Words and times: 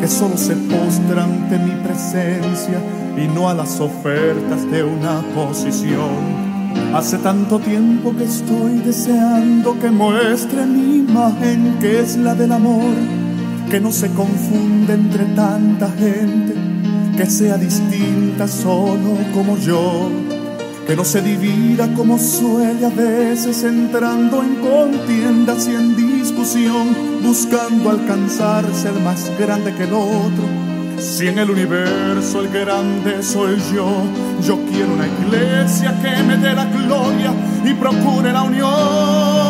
que 0.00 0.08
solo 0.08 0.36
se 0.36 0.56
postra 0.56 1.24
ante 1.24 1.58
mi 1.58 1.72
presencia 1.84 2.80
y 3.16 3.28
no 3.28 3.48
a 3.48 3.54
las 3.54 3.80
ofertas 3.80 4.70
de 4.70 4.82
una 4.82 5.20
posición. 5.34 6.50
Hace 6.94 7.18
tanto 7.18 7.58
tiempo 7.58 8.14
que 8.16 8.24
estoy 8.24 8.78
deseando 8.78 9.78
que 9.78 9.90
muestre 9.90 10.64
mi 10.66 11.00
imagen 11.00 11.76
que 11.80 12.00
es 12.00 12.16
la 12.16 12.34
del 12.34 12.52
amor, 12.52 12.94
que 13.70 13.80
no 13.80 13.92
se 13.92 14.08
confunde 14.10 14.94
entre 14.94 15.24
tanta 15.34 15.90
gente, 15.90 16.54
que 17.16 17.26
sea 17.26 17.58
distinta 17.58 18.48
solo 18.48 19.16
como 19.34 19.56
yo 19.58 20.29
no 20.96 21.04
se 21.04 21.22
divida 21.22 21.92
como 21.94 22.18
suele 22.18 22.84
a 22.84 22.88
veces 22.88 23.62
entrando 23.62 24.42
en 24.42 24.56
contiendas 24.56 25.68
y 25.68 25.74
en 25.74 25.96
discusión, 25.96 27.22
buscando 27.22 27.90
alcanzar 27.90 28.64
ser 28.74 28.94
más 28.94 29.30
grande 29.38 29.72
que 29.74 29.84
el 29.84 29.92
otro. 29.92 30.44
Si 30.98 31.28
en 31.28 31.38
el 31.38 31.50
universo 31.50 32.40
el 32.40 32.48
grande 32.48 33.22
soy 33.22 33.56
yo, 33.72 33.88
yo 34.42 34.58
quiero 34.70 34.92
una 34.94 35.06
iglesia 35.06 35.96
que 36.02 36.22
me 36.24 36.36
dé 36.36 36.54
la 36.54 36.64
gloria 36.64 37.32
y 37.64 37.72
procure 37.74 38.32
la 38.32 38.42
unión. 38.42 39.49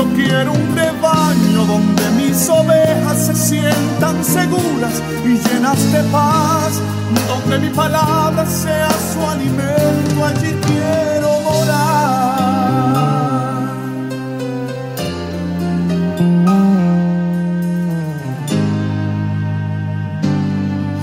Yo 0.00 0.06
quiero 0.14 0.52
un 0.52 0.74
rebaño 0.74 1.66
donde 1.66 2.02
mis 2.16 2.48
ovejas 2.48 3.18
se 3.18 3.34
sientan 3.34 4.24
seguras 4.24 5.02
y 5.26 5.36
llenas 5.46 5.92
de 5.92 6.02
paz, 6.04 6.80
donde 7.28 7.58
mi 7.58 7.68
palabra 7.68 8.46
sea 8.46 8.88
su 9.12 9.20
alimento, 9.28 10.24
allí 10.24 10.56
quiero 10.66 11.40
morar. 11.42 12.40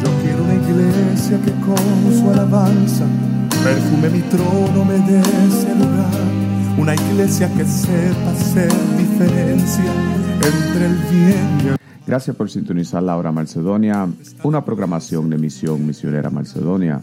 Yo 0.04 0.10
quiero 0.24 0.44
una 0.44 0.56
iglesia 0.56 1.38
que 1.46 1.52
con 1.64 1.78
su 2.20 2.32
alabanza 2.32 3.06
perfume 3.64 4.10
mi 4.10 4.22
trono, 4.22 4.84
me 4.86 4.98
dé 5.00 5.20
ese 5.20 5.76
lugar. 5.76 6.27
Una 6.78 6.94
iglesia 6.94 7.52
que 7.54 7.66
sepa 7.66 8.32
hacer 8.32 8.72
diferencia 8.98 9.94
entre 10.36 10.86
el 10.86 10.96
bien 11.12 11.62
y 11.64 11.68
el 11.70 11.78
Gracias 12.06 12.36
por 12.36 12.50
sintonizar 12.50 13.02
la 13.02 13.18
hora 13.18 13.32
Macedonia, 13.32 14.08
una 14.44 14.64
programación 14.64 15.30
de 15.30 15.38
misión 15.38 15.86
misionera 15.86 16.30
Macedonia. 16.30 17.02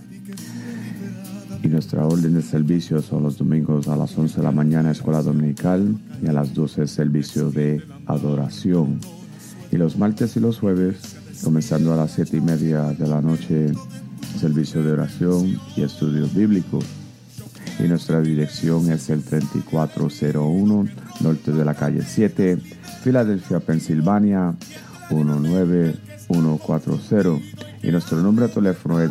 Y 1.63 1.69
nuestra 1.69 2.07
orden 2.07 2.35
de 2.35 2.43
servicio 2.43 3.03
son 3.03 3.25
los 3.25 3.37
domingos 3.37 3.89
a 3.89 3.97
las 3.97 4.17
11 4.17 4.37
de 4.37 4.43
la 4.45 4.53
mañana 4.53 4.93
escuela 4.93 5.23
dominical 5.23 5.97
y 6.23 6.29
a 6.29 6.33
las 6.33 6.55
12 6.55 6.87
servicio 6.87 7.51
de 7.51 7.83
adoración. 8.07 9.01
Y 9.73 9.77
los 9.77 9.99
martes 9.99 10.37
y 10.37 10.41
los 10.41 10.61
jueves, 10.61 11.17
comenzando 11.43 11.93
a 11.93 11.97
las 11.97 12.13
7 12.13 12.37
y 12.37 12.41
media 12.41 12.85
de 12.93 13.09
la 13.09 13.21
noche, 13.21 13.73
servicio 14.39 14.83
de 14.83 14.93
oración 14.93 15.59
y 15.77 15.83
estudio 15.83 16.29
bíblico. 16.33 16.79
Y 17.79 17.85
nuestra 17.85 18.21
dirección 18.21 18.91
es 18.91 19.09
el 19.11 19.23
3401 19.23 20.89
norte 21.21 21.53
de 21.53 21.65
la 21.65 21.75
calle 21.75 22.03
7, 22.03 22.59
Filadelfia, 23.03 23.61
Pensilvania 23.61 24.55
19140. 25.11 27.45
Y 27.83 27.91
nuestro 27.91 28.17
número 28.19 28.49
de 28.49 28.55
teléfono 28.55 28.99
es 29.01 29.11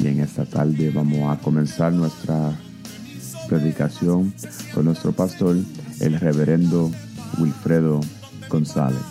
Y 0.00 0.08
en 0.08 0.20
esta 0.20 0.44
tarde 0.44 0.90
vamos 0.90 1.34
a 1.34 1.38
comenzar 1.40 1.90
nuestra 1.92 2.52
predicación 3.48 4.32
con 4.74 4.84
nuestro 4.84 5.12
pastor, 5.12 5.56
el 6.00 6.20
reverendo 6.20 6.90
Wilfredo 7.38 8.00
González. 8.48 9.02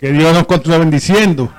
Que 0.00 0.12
Dios 0.12 0.32
nos 0.32 0.46
continúe 0.46 0.78
bendiciendo. 0.78 1.52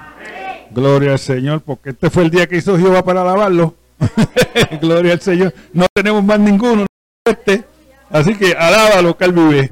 Gloria 0.71 1.11
al 1.11 1.19
Señor, 1.19 1.61
porque 1.61 1.89
este 1.89 2.09
fue 2.09 2.23
el 2.23 2.29
día 2.29 2.47
que 2.47 2.55
hizo 2.55 2.77
Jehová 2.77 3.03
para 3.03 3.21
alabarlo. 3.21 3.75
Gloria 4.81 5.13
al 5.13 5.21
Señor. 5.21 5.53
No 5.73 5.87
tenemos 5.93 6.23
más 6.23 6.39
ninguno. 6.39 6.85
Este. 7.25 7.63
Así 8.09 8.35
que 8.35 8.53
alábalo 8.53 9.15
que 9.17 9.25
él 9.25 9.33
vive. 9.33 9.71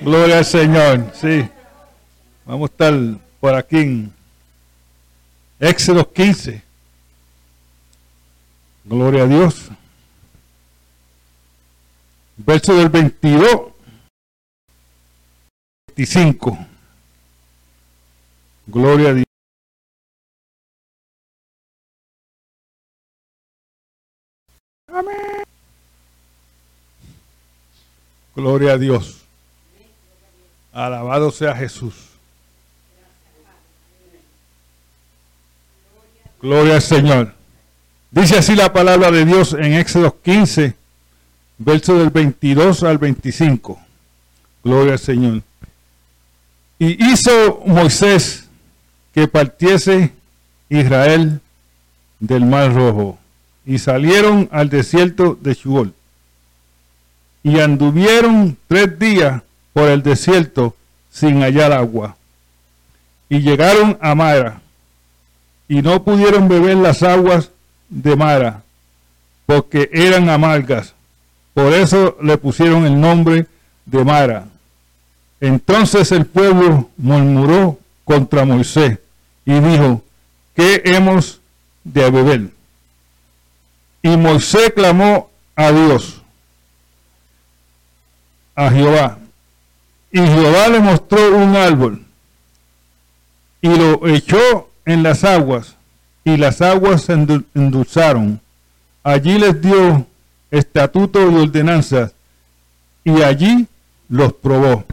Gloria 0.00 0.38
al 0.38 0.44
Señor. 0.44 1.10
Sí. 1.14 1.48
Vamos 2.44 2.70
a 2.70 2.72
estar 2.72 2.94
por 3.40 3.54
aquí 3.54 3.78
en 3.78 4.12
Éxodo 5.58 6.12
15. 6.12 6.62
Gloria 8.84 9.24
a 9.24 9.26
Dios. 9.26 9.68
Verso 12.36 12.76
del 12.76 12.88
22. 12.88 13.72
25. 15.96 16.58
Gloria 18.66 19.10
a 19.10 19.14
Dios. 19.14 19.26
Amén. 24.96 25.44
Gloria 28.34 28.72
a 28.72 28.78
Dios. 28.78 29.18
Alabado 30.72 31.30
sea 31.30 31.54
Jesús. 31.54 31.94
Gloria 36.40 36.76
al 36.76 36.82
Señor. 36.82 37.34
Dice 38.10 38.38
así 38.38 38.56
la 38.56 38.72
palabra 38.72 39.10
de 39.10 39.26
Dios 39.26 39.52
en 39.52 39.74
Éxodo 39.74 40.16
15, 40.22 40.74
verso 41.58 41.98
del 41.98 42.08
22 42.08 42.82
al 42.82 42.96
25. 42.96 43.78
Gloria 44.64 44.94
al 44.94 44.98
Señor. 44.98 45.42
Y 46.78 47.04
hizo 47.04 47.62
Moisés 47.66 48.48
que 49.12 49.28
partiese 49.28 50.14
Israel 50.70 51.42
del 52.18 52.46
mar 52.46 52.72
rojo 52.72 53.18
y 53.66 53.78
salieron 53.78 54.48
al 54.52 54.70
desierto 54.70 55.36
de 55.40 55.54
Shuol. 55.54 55.92
Y 57.42 57.58
anduvieron 57.60 58.56
tres 58.68 58.98
días 58.98 59.42
por 59.72 59.88
el 59.88 60.02
desierto 60.02 60.74
sin 61.10 61.42
hallar 61.42 61.72
agua. 61.72 62.16
Y 63.28 63.40
llegaron 63.40 63.98
a 64.00 64.14
Mara 64.14 64.60
y 65.68 65.82
no 65.82 66.04
pudieron 66.04 66.48
beber 66.48 66.76
las 66.76 67.02
aguas 67.02 67.50
de 67.88 68.14
Mara 68.14 68.62
porque 69.46 69.90
eran 69.92 70.30
amargas. 70.30 70.94
Por 71.54 71.72
eso 71.72 72.16
le 72.22 72.38
pusieron 72.38 72.86
el 72.86 73.00
nombre 73.00 73.46
de 73.84 74.04
Mara. 74.04 74.46
Entonces 75.40 76.12
el 76.12 76.26
pueblo 76.26 76.90
murmuró 76.96 77.78
contra 78.04 78.44
Moisés 78.44 78.98
y 79.44 79.58
dijo, 79.58 80.02
¿qué 80.54 80.82
hemos 80.84 81.40
de 81.84 82.10
beber? 82.10 82.55
Y 84.02 84.16
Moisés 84.16 84.72
clamó 84.74 85.30
a 85.54 85.72
Dios 85.72 86.22
a 88.54 88.70
Jehová. 88.70 89.18
Y 90.10 90.20
Jehová 90.20 90.68
le 90.68 90.80
mostró 90.80 91.36
un 91.36 91.56
árbol 91.56 92.02
y 93.60 93.68
lo 93.68 94.06
echó 94.08 94.70
en 94.84 95.02
las 95.02 95.24
aguas 95.24 95.76
y 96.24 96.36
las 96.36 96.60
aguas 96.62 97.02
se 97.02 97.12
endulzaron. 97.12 98.40
Allí 99.02 99.38
les 99.38 99.60
dio 99.60 100.06
estatutos 100.50 101.32
y 101.32 101.36
ordenanzas 101.36 102.12
y 103.04 103.22
allí 103.22 103.66
los 104.08 104.32
probó. 104.32 104.84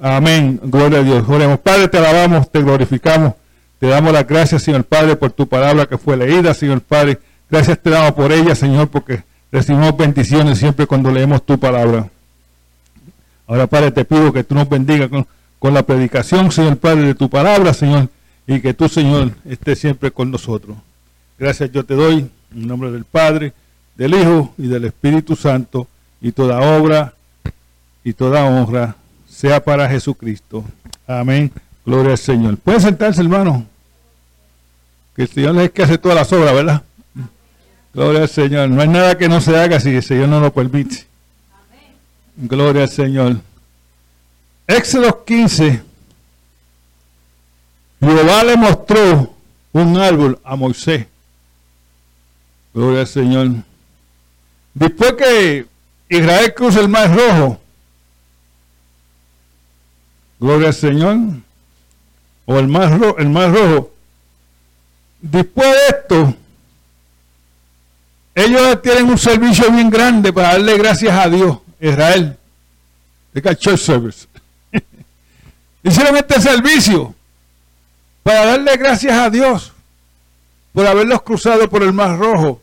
Amén. 0.00 0.60
Gloria 0.62 1.00
a 1.00 1.02
Dios. 1.02 1.28
Oremos. 1.28 1.58
Padre, 1.58 1.88
te 1.88 1.98
alabamos, 1.98 2.50
te 2.50 2.62
glorificamos. 2.62 3.34
Te 3.78 3.88
damos 3.88 4.12
las 4.12 4.26
gracias, 4.26 4.62
Señor 4.62 4.84
Padre, 4.84 5.16
por 5.16 5.30
tu 5.32 5.46
palabra 5.46 5.86
que 5.86 5.98
fue 5.98 6.16
leída, 6.16 6.54
Señor 6.54 6.80
Padre. 6.80 7.18
Gracias 7.50 7.80
te 7.80 7.90
damos 7.90 8.12
por 8.12 8.30
ella, 8.30 8.54
Señor, 8.54 8.88
porque 8.88 9.22
recibimos 9.50 9.96
bendiciones 9.96 10.58
siempre 10.58 10.86
cuando 10.86 11.10
leemos 11.10 11.44
tu 11.44 11.58
palabra. 11.58 12.08
Ahora, 13.46 13.66
Padre, 13.66 13.90
te 13.90 14.04
pido 14.04 14.32
que 14.32 14.44
tú 14.44 14.54
nos 14.54 14.68
bendigas 14.68 15.08
con, 15.58 15.74
la 15.74 15.82
predicación, 15.82 16.52
Señor 16.52 16.76
Padre, 16.76 17.02
de 17.02 17.14
tu 17.14 17.30
palabra, 17.30 17.72
Señor, 17.72 18.08
y 18.46 18.60
que 18.60 18.74
tú, 18.74 18.88
Señor, 18.88 19.32
estés 19.46 19.78
siempre 19.78 20.10
con 20.10 20.30
nosotros. 20.30 20.76
Gracias 21.38 21.72
yo 21.72 21.84
te 21.84 21.94
doy 21.94 22.30
en 22.54 22.66
nombre 22.66 22.90
del 22.90 23.04
Padre, 23.04 23.54
del 23.96 24.14
Hijo 24.14 24.52
y 24.58 24.68
del 24.68 24.84
Espíritu 24.84 25.34
Santo, 25.34 25.86
y 26.20 26.32
toda 26.32 26.60
obra 26.78 27.14
y 28.04 28.12
toda 28.12 28.44
honra 28.44 28.96
sea 29.28 29.62
para 29.62 29.88
Jesucristo. 29.88 30.64
Amén. 31.06 31.50
Gloria 31.86 32.12
al 32.12 32.18
Señor. 32.18 32.58
Pueden 32.58 32.80
sentarse, 32.82 33.22
hermano. 33.22 33.66
Que 35.16 35.22
el 35.22 35.28
Señor 35.28 35.58
es 35.58 35.70
que 35.70 35.82
hace 35.82 35.96
todas 35.96 36.16
las 36.16 36.32
obras, 36.32 36.54
¿verdad? 36.54 36.82
Gloria 37.94 38.22
al 38.22 38.28
Señor. 38.28 38.68
No 38.68 38.80
hay 38.80 38.88
nada 38.88 39.16
que 39.16 39.28
no 39.28 39.40
se 39.40 39.56
haga 39.56 39.80
si 39.80 39.90
el 39.90 40.02
Señor 40.02 40.28
no 40.28 40.40
lo 40.40 40.52
permite. 40.52 41.06
Gloria 42.36 42.82
al 42.82 42.88
Señor. 42.88 43.40
Éxodo 44.66 45.24
15. 45.24 45.82
Jehová 48.00 48.44
le 48.44 48.56
mostró 48.56 49.34
un 49.72 49.96
árbol 49.96 50.38
a 50.44 50.56
Moisés. 50.56 51.06
Gloria 52.72 53.00
al 53.00 53.06
Señor. 53.06 53.48
Después 54.74 55.14
que 55.14 55.66
Israel 56.08 56.54
cruza 56.54 56.80
el 56.80 56.88
mar 56.88 57.14
rojo, 57.14 57.60
Gloria 60.40 60.68
al 60.68 60.74
Señor. 60.74 61.16
O 62.46 62.58
el 62.58 62.68
mar, 62.68 62.98
rojo, 62.98 63.18
el 63.18 63.28
mar 63.28 63.52
rojo. 63.52 63.92
Después 65.20 65.68
de 65.68 65.96
esto, 65.96 66.34
ellos 68.44 68.80
tienen 68.82 69.06
un 69.06 69.18
servicio 69.18 69.70
bien 69.72 69.90
grande 69.90 70.32
para 70.32 70.50
darle 70.52 70.78
gracias 70.78 71.12
a 71.12 71.28
Dios, 71.28 71.58
Israel. 71.80 72.36
De 73.32 73.56
Church 73.56 73.80
Service. 73.80 74.26
Hicieron 75.82 76.16
este 76.16 76.40
servicio 76.40 77.14
para 78.22 78.46
darle 78.46 78.76
gracias 78.76 79.12
a 79.12 79.28
Dios 79.28 79.72
por 80.72 80.86
haberlos 80.86 81.22
cruzado 81.22 81.68
por 81.68 81.82
el 81.82 81.92
Mar 81.92 82.16
Rojo. 82.16 82.62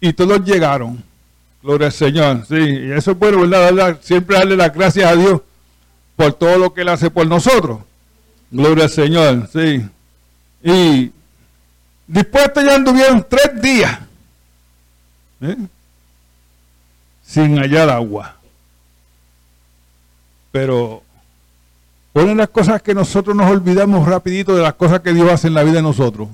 Y 0.00 0.12
todos 0.12 0.44
llegaron. 0.44 1.02
Gloria 1.62 1.86
al 1.86 1.92
Señor. 1.92 2.44
Sí, 2.48 2.56
y 2.56 2.90
eso 2.90 3.12
es 3.12 3.18
bueno, 3.18 3.48
¿verdad? 3.48 3.98
Siempre 4.02 4.36
darle 4.36 4.56
las 4.56 4.74
gracias 4.74 5.10
a 5.10 5.14
Dios 5.14 5.42
por 6.16 6.32
todo 6.32 6.58
lo 6.58 6.74
que 6.74 6.80
Él 6.80 6.88
hace 6.88 7.08
por 7.08 7.26
nosotros. 7.26 7.80
Gloria 8.50 8.84
al 8.84 8.90
Señor, 8.90 9.48
sí. 9.52 9.88
Y 10.62 11.12
después 12.08 12.50
ya 12.56 12.74
anduvieron 12.74 13.24
tres 13.28 13.62
días 13.62 14.05
¿eh? 15.40 15.56
sin 17.26 17.58
hallar 17.58 17.90
agua. 17.90 18.36
Pero 20.52 21.02
una 22.12 22.34
las 22.34 22.48
cosas 22.48 22.80
que 22.80 22.94
nosotros 22.94 23.36
nos 23.36 23.50
olvidamos 23.50 24.08
rapidito 24.08 24.56
de 24.56 24.62
las 24.62 24.74
cosas 24.74 25.00
que 25.00 25.12
Dios 25.12 25.30
hace 25.30 25.48
en 25.48 25.54
la 25.54 25.64
vida 25.64 25.76
de 25.76 25.82
nosotros. 25.82 26.28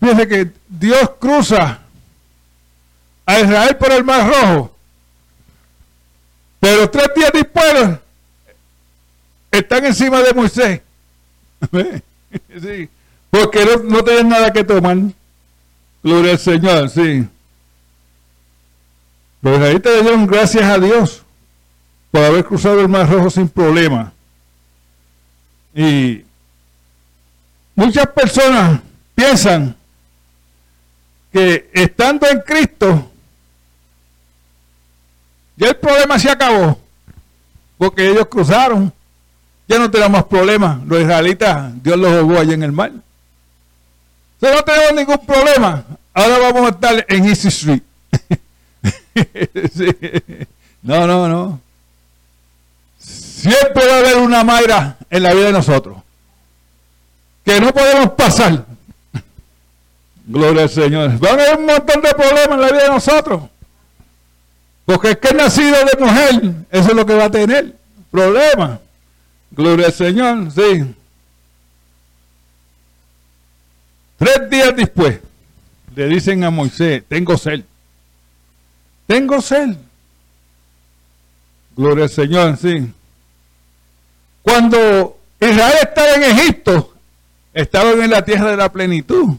Fíjense 0.00 0.26
que 0.26 0.50
Dios 0.68 1.10
cruza 1.20 1.80
a 3.26 3.40
Israel 3.40 3.76
por 3.76 3.92
el 3.92 4.04
Mar 4.04 4.26
Rojo. 4.26 4.74
Pero 6.60 6.88
tres 6.88 7.08
días 7.14 7.30
después 7.32 7.98
están 9.50 9.84
encima 9.84 10.22
de 10.22 10.32
Moisés. 10.32 10.80
sí, 12.62 12.88
porque 13.30 13.64
no, 13.64 13.82
no 13.82 14.02
tienen 14.02 14.28
nada 14.28 14.52
que 14.52 14.64
tomar. 14.64 14.96
Gloria 16.02 16.32
al 16.32 16.38
Señor, 16.38 16.88
sí. 16.88 17.28
Pues 19.42 19.60
ahí 19.60 19.78
te 19.78 20.00
dieron 20.00 20.26
gracias 20.26 20.64
a 20.64 20.78
Dios 20.78 21.22
por 22.10 22.24
haber 22.24 22.44
cruzado 22.44 22.80
el 22.80 22.88
Mar 22.88 23.10
Rojo 23.10 23.28
sin 23.28 23.48
problema. 23.48 24.12
Y 25.74 26.24
muchas 27.74 28.06
personas 28.06 28.80
piensan 29.14 29.76
que 31.30 31.70
estando 31.74 32.26
en 32.28 32.40
Cristo, 32.40 33.10
ya 35.56 35.68
el 35.68 35.76
problema 35.76 36.18
se 36.18 36.30
acabó, 36.30 36.78
porque 37.76 38.08
ellos 38.08 38.26
cruzaron 38.30 38.92
ya 39.72 39.78
no 39.78 39.90
tenemos 39.90 40.12
más 40.12 40.24
problemas. 40.24 40.84
Los 40.86 41.00
israelitas, 41.00 41.82
Dios 41.82 41.96
los 41.96 42.22
jugó 42.22 42.38
allá 42.38 42.54
en 42.54 42.62
el 42.62 42.72
mar. 42.72 42.92
Entonces 44.34 44.58
no 44.58 44.64
tenemos 44.64 44.94
ningún 44.94 45.26
problema. 45.26 45.84
Ahora 46.12 46.38
vamos 46.38 46.66
a 46.66 46.68
estar 46.74 47.06
en 47.08 47.24
Easy 47.24 47.48
Street. 47.48 47.82
No, 50.82 51.06
no, 51.06 51.28
no. 51.28 51.60
Siempre 52.98 53.86
va 53.86 53.94
a 53.94 53.98
haber 53.98 54.16
una 54.16 54.42
Mayra 54.42 54.96
en 55.08 55.22
la 55.22 55.32
vida 55.32 55.46
de 55.46 55.52
nosotros. 55.52 55.98
Que 57.44 57.60
no 57.60 57.72
podemos 57.72 58.10
pasar. 58.12 58.64
Gloria 60.26 60.62
al 60.62 60.70
Señor. 60.70 61.24
Va 61.24 61.30
a 61.30 61.32
haber 61.32 61.58
un 61.58 61.66
montón 61.66 62.02
de 62.02 62.10
problemas 62.10 62.50
en 62.50 62.60
la 62.60 62.66
vida 62.68 62.82
de 62.82 62.88
nosotros. 62.88 63.42
Porque 64.84 65.10
es 65.10 65.18
que 65.18 65.34
nacido 65.34 65.76
de 65.84 66.04
mujer, 66.04 66.52
eso 66.70 66.88
es 66.88 66.94
lo 66.94 67.06
que 67.06 67.14
va 67.14 67.24
a 67.24 67.30
tener. 67.30 67.76
Problemas. 68.10 68.80
Gloria 69.50 69.86
al 69.86 69.92
Señor, 69.92 70.50
sí. 70.50 70.94
Tres 74.18 74.50
días 74.50 74.76
después, 74.76 75.18
le 75.96 76.06
dicen 76.06 76.44
a 76.44 76.50
Moisés, 76.50 77.02
tengo 77.08 77.36
sed. 77.36 77.64
Tengo 79.06 79.40
sed. 79.40 79.76
Gloria 81.76 82.04
al 82.04 82.10
Señor, 82.10 82.56
sí. 82.56 82.92
Cuando 84.42 85.18
Israel 85.40 85.78
estaba 85.82 86.14
en 86.14 86.22
Egipto, 86.24 86.94
estaban 87.54 88.02
en 88.02 88.10
la 88.10 88.24
tierra 88.24 88.50
de 88.50 88.56
la 88.56 88.70
plenitud. 88.70 89.36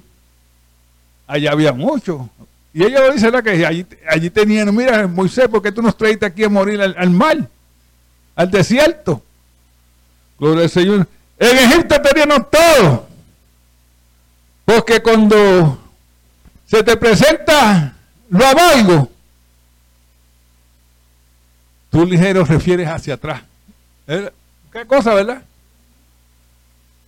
Allá 1.28 1.52
había 1.52 1.74
mucho. 1.74 2.30
Y 2.74 2.84
ella 2.84 3.02
lo 3.02 3.14
dice, 3.14 3.32
que 3.44 3.66
allí, 3.66 3.86
allí 4.10 4.30
tenían, 4.30 4.76
mira, 4.76 5.08
Moisés, 5.08 5.48
¿por 5.48 5.62
qué 5.62 5.72
tú 5.72 5.82
nos 5.82 5.96
traiste 5.96 6.26
aquí 6.26 6.44
a 6.44 6.50
morir 6.50 6.82
al, 6.82 6.96
al 6.98 7.10
mar? 7.12 7.48
Al 8.36 8.50
desierto. 8.50 9.22
Gloria 10.40 10.64
al 10.64 10.70
Señor. 10.70 11.08
En 11.38 11.58
Egipto 11.58 12.02
teníamos 12.02 12.50
todo. 12.50 13.08
Porque 14.66 15.02
cuando 15.02 15.80
se 16.66 16.82
te 16.84 16.98
presenta 16.98 17.94
lo 18.30 18.46
amargo, 18.46 19.13
tú 21.94 22.06
ligero 22.08 22.44
refieres 22.44 22.90
hacia 22.90 23.14
atrás. 23.14 23.44
¿Qué 24.08 24.86
cosa, 24.88 25.14
verdad? 25.14 25.44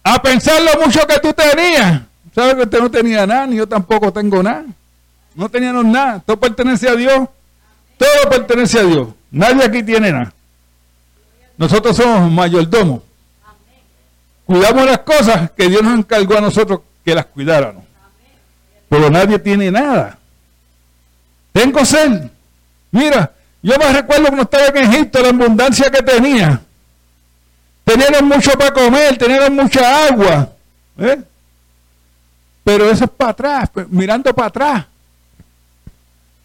A 0.04 0.22
pensar 0.22 0.62
lo 0.62 0.86
mucho 0.86 1.00
que 1.08 1.20
tú 1.20 1.34
tenías. 1.34 2.04
¿Sabes 2.34 2.54
que 2.54 2.62
usted 2.62 2.80
no 2.80 2.92
tenía 2.92 3.26
nada? 3.26 3.48
Ni 3.48 3.56
yo 3.56 3.68
tampoco 3.68 4.14
tengo 4.14 4.44
nada. 4.44 4.66
No 5.34 5.50
teníamos 5.50 5.86
nada. 5.86 6.22
Todo 6.24 6.38
pertenece 6.38 6.88
a 6.88 6.96
Dios. 6.96 7.28
Todo 7.98 8.30
pertenece 8.30 8.80
a 8.80 8.84
Dios. 8.84 9.08
Nadie 9.32 9.66
aquí 9.66 9.82
tiene 9.82 10.12
nada. 10.12 10.32
Nosotros 11.58 11.98
somos 11.98 12.32
mayordomos. 12.32 13.02
Cuidamos 14.46 14.86
las 14.86 15.00
cosas 15.00 15.50
que 15.52 15.68
Dios 15.68 15.82
nos 15.82 15.98
encargó 15.98 16.38
a 16.38 16.42
nosotros 16.42 16.82
que 17.04 17.16
las 17.16 17.26
cuidáramos. 17.26 17.84
Pero 18.88 19.10
nadie 19.10 19.40
tiene 19.40 19.72
nada. 19.72 20.20
Tengo 21.52 21.84
sed. 21.84 22.30
Mira, 22.92 23.32
yo 23.66 23.74
me 23.80 23.92
recuerdo 23.92 24.28
cuando 24.28 24.44
estaba 24.44 24.68
en 24.68 24.94
Egipto, 24.94 25.20
la 25.24 25.30
abundancia 25.30 25.90
que 25.90 26.04
tenía. 26.04 26.62
Tenían 27.84 28.24
mucho 28.26 28.52
para 28.52 28.72
comer, 28.72 29.18
tenían 29.18 29.56
mucha 29.56 30.06
agua. 30.06 30.54
¿eh? 31.00 31.20
Pero 32.64 32.92
eso 32.92 33.06
es 33.06 33.10
para 33.10 33.32
atrás, 33.32 33.70
mirando 33.90 34.32
para 34.36 34.48
atrás. 34.50 34.86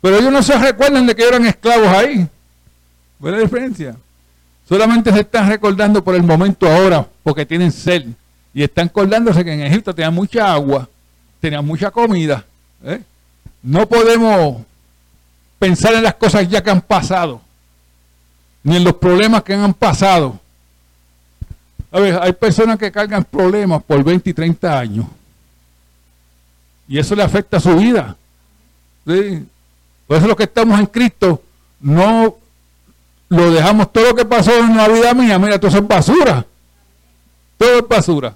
Pero 0.00 0.16
ellos 0.16 0.32
no 0.32 0.42
se 0.42 0.58
recuerdan 0.58 1.06
de 1.06 1.14
que 1.14 1.28
eran 1.28 1.44
esclavos 1.44 1.88
ahí. 1.88 2.26
¿Cuál 3.20 3.34
es 3.34 3.40
la 3.40 3.44
diferencia? 3.44 3.96
Solamente 4.66 5.12
se 5.12 5.20
están 5.20 5.46
recordando 5.46 6.02
por 6.02 6.14
el 6.14 6.22
momento 6.22 6.66
ahora, 6.66 7.06
porque 7.22 7.44
tienen 7.44 7.70
sed. 7.70 8.06
Y 8.54 8.62
están 8.62 8.86
acordándose 8.86 9.44
que 9.44 9.52
en 9.52 9.60
Egipto 9.60 9.94
tenían 9.94 10.14
mucha 10.14 10.50
agua, 10.50 10.88
tenían 11.38 11.66
mucha 11.66 11.90
comida. 11.90 12.46
¿eh? 12.82 13.02
No 13.62 13.86
podemos 13.86 14.62
pensar 15.60 15.94
en 15.94 16.02
las 16.02 16.14
cosas 16.14 16.48
ya 16.48 16.64
que 16.64 16.70
han 16.70 16.80
pasado. 16.80 17.42
ni 18.62 18.76
en 18.76 18.84
los 18.84 18.94
problemas 18.94 19.42
que 19.42 19.54
han 19.54 19.72
pasado. 19.72 20.38
A 21.92 22.00
ver, 22.00 22.18
hay 22.20 22.32
personas 22.32 22.78
que 22.78 22.92
cargan 22.92 23.24
problemas 23.24 23.82
por 23.82 24.02
20 24.02 24.30
y 24.30 24.34
30 24.34 24.78
años. 24.78 25.06
Y 26.88 26.98
eso 26.98 27.14
le 27.14 27.22
afecta 27.22 27.56
a 27.56 27.60
su 27.60 27.74
vida. 27.76 28.16
Por 29.04 30.16
eso 30.16 30.26
los 30.26 30.36
que 30.36 30.42
estamos 30.44 30.78
en 30.78 30.86
Cristo 30.86 31.42
no 31.80 32.36
lo 33.28 33.50
dejamos 33.50 33.92
todo 33.92 34.08
lo 34.08 34.14
que 34.14 34.24
pasó 34.24 34.52
en 34.58 34.76
la 34.76 34.88
vida 34.88 35.14
mía. 35.14 35.38
Mira, 35.38 35.58
todo 35.58 35.68
eso 35.68 35.78
es 35.78 35.88
basura. 35.88 36.44
Todo 37.56 37.78
es 37.78 37.88
basura. 37.88 38.34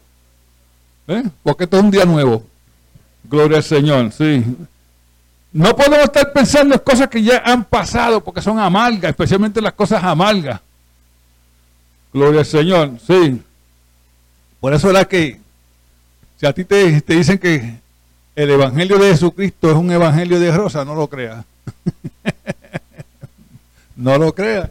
¿Eh? 1.09 1.25
Porque 1.43 1.65
esto 1.65 1.77
es 1.77 1.83
un 1.83 1.91
día 1.91 2.05
nuevo. 2.05 2.45
Gloria 3.25 3.59
al 3.59 3.65
Señor, 3.65 4.13
sí. 4.13 4.43
No 5.55 5.77
podemos 5.77 6.01
estar 6.01 6.33
pensando 6.33 6.75
en 6.75 6.81
cosas 6.81 7.09
que 7.09 7.23
ya 7.23 7.41
han 7.45 7.63
pasado 7.65 8.23
porque 8.25 8.43
son 8.43 8.59
amargas, 8.59 9.11
especialmente 9.11 9.63
las 9.63 9.73
cosas 9.73 10.03
amargas. 10.03 10.61
Gloria 12.13 12.41
al 12.41 12.47
Señor, 12.47 12.91
sí. 13.07 13.41
Por 14.59 14.75
eso 14.75 14.91
es 14.91 15.07
que 15.07 15.41
si 16.41 16.45
a 16.45 16.53
ti 16.53 16.65
te, 16.65 17.01
te 17.03 17.15
dicen 17.15 17.39
que 17.39 17.79
el 18.35 18.51
Evangelio 18.51 18.99
de 18.99 19.13
Jesucristo 19.13 19.71
es 19.71 19.77
un 19.77 19.93
Evangelio 19.93 20.41
de 20.41 20.51
rosa, 20.51 20.85
no 20.85 20.97
lo 20.97 21.07
creas. 21.07 21.45
no 23.95 24.19
lo 24.19 24.35
creas, 24.35 24.71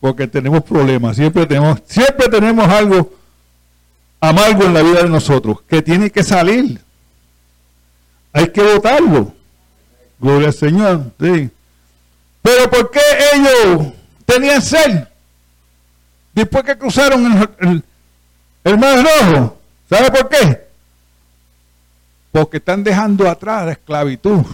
porque 0.00 0.26
tenemos 0.26 0.64
problemas, 0.64 1.14
siempre 1.14 1.46
tenemos, 1.46 1.78
siempre 1.86 2.28
tenemos 2.28 2.68
algo 2.68 3.14
amargo 4.20 4.64
en 4.64 4.74
la 4.74 4.82
vida 4.82 5.04
de 5.04 5.08
nosotros, 5.08 5.58
que 5.68 5.80
tiene 5.80 6.10
que 6.10 6.24
salir. 6.24 6.80
Hay 8.32 8.48
que 8.48 8.62
votarlo. 8.62 9.43
Gloria 10.24 10.48
al 10.48 10.54
Señor. 10.54 11.12
Sí. 11.20 11.50
Pero 12.40 12.70
¿por 12.70 12.90
qué 12.90 13.00
ellos 13.34 13.92
tenían 14.24 14.62
sed? 14.62 15.06
Después 16.32 16.64
que 16.64 16.78
cruzaron 16.78 17.46
el, 18.64 18.78
mar 18.78 19.04
rojo. 19.04 19.58
¿Sabe 19.86 20.10
por 20.10 20.30
qué? 20.30 20.66
Porque 22.32 22.56
están 22.56 22.82
dejando 22.82 23.28
atrás 23.28 23.66
la 23.66 23.72
esclavitud. 23.72 24.46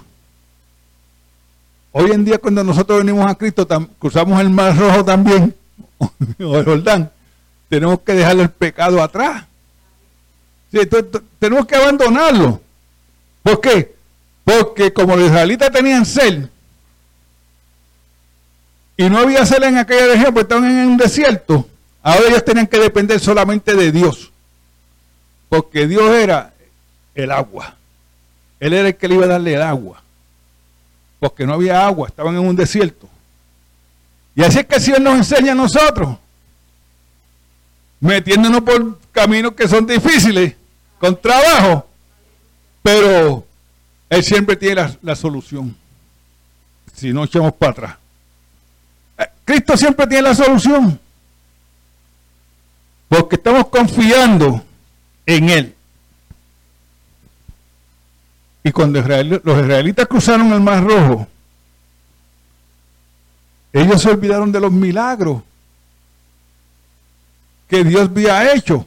Hoy 1.93 2.11
en 2.11 2.25
día 2.25 2.39
cuando 2.39 2.65
nosotros 2.65 2.99
venimos 2.99 3.31
a 3.31 3.37
Cristo, 3.37 3.65
cruzamos 4.01 4.41
el 4.41 4.51
mar 4.51 4.77
rojo 4.77 5.05
también, 5.05 5.55
o 6.41 6.59
el 6.59 6.65
Jordán, 6.65 7.13
tenemos 7.69 8.01
que 8.01 8.15
dejar 8.15 8.41
el 8.41 8.51
pecado 8.51 9.01
atrás. 9.01 9.45
tenemos 11.39 11.65
que 11.65 11.77
abandonarlo. 11.77 12.61
¿Por 13.45 13.61
qué? 13.61 14.00
Porque 14.51 14.93
como 14.93 15.15
los 15.15 15.27
israelitas 15.27 15.71
tenían 15.71 16.05
sed 16.05 16.49
y 18.97 19.09
no 19.09 19.19
había 19.19 19.47
sed 19.47 19.63
en 19.63 19.79
aquella 19.79 20.07
región, 20.09 20.35
pues 20.35 20.43
estaban 20.45 20.65
en 20.65 20.89
un 20.89 20.97
desierto, 20.97 21.69
ahora 22.03 22.29
ellos 22.29 22.45
tenían 22.45 22.67
que 22.67 22.79
depender 22.79 23.21
solamente 23.21 23.75
de 23.75 23.93
Dios. 23.93 24.33
Porque 25.49 25.87
Dios 25.87 26.11
era 26.11 26.53
el 27.15 27.31
agua. 27.31 27.77
Él 28.59 28.73
era 28.73 28.89
el 28.89 28.97
que 28.97 29.09
le 29.09 29.15
iba 29.15 29.25
a 29.27 29.29
darle 29.29 29.55
el 29.55 29.63
agua. 29.63 30.03
Porque 31.21 31.47
no 31.47 31.55
había 31.55 31.87
agua, 31.87 32.09
estaban 32.09 32.35
en 32.35 32.45
un 32.45 32.57
desierto. 32.57 33.09
Y 34.35 34.43
así 34.43 34.59
es 34.59 34.67
que 34.67 34.75
el 34.75 34.83
Señor 34.83 35.01
nos 35.01 35.17
enseña 35.17 35.53
a 35.53 35.55
nosotros, 35.55 36.17
metiéndonos 38.01 38.63
por 38.63 38.99
caminos 39.13 39.53
que 39.53 39.69
son 39.69 39.87
difíciles, 39.87 40.55
con 40.99 41.21
trabajo, 41.21 41.87
pero 42.83 43.47
Él 44.11 44.25
siempre 44.25 44.57
tiene 44.57 44.99
la, 45.03 45.15
solución. 45.15 45.77
Si 46.93 47.13
no 47.13 47.25
echamos 47.25 47.55
para 47.55 47.73
atrás. 47.73 47.97
Eh, 49.17 49.29
Cristo 49.45 49.77
siempre 49.77 50.07
tiene 50.09 50.25
la 50.25 50.35
solución. 50.35 51.01
Porque 53.09 53.37
estamos 53.37 53.69
confiando 53.69 54.63
en 55.25 55.49
Él. 55.49 55.75
Y 58.65 58.73
cuando 58.73 59.01
los 59.01 59.63
israelitas 59.65 60.07
cruzaron 60.07 60.53
el 60.53 60.61
Mar 60.61 60.85
Rojo, 60.85 61.27
ellos 63.73 64.03
se 64.03 64.11
olvidaron 64.11 64.51
de 64.51 64.61
los 64.61 64.73
milagros 64.73 65.43
que 67.69 67.85
Dios 67.85 68.09
había 68.09 68.53
hecho 68.53 68.85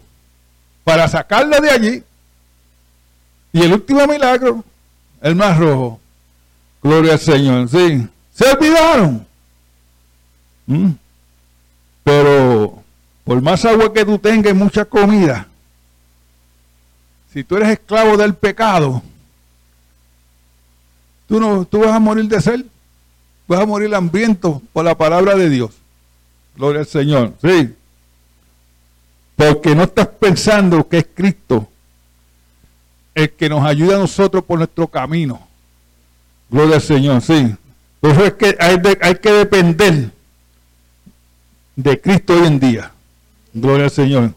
para 0.84 1.08
sacarla 1.08 1.60
de 1.60 1.70
allí. 1.70 2.04
Y 3.54 3.62
el 3.62 3.74
último 3.74 4.06
milagro, 4.06 4.64
el 5.24 5.36
más 5.36 5.58
rojo. 5.58 6.00
Gloria 6.84 7.14
al 7.14 7.20
Señor. 7.20 7.70
Sí. 7.70 8.08
Se 8.34 8.52
olvidaron. 8.52 9.26
¿Mm? 10.68 10.92
Pero 12.04 12.84
por 13.24 13.42
más 13.42 13.64
agua 13.66 13.92
que 13.92 14.06
tú 14.06 14.20
tengas 14.20 14.52
y 14.52 14.56
mucha 14.56 14.86
comida, 14.86 15.48
si 17.32 17.44
tú 17.44 17.56
eres 17.56 17.70
esclavo 17.70 18.18
del 18.18 18.36
pecado, 18.36 19.02
tú, 21.28 21.40
no, 21.40 21.66
tú 21.66 21.80
vas 21.80 21.94
a 21.94 22.00
morir 22.00 22.28
de 22.28 22.42
sed. 22.42 22.66
Vas 23.48 23.62
a 23.62 23.66
morir 23.66 23.94
hambriento 23.96 24.62
por 24.72 24.86
la 24.86 24.98
palabra 24.98 25.36
de 25.36 25.50
Dios. 25.50 25.72
Gloria 26.56 26.82
al 26.82 26.88
Señor. 26.88 27.34
Sí. 27.42 27.74
Porque 29.36 29.74
no 29.74 29.84
estás 29.84 30.08
pensando 30.08 30.88
que 30.88 31.00
es 31.00 31.08
Cristo 31.14 31.70
el 33.16 33.32
que 33.32 33.50
nos 33.50 33.66
ayuda 33.66 33.96
a 33.96 34.00
nosotros 34.00 34.44
por 34.44 34.58
nuestro 34.58 34.88
camino. 34.88 35.48
Gloria 36.50 36.76
al 36.76 36.82
Señor, 36.82 37.22
sí. 37.22 37.56
Por 38.00 38.12
eso 38.12 38.26
es 38.26 38.34
que 38.34 38.56
hay, 38.60 38.78
hay 39.02 39.16
que 39.16 39.32
depender 39.32 40.12
de 41.76 42.02
Cristo 42.02 42.34
hoy 42.34 42.48
en 42.48 42.60
día. 42.60 42.92
Gloria 43.54 43.86
al 43.86 43.92
Señor. 43.92 44.34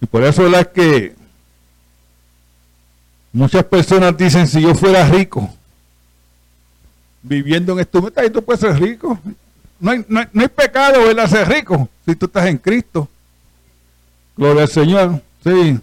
Y 0.00 0.06
por 0.06 0.24
eso 0.24 0.46
es 0.46 0.52
la 0.52 0.64
que 0.64 1.14
muchas 3.32 3.64
personas 3.64 4.16
dicen, 4.16 4.46
si 4.46 4.60
yo 4.60 4.74
fuera 4.74 5.06
rico, 5.08 5.52
viviendo 7.22 7.72
en 7.72 7.80
esto, 7.80 8.10
tú 8.32 8.42
puedes 8.42 8.60
ser 8.60 8.78
rico. 8.80 9.18
No 9.80 9.92
hay, 9.92 10.04
no, 10.08 10.20
hay, 10.20 10.48
pecado 10.48 11.08
el 11.08 11.28
ser 11.28 11.48
rico 11.48 11.88
si 12.04 12.16
tú 12.16 12.26
estás 12.26 12.46
en 12.46 12.58
Cristo. 12.58 13.08
Gloria 14.36 14.62
al 14.62 14.68
Señor. 14.68 15.22
Sí. 15.44 15.80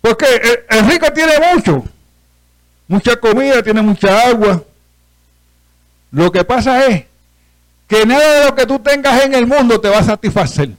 Porque 0.00 0.26
el, 0.68 0.86
rico 0.86 1.12
tiene 1.12 1.32
mucho, 1.52 1.84
mucha 2.86 3.16
comida, 3.16 3.62
tiene 3.62 3.82
mucha 3.82 4.28
agua. 4.28 4.62
Lo 6.10 6.30
que 6.30 6.44
pasa 6.44 6.86
es 6.86 7.04
que 7.86 8.06
nada 8.06 8.40
de 8.40 8.44
lo 8.46 8.54
que 8.54 8.66
tú 8.66 8.78
tengas 8.78 9.24
en 9.24 9.34
el 9.34 9.46
mundo 9.46 9.80
te 9.80 9.88
va 9.88 9.98
a 9.98 10.04
satisfacer. 10.04 10.70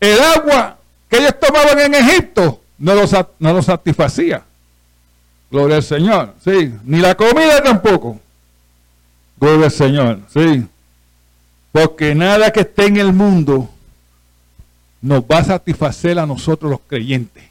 El 0.00 0.20
agua 0.20 0.78
que 1.08 1.18
ellos 1.18 1.34
tomaban 1.40 1.78
en 1.80 1.94
Egipto 1.94 2.60
no 2.78 2.94
lo, 2.94 3.04
no 3.38 3.52
lo 3.52 3.62
satisfacía. 3.62 4.42
Gloria 5.50 5.76
al 5.76 5.82
Señor, 5.82 6.34
sí. 6.44 6.74
Ni 6.84 6.98
la 6.98 7.14
comida 7.14 7.62
tampoco. 7.62 8.20
Gloria 9.38 9.66
al 9.66 9.72
Señor, 9.72 10.20
sí. 10.32 10.66
Porque 11.72 12.14
nada 12.14 12.50
que 12.50 12.60
esté 12.60 12.86
en 12.86 12.96
el 12.96 13.12
mundo 13.12 13.70
nos 15.00 15.22
va 15.22 15.38
a 15.38 15.44
satisfacer 15.44 16.18
a 16.18 16.26
nosotros 16.26 16.70
los 16.70 16.80
creyentes. 16.86 17.47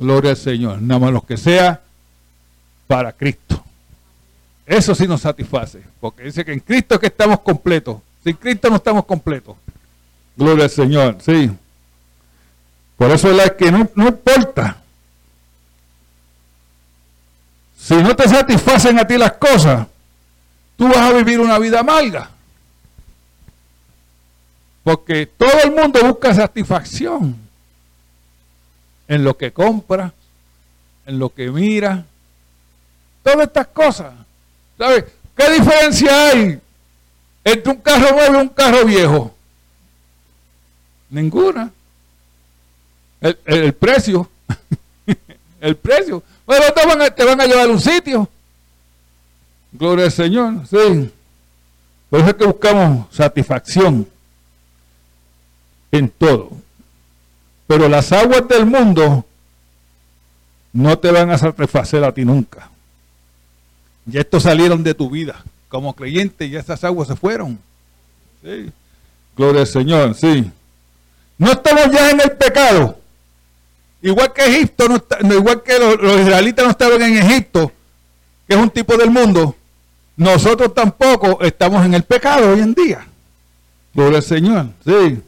Gloria 0.00 0.30
al 0.30 0.36
Señor. 0.38 0.80
Nada 0.80 0.98
más 0.98 1.12
lo 1.12 1.20
que 1.20 1.36
sea 1.36 1.80
para 2.86 3.12
Cristo. 3.12 3.62
Eso 4.64 4.94
sí 4.94 5.06
nos 5.06 5.20
satisface. 5.20 5.82
Porque 6.00 6.24
dice 6.24 6.42
que 6.42 6.54
en 6.54 6.60
Cristo 6.60 6.94
es 6.94 7.00
que 7.00 7.08
estamos 7.08 7.40
completos. 7.40 7.98
Sin 8.24 8.34
Cristo 8.36 8.70
no 8.70 8.76
estamos 8.76 9.04
completos. 9.04 9.56
Gloria 10.36 10.64
al 10.64 10.70
Señor. 10.70 11.18
Sí. 11.20 11.50
Por 12.96 13.10
eso 13.10 13.30
es 13.30 13.36
la 13.36 13.54
que 13.54 13.70
no, 13.70 13.90
no 13.94 14.08
importa. 14.08 14.78
Si 17.78 17.94
no 17.96 18.16
te 18.16 18.26
satisfacen 18.26 18.98
a 18.98 19.06
ti 19.06 19.18
las 19.18 19.32
cosas, 19.32 19.86
tú 20.76 20.88
vas 20.88 20.96
a 20.96 21.12
vivir 21.12 21.40
una 21.40 21.58
vida 21.58 21.80
amarga. 21.80 22.30
Porque 24.82 25.26
todo 25.26 25.62
el 25.62 25.72
mundo 25.72 26.00
busca 26.04 26.32
satisfacción 26.32 27.49
en 29.10 29.24
lo 29.24 29.36
que 29.36 29.52
compra, 29.52 30.14
en 31.04 31.18
lo 31.18 31.34
que 31.34 31.50
mira, 31.50 32.06
todas 33.24 33.48
estas 33.48 33.66
cosas. 33.66 34.14
¿Sabes? 34.78 35.04
¿Qué 35.36 35.50
diferencia 35.50 36.28
hay 36.28 36.60
entre 37.42 37.72
un 37.72 37.80
carro 37.80 38.12
nuevo 38.12 38.34
y 38.34 38.40
un 38.42 38.48
carro 38.50 38.84
viejo? 38.84 39.34
Ninguna. 41.10 41.72
El, 43.20 43.74
precio. 43.74 44.30
el 45.60 45.76
precio. 45.76 46.22
Bueno, 46.46 46.66
te 46.72 46.86
van, 46.86 47.02
a, 47.02 47.10
te 47.10 47.24
van 47.24 47.40
a 47.40 47.46
llevar 47.46 47.68
a 47.68 47.72
un 47.72 47.80
sitio. 47.80 48.28
Gloria 49.72 50.04
al 50.04 50.12
Señor. 50.12 50.68
Sí. 50.68 51.12
Por 52.08 52.20
eso 52.20 52.30
es 52.30 52.36
que 52.36 52.46
buscamos 52.46 53.12
satisfacción 53.12 54.06
en 55.90 56.08
todo. 56.10 56.59
Pero 57.70 57.88
las 57.88 58.10
aguas 58.10 58.48
del 58.48 58.66
mundo 58.66 59.24
no 60.72 60.98
te 60.98 61.12
van 61.12 61.30
a 61.30 61.38
satisfacer 61.38 62.02
a 62.02 62.12
ti 62.12 62.24
nunca. 62.24 62.68
Ya 64.06 64.22
estos 64.22 64.42
salieron 64.42 64.82
de 64.82 64.92
tu 64.92 65.08
vida. 65.08 65.44
Como 65.68 65.94
creyente, 65.94 66.50
ya 66.50 66.58
esas 66.58 66.82
aguas 66.82 67.06
se 67.06 67.14
fueron. 67.14 67.60
Sí. 68.42 68.72
Gloria 69.36 69.60
al 69.60 69.66
Señor, 69.68 70.16
sí. 70.16 70.50
No 71.38 71.52
estamos 71.52 71.92
ya 71.92 72.10
en 72.10 72.20
el 72.20 72.32
pecado. 72.32 72.98
Igual 74.02 74.32
que 74.32 74.46
Egipto, 74.46 74.88
no 74.88 75.32
igual 75.32 75.62
que 75.62 75.78
los, 75.78 76.20
israelitas 76.22 76.64
no 76.64 76.72
estaban 76.72 77.00
en 77.02 77.18
Egipto, 77.18 77.70
que 78.48 78.54
es 78.54 78.60
un 78.60 78.70
tipo 78.70 78.96
del 78.96 79.10
mundo, 79.10 79.54
nosotros 80.16 80.74
tampoco 80.74 81.40
estamos 81.40 81.86
en 81.86 81.94
el 81.94 82.02
pecado 82.02 82.50
hoy 82.50 82.62
en 82.62 82.74
día. 82.74 83.06
Gloria 83.94 84.18
al 84.18 84.24
Señor, 84.24 84.66
sí. 84.84 85.22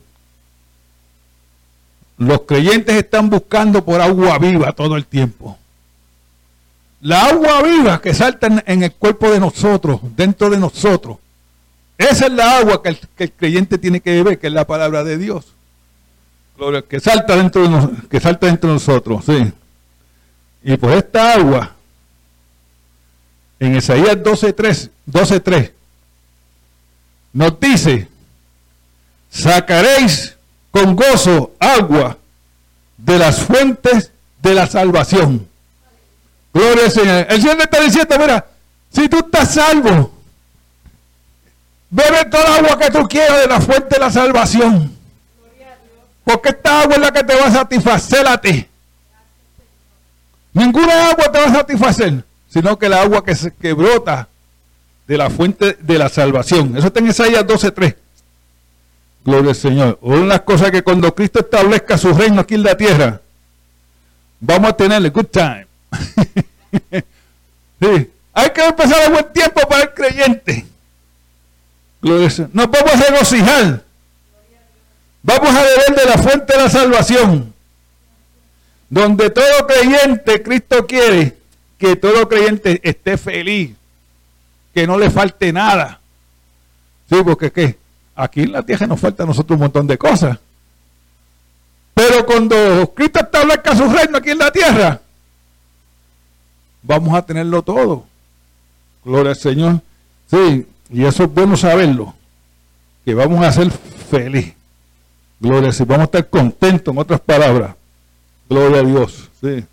Los 2.26 2.42
creyentes 2.42 2.94
están 2.94 3.30
buscando 3.30 3.84
por 3.84 4.00
agua 4.00 4.38
viva 4.38 4.72
todo 4.72 4.96
el 4.96 5.06
tiempo. 5.06 5.58
La 7.00 7.26
agua 7.26 7.62
viva 7.62 8.00
que 8.00 8.14
salta 8.14 8.62
en, 8.64 8.82
el 8.84 8.92
cuerpo 8.92 9.28
de 9.30 9.40
nosotros, 9.40 10.00
dentro 10.16 10.48
de 10.48 10.56
nosotros. 10.56 11.16
Esa 11.98 12.26
es 12.26 12.32
la 12.32 12.58
agua 12.58 12.80
que 12.80 12.96
el, 13.18 13.32
creyente 13.32 13.76
tiene 13.76 14.00
que 14.00 14.12
beber, 14.12 14.38
que 14.38 14.46
es 14.46 14.52
la 14.52 14.64
palabra 14.64 15.02
de 15.02 15.18
Dios. 15.18 15.46
Gloria, 16.56 16.82
que 16.82 17.00
salta 17.00 17.34
dentro 17.34 17.68
de, 17.68 18.08
que 18.08 18.20
salta 18.20 18.46
dentro 18.46 18.68
de 18.68 18.74
nosotros, 18.74 19.24
sí. 19.24 19.52
Y 20.62 20.76
por 20.76 20.92
esta 20.92 21.34
agua, 21.34 21.72
en 23.58 23.76
Isaías 23.76 24.16
12.3, 24.16 24.90
12.3, 25.10 25.72
nos 27.32 27.58
dice, 27.58 28.06
sacaréis 29.28 30.36
con 30.72 30.96
gozo 30.96 31.52
agua 31.60 32.16
de 32.96 33.18
las 33.18 33.40
fuentes 33.42 34.10
de 34.42 34.54
la 34.54 34.66
salvación. 34.66 35.46
Gloria 36.52 36.86
al 36.86 36.90
Señor. 36.90 37.26
El 37.28 37.40
Señor 37.40 37.60
está 37.60 37.80
diciendo, 37.80 38.18
mira, 38.18 38.46
si 38.90 39.08
tú 39.08 39.18
estás 39.18 39.54
salvo, 39.54 40.12
bebe 41.90 42.24
toda 42.24 42.58
el 42.58 42.64
agua 42.64 42.78
que 42.78 42.90
tú 42.90 43.06
quieras 43.06 43.40
de 43.42 43.46
la 43.46 43.60
fuente 43.60 43.94
de 43.94 44.00
la 44.00 44.10
salvación. 44.10 44.96
Porque 46.24 46.48
esta 46.48 46.82
agua 46.82 46.94
es 46.94 47.00
la 47.00 47.12
que 47.12 47.22
te 47.22 47.34
va 47.34 47.46
a 47.46 47.52
satisfacer 47.52 48.26
a 48.26 48.40
ti. 48.40 48.66
Ninguna 50.54 51.10
agua 51.10 51.30
te 51.30 51.38
va 51.38 51.46
a 51.46 51.52
satisfacer, 51.52 52.24
sino 52.48 52.78
que 52.78 52.88
la 52.88 53.02
agua 53.02 53.24
que, 53.24 53.34
se, 53.34 53.52
que 53.54 53.72
brota 53.72 54.28
de 55.06 55.18
la 55.18 55.30
fuente 55.30 55.76
de 55.80 55.98
la 55.98 56.08
salvación. 56.08 56.76
Eso 56.76 56.86
está 56.86 57.00
en 57.00 57.08
Isaías 57.08 57.44
12.3. 57.44 57.96
Gloria 59.24 59.50
al 59.50 59.56
Señor. 59.56 59.98
Una 60.00 60.44
cosas 60.44 60.70
que 60.70 60.82
cuando 60.82 61.14
Cristo 61.14 61.40
establezca 61.40 61.96
su 61.96 62.12
reino 62.12 62.40
aquí 62.40 62.54
en 62.54 62.62
la 62.62 62.76
tierra, 62.76 63.20
vamos 64.40 64.70
a 64.70 64.76
tenerle 64.76 65.10
good 65.10 65.26
time. 65.26 65.66
Hay 68.34 68.50
que 68.50 68.64
empezar 68.64 69.02
a 69.02 69.10
buen 69.10 69.32
tiempo 69.32 69.60
para 69.68 69.82
el 69.82 69.94
creyente. 69.94 70.66
Gloria 72.00 72.26
al 72.26 72.32
Señor. 72.32 72.50
Nos 72.52 72.70
vamos 72.70 72.92
a 72.92 73.10
regocijar. 73.10 73.84
Vamos 75.22 75.54
a 75.54 75.62
beber 75.62 75.94
de 75.96 76.04
la 76.06 76.18
fuente 76.18 76.52
de 76.56 76.62
la 76.62 76.70
salvación. 76.70 77.52
Donde 78.90 79.30
todo 79.30 79.66
creyente, 79.66 80.42
Cristo 80.42 80.86
quiere 80.86 81.36
que 81.78 81.96
todo 81.96 82.28
creyente 82.28 82.80
esté 82.82 83.16
feliz. 83.16 83.76
Que 84.74 84.86
no 84.86 84.98
le 84.98 85.10
falte 85.10 85.52
nada. 85.52 86.00
Sí, 87.08 87.16
porque 87.24 87.52
¿qué? 87.52 87.81
Aquí 88.14 88.42
en 88.42 88.52
la 88.52 88.62
tierra 88.62 88.86
nos 88.86 89.00
falta 89.00 89.22
a 89.22 89.26
nosotros 89.26 89.56
un 89.56 89.62
montón 89.62 89.86
de 89.86 89.96
cosas. 89.96 90.38
Pero 91.94 92.26
cuando 92.26 92.92
Cristo 92.94 93.20
establezca 93.20 93.76
su 93.76 93.88
reino 93.88 94.18
aquí 94.18 94.30
en 94.30 94.38
la 94.38 94.50
tierra, 94.50 95.00
vamos 96.82 97.14
a 97.14 97.22
tenerlo 97.22 97.62
todo. 97.62 98.06
Gloria 99.04 99.30
al 99.30 99.36
Señor. 99.36 99.80
Sí, 100.30 100.66
y 100.90 101.04
eso 101.04 101.24
es 101.24 101.32
bueno 101.32 101.56
saberlo. 101.56 102.14
Que 103.04 103.14
vamos 103.14 103.44
a 103.44 103.52
ser 103.52 103.70
felices. 103.70 104.54
Gloria 105.40 105.70
a 105.70 105.72
Dios. 105.72 105.86
Vamos 105.86 106.02
a 106.02 106.04
estar 106.04 106.28
contentos, 106.28 106.92
en 106.92 107.00
otras 107.00 107.20
palabras. 107.20 107.74
Gloria 108.48 108.80
a 108.80 108.84
Dios. 108.84 109.28
Sí. 109.40 109.64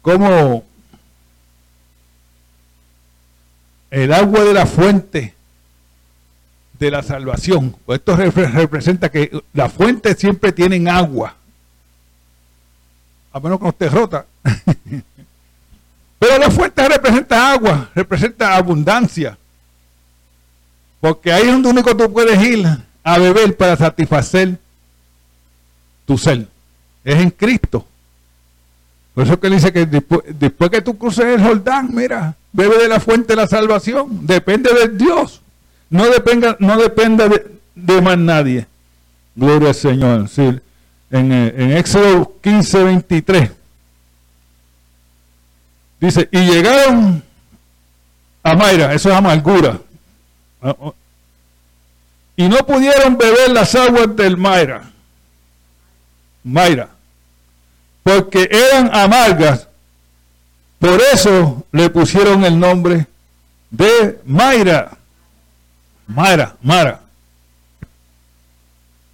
Como 0.00 0.64
el 3.90 4.12
agua 4.12 4.42
de 4.42 4.54
la 4.54 4.66
fuente 4.66 5.33
de 6.78 6.90
la 6.90 7.02
salvación. 7.02 7.74
Pues 7.86 8.00
esto 8.00 8.16
representa 8.16 9.10
que 9.10 9.42
la 9.52 9.68
fuente 9.68 10.14
siempre 10.14 10.52
tienen 10.52 10.88
agua. 10.88 11.34
A 13.32 13.40
menos 13.40 13.58
que 13.58 13.64
no 13.64 13.70
esté 13.70 13.88
rota. 13.88 14.26
Pero 16.18 16.38
la 16.38 16.50
fuente 16.50 16.88
representa 16.88 17.52
agua, 17.52 17.90
representa 17.94 18.56
abundancia. 18.56 19.36
Porque 21.00 21.32
ahí 21.32 21.42
es 21.42 21.52
donde 21.52 21.68
único 21.68 21.96
tú 21.96 22.12
puedes 22.12 22.40
ir 22.42 22.66
a 23.02 23.18
beber 23.18 23.56
para 23.56 23.76
satisfacer 23.76 24.58
tu 26.06 26.16
ser. 26.16 26.46
Es 27.04 27.16
en 27.16 27.30
Cristo. 27.30 27.86
Por 29.14 29.24
eso 29.24 29.38
que 29.38 29.46
él 29.46 29.52
dice 29.54 29.72
que 29.72 29.86
después, 29.86 30.22
después 30.26 30.70
que 30.70 30.80
tú 30.80 30.96
cruces 30.96 31.26
el 31.26 31.42
Jordán, 31.42 31.90
mira, 31.92 32.34
bebe 32.52 32.78
de 32.78 32.88
la 32.88 33.00
fuente 33.00 33.34
de 33.34 33.36
la 33.36 33.46
salvación. 33.46 34.26
Depende 34.26 34.70
de 34.72 34.88
Dios. 34.88 35.42
No 35.94 36.10
dependa, 36.10 36.56
no 36.58 36.76
dependa 36.76 37.28
de, 37.28 38.02
más 38.02 38.18
nadie. 38.18 38.66
Gloria 39.36 39.68
al 39.68 39.74
Señor. 39.76 40.28
Sí. 40.28 40.58
En, 41.12 41.30
eh, 41.30 41.54
en 41.56 41.76
Éxodo 41.76 42.32
15, 42.42 42.82
23. 42.82 43.50
Dice, 46.00 46.28
y 46.32 46.40
llegaron 46.46 47.22
a 48.42 48.54
Mayra, 48.56 48.92
eso 48.92 49.08
es 49.08 49.14
amargura. 49.14 49.78
Ah, 50.60 50.74
oh. 50.80 50.96
Y 52.34 52.48
no 52.48 52.56
pudieron 52.66 53.16
beber 53.16 53.52
las 53.52 53.72
aguas 53.76 54.16
del 54.16 54.36
Mayra. 54.36 54.90
Mayra. 56.42 56.88
Porque 58.02 58.48
eran 58.50 58.92
amargas. 58.92 59.68
Por 60.80 61.00
eso 61.12 61.64
le 61.70 61.88
pusieron 61.88 62.44
el 62.44 62.58
nombre 62.58 63.06
de 63.70 64.18
Mayra. 64.24 64.98
Mara, 66.06 66.56
Mara. 66.62 67.00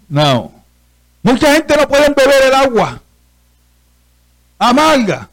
No. 0.09 0.53
Mucha 1.23 1.55
gente 1.55 1.77
no 1.77 1.89
puede 1.89 2.13
beber 2.13 2.43
el 2.47 2.55
agua. 2.55 3.01
Amarga. 4.59 5.29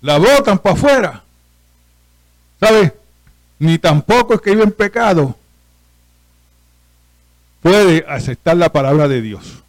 La 0.00 0.18
botan 0.18 0.58
para 0.58 0.74
afuera. 0.74 1.22
¿Sabe? 2.58 2.96
Ni 3.58 3.78
tampoco 3.78 4.34
es 4.34 4.40
que 4.40 4.50
vive 4.50 4.64
en 4.64 4.72
pecado. 4.72 5.36
Puede 7.60 8.04
aceptar 8.08 8.56
la 8.56 8.72
palabra 8.72 9.06
de 9.06 9.20
Dios. 9.20 9.62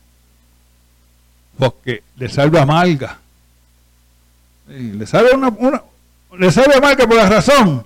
Porque 1.57 2.03
le 2.15 2.29
salve 2.29 2.59
amarga. 2.59 3.19
Le 4.67 5.05
salve 5.05 5.33
una, 5.33 5.49
una 5.49 5.83
le 6.37 6.51
salve 6.51 6.75
amarga 6.75 7.05
por 7.05 7.17
la 7.17 7.29
razón 7.29 7.85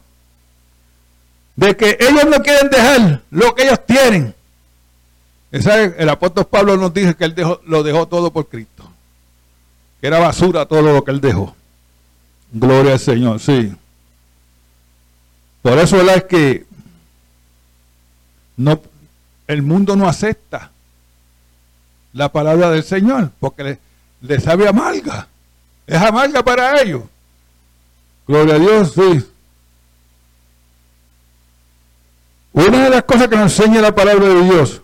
de 1.57 1.75
que 1.75 1.97
ellos 1.99 2.25
no 2.25 2.41
quieren 2.41 2.69
dejar 2.69 3.21
lo 3.31 3.53
que 3.53 3.63
ellos 3.63 3.85
tienen. 3.85 4.33
El 5.51 6.09
apóstol 6.09 6.45
Pablo 6.45 6.77
nos 6.77 6.93
dice 6.93 7.15
que 7.15 7.25
él 7.25 7.35
lo 7.65 7.83
dejó 7.83 8.07
todo 8.07 8.31
por 8.31 8.47
Cristo. 8.47 8.89
Que 9.99 10.07
era 10.07 10.19
basura 10.19 10.67
todo 10.67 10.83
lo 10.83 11.03
que 11.03 11.11
él 11.11 11.19
dejó. 11.19 11.55
Gloria 12.51 12.93
al 12.93 12.99
Señor, 12.99 13.39
sí. 13.39 13.73
Por 15.63 15.79
eso 15.79 15.99
es 15.99 16.23
que 16.25 16.65
no, 18.55 18.79
el 19.47 19.63
mundo 19.63 19.95
no 19.95 20.07
acepta 20.07 20.71
la 22.13 22.31
palabra 22.31 22.69
del 22.69 22.83
Señor, 22.83 23.31
porque 23.39 23.63
le, 23.63 23.79
le 24.21 24.39
sabe 24.39 24.67
amarga. 24.67 25.27
Es 25.87 25.99
amarga 25.99 26.43
para 26.43 26.79
ellos. 26.81 27.01
Gloria 28.27 28.55
a 28.55 28.59
Dios, 28.59 28.93
sí. 28.93 29.25
Una 32.57 32.85
de 32.85 32.89
las 32.89 33.03
cosas 33.03 33.27
que 33.27 33.35
nos 33.35 33.59
enseña 33.59 33.81
la 33.81 33.93
palabra 33.93 34.29
de 34.29 34.41
Dios 34.41 34.81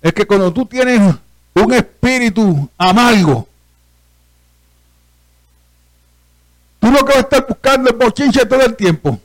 es 0.00 0.14
que 0.14 0.26
cuando 0.26 0.50
tú 0.50 0.64
tienes 0.64 1.14
un 1.52 1.74
espíritu 1.74 2.70
amargo, 2.78 3.46
tú 6.80 6.90
no 6.90 7.00
que 7.00 7.04
vas 7.04 7.16
a 7.16 7.20
estar 7.20 7.46
buscando 7.46 7.90
el 7.90 7.96
bochinche 7.96 8.46
todo 8.46 8.62
el 8.62 8.74
tiempo. 8.74 9.20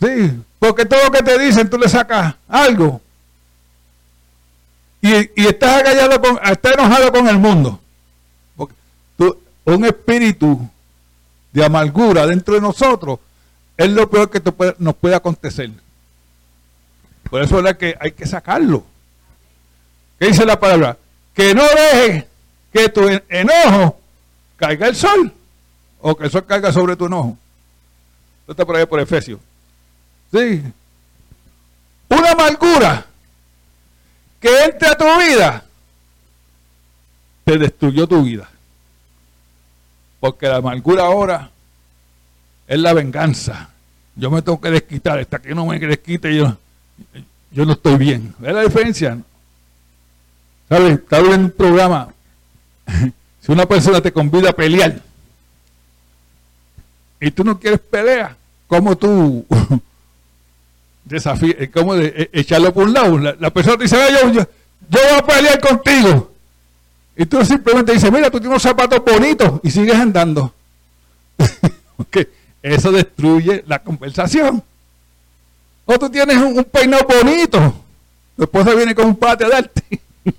Sí, 0.00 0.42
porque 0.58 0.86
todo 0.86 1.04
lo 1.04 1.10
que 1.10 1.22
te 1.22 1.38
dicen 1.38 1.68
tú 1.68 1.76
le 1.76 1.90
sacas 1.90 2.34
algo. 2.48 3.02
Y, 5.02 5.12
estás 5.36 5.82
agallado 5.82 6.18
con, 6.18 6.38
estás 6.50 6.72
enojado 6.72 7.12
con 7.12 7.28
el 7.28 7.38
mundo. 7.38 7.78
Un 9.66 9.84
espíritu 9.84 10.66
de 11.52 11.62
amargura 11.62 12.26
dentro 12.26 12.54
de 12.54 12.62
nosotros 12.62 13.18
es 13.80 13.88
lo 13.88 14.10
peor 14.10 14.28
que 14.28 14.42
nos 14.78 14.94
puede 14.94 15.14
acontecer. 15.14 15.70
Por 17.30 17.42
eso 17.42 17.66
es 17.66 17.76
que 17.78 17.96
hay 17.98 18.12
que 18.12 18.26
sacarlo. 18.26 18.84
¿Qué 20.18 20.26
dice 20.26 20.44
la 20.44 20.60
palabra? 20.60 20.98
Que 21.32 21.54
no 21.54 21.62
deje 21.62 22.28
que 22.70 22.90
tu 22.90 23.08
enojo 23.30 23.98
caiga 24.58 24.86
el 24.86 24.94
sol 24.94 25.32
o 25.98 26.14
que 26.14 26.24
el 26.24 26.30
sol 26.30 26.44
caiga 26.44 26.70
sobre 26.70 26.94
tu 26.94 27.06
enojo. 27.06 27.38
está 28.46 28.66
por 28.66 28.76
ahí 28.76 28.84
por 28.84 29.00
Efesios. 29.00 29.40
Sí. 30.30 30.62
Una 32.10 32.32
amargura 32.32 33.06
que 34.40 34.64
entre 34.64 34.88
a 34.88 34.98
tu 34.98 35.04
vida 35.20 35.64
te 37.44 37.56
destruyó 37.56 38.06
tu 38.06 38.24
vida. 38.24 38.46
Porque 40.20 40.48
la 40.48 40.56
amargura 40.56 41.04
ahora 41.04 41.50
es 42.68 42.78
la 42.78 42.92
venganza. 42.92 43.69
Yo 44.20 44.30
me 44.30 44.42
tengo 44.42 44.60
que 44.60 44.70
desquitar, 44.70 45.18
hasta 45.18 45.40
que 45.40 45.54
no 45.54 45.64
me 45.64 45.78
desquite 45.78 46.36
yo, 46.36 46.54
yo 47.50 47.64
no 47.64 47.72
estoy 47.72 47.96
bien. 47.96 48.34
¿Ves 48.38 48.52
la 48.52 48.60
diferencia? 48.60 49.18
¿Sabes? 50.68 50.98
Estaba 50.98 51.22
viendo 51.22 51.46
un 51.46 51.52
programa. 51.52 52.12
si 53.40 53.50
una 53.50 53.64
persona 53.64 54.02
te 54.02 54.12
convida 54.12 54.50
a 54.50 54.52
pelear 54.52 55.00
y 57.18 57.30
tú 57.30 57.44
no 57.44 57.58
quieres 57.58 57.80
pelear, 57.80 58.36
¿cómo 58.66 58.94
tú 58.94 59.46
desafías? 61.06 61.56
¿Cómo 61.72 61.94
de, 61.94 62.08
e, 62.08 62.40
echarlo 62.40 62.74
por 62.74 62.88
un 62.88 62.92
lado? 62.92 63.18
La, 63.18 63.50
persona 63.50 63.78
te 63.78 63.84
dice, 63.84 63.96
yo, 63.96 64.32
yo, 64.32 64.40
yo 64.90 64.98
voy 65.08 65.18
a 65.18 65.24
pelear 65.24 65.60
contigo. 65.60 66.30
Y 67.16 67.24
tú 67.24 67.42
simplemente 67.46 67.94
dices, 67.94 68.12
mira, 68.12 68.26
tú 68.26 68.38
tienes 68.38 68.50
unos 68.50 68.62
zapatos 68.62 69.02
bonitos 69.02 69.60
y 69.62 69.70
sigues 69.70 69.96
andando. 69.96 70.52
Porque 71.96 72.39
eso 72.62 72.92
destruye 72.92 73.64
la 73.66 73.78
conversación. 73.78 74.62
O 75.86 75.98
tú 75.98 76.10
tienes 76.10 76.36
un, 76.36 76.62
peinado 76.64 77.06
bonito. 77.06 77.74
Después 78.36 78.64
se 78.64 78.76
viene 78.76 78.94
con 78.94 79.06
un 79.06 79.16
pate 79.16 79.44
a 79.44 79.48
darte. 79.48 79.82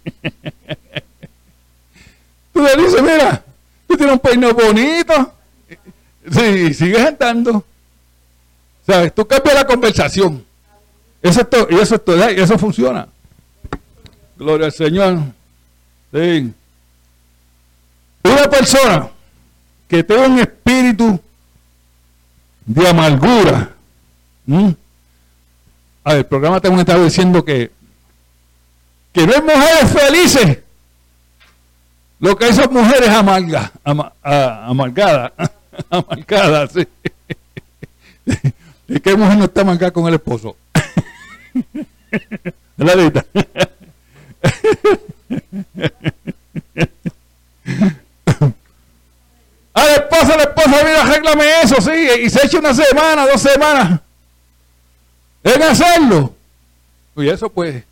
tú 2.53 2.61
le 2.61 2.75
dices, 2.77 3.01
mira, 3.01 3.43
tú 3.87 3.97
tienes 3.97 4.13
un 4.13 4.19
peinado 4.19 4.53
bonito. 4.53 5.33
Sí, 6.31 6.73
sigues 6.73 7.05
andando. 7.05 7.65
¿Sabes? 8.85 9.13
Tú 9.13 9.27
cambias 9.27 9.55
la 9.55 9.65
conversación. 9.65 10.45
Eso 11.21 11.41
es 11.41 11.49
todo, 11.49 11.67
y 11.69 11.75
eso 11.75 11.95
es 11.95 12.05
todo, 12.05 12.31
y 12.31 12.39
eso 12.39 12.57
funciona. 12.57 13.07
Gloria 14.37 14.67
al 14.67 14.71
Señor. 14.71 15.19
Una 18.23 18.49
persona 18.49 19.09
que 19.87 20.03
tenga 20.03 20.27
un 20.27 20.39
espíritu 20.39 21.19
de 22.65 22.87
amargura. 22.87 23.69
A 26.03 26.11
ver, 26.11 26.19
el 26.19 26.25
programa 26.25 26.59
tengo 26.59 26.79
estado 26.79 27.03
diciendo 27.03 27.45
que, 27.45 27.71
que 29.13 29.27
no 29.27 29.33
mujeres 29.41 29.91
felices. 29.91 30.59
Lo 32.19 32.35
que 32.37 32.45
hay 32.45 32.53
son 32.53 32.73
mujeres 32.73 33.09
amargas, 33.09 33.71
amargadas, 34.23 35.31
amargadas, 35.89 36.71
sí. 36.71 36.87
¿Y 38.87 38.99
qué 38.99 39.15
mujer 39.15 39.37
no 39.37 39.45
está 39.45 39.61
amargada 39.61 39.91
con 39.91 40.07
el 40.07 40.15
esposo? 40.15 40.57
La 42.77 42.95
A 49.73 49.85
la 49.85 49.93
esposa, 49.93 50.37
la 50.37 50.43
esposa, 50.43 50.83
mira, 50.83 51.01
arréglame 51.03 51.61
eso, 51.61 51.75
sí, 51.79 52.23
y 52.23 52.29
se 52.29 52.45
echa 52.45 52.59
una 52.59 52.73
semana, 52.73 53.25
dos 53.25 53.41
semanas 53.41 54.01
en 55.43 55.63
hacerlo. 55.63 56.33
Y 57.15 57.29
eso 57.29 57.49
pues, 57.49 57.83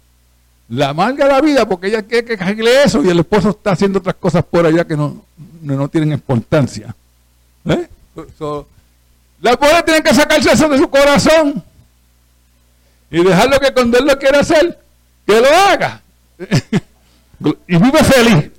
la 0.69 0.89
amarga 0.89 1.27
la 1.27 1.41
vida 1.41 1.67
porque 1.67 1.87
ella 1.87 2.03
quiere 2.03 2.25
que 2.25 2.43
arregle 2.43 2.83
eso 2.83 3.03
y 3.03 3.09
el 3.09 3.19
esposo 3.19 3.49
está 3.49 3.71
haciendo 3.71 3.99
otras 3.99 4.15
cosas 4.15 4.43
por 4.43 4.65
allá 4.65 4.85
que 4.85 4.95
no, 4.95 5.23
no, 5.61 5.87
tienen 5.89 6.13
importancia. 6.13 6.95
¿Eh? 7.65 7.87
la 9.41 9.51
mujer 9.51 9.83
tiene 9.83 10.03
que 10.03 10.13
sacarse 10.13 10.51
eso 10.51 10.67
de 10.69 10.77
su 10.77 10.89
corazón 10.89 11.63
y 13.11 13.23
dejarlo 13.23 13.59
que 13.59 13.73
cuando 13.73 13.97
él 13.97 14.05
lo 14.05 14.17
quiera 14.17 14.39
hacer, 14.39 14.79
que 15.25 15.39
lo 15.39 15.47
haga. 15.47 16.01
y 17.67 17.77
vive 17.77 18.03
feliz. 18.03 18.51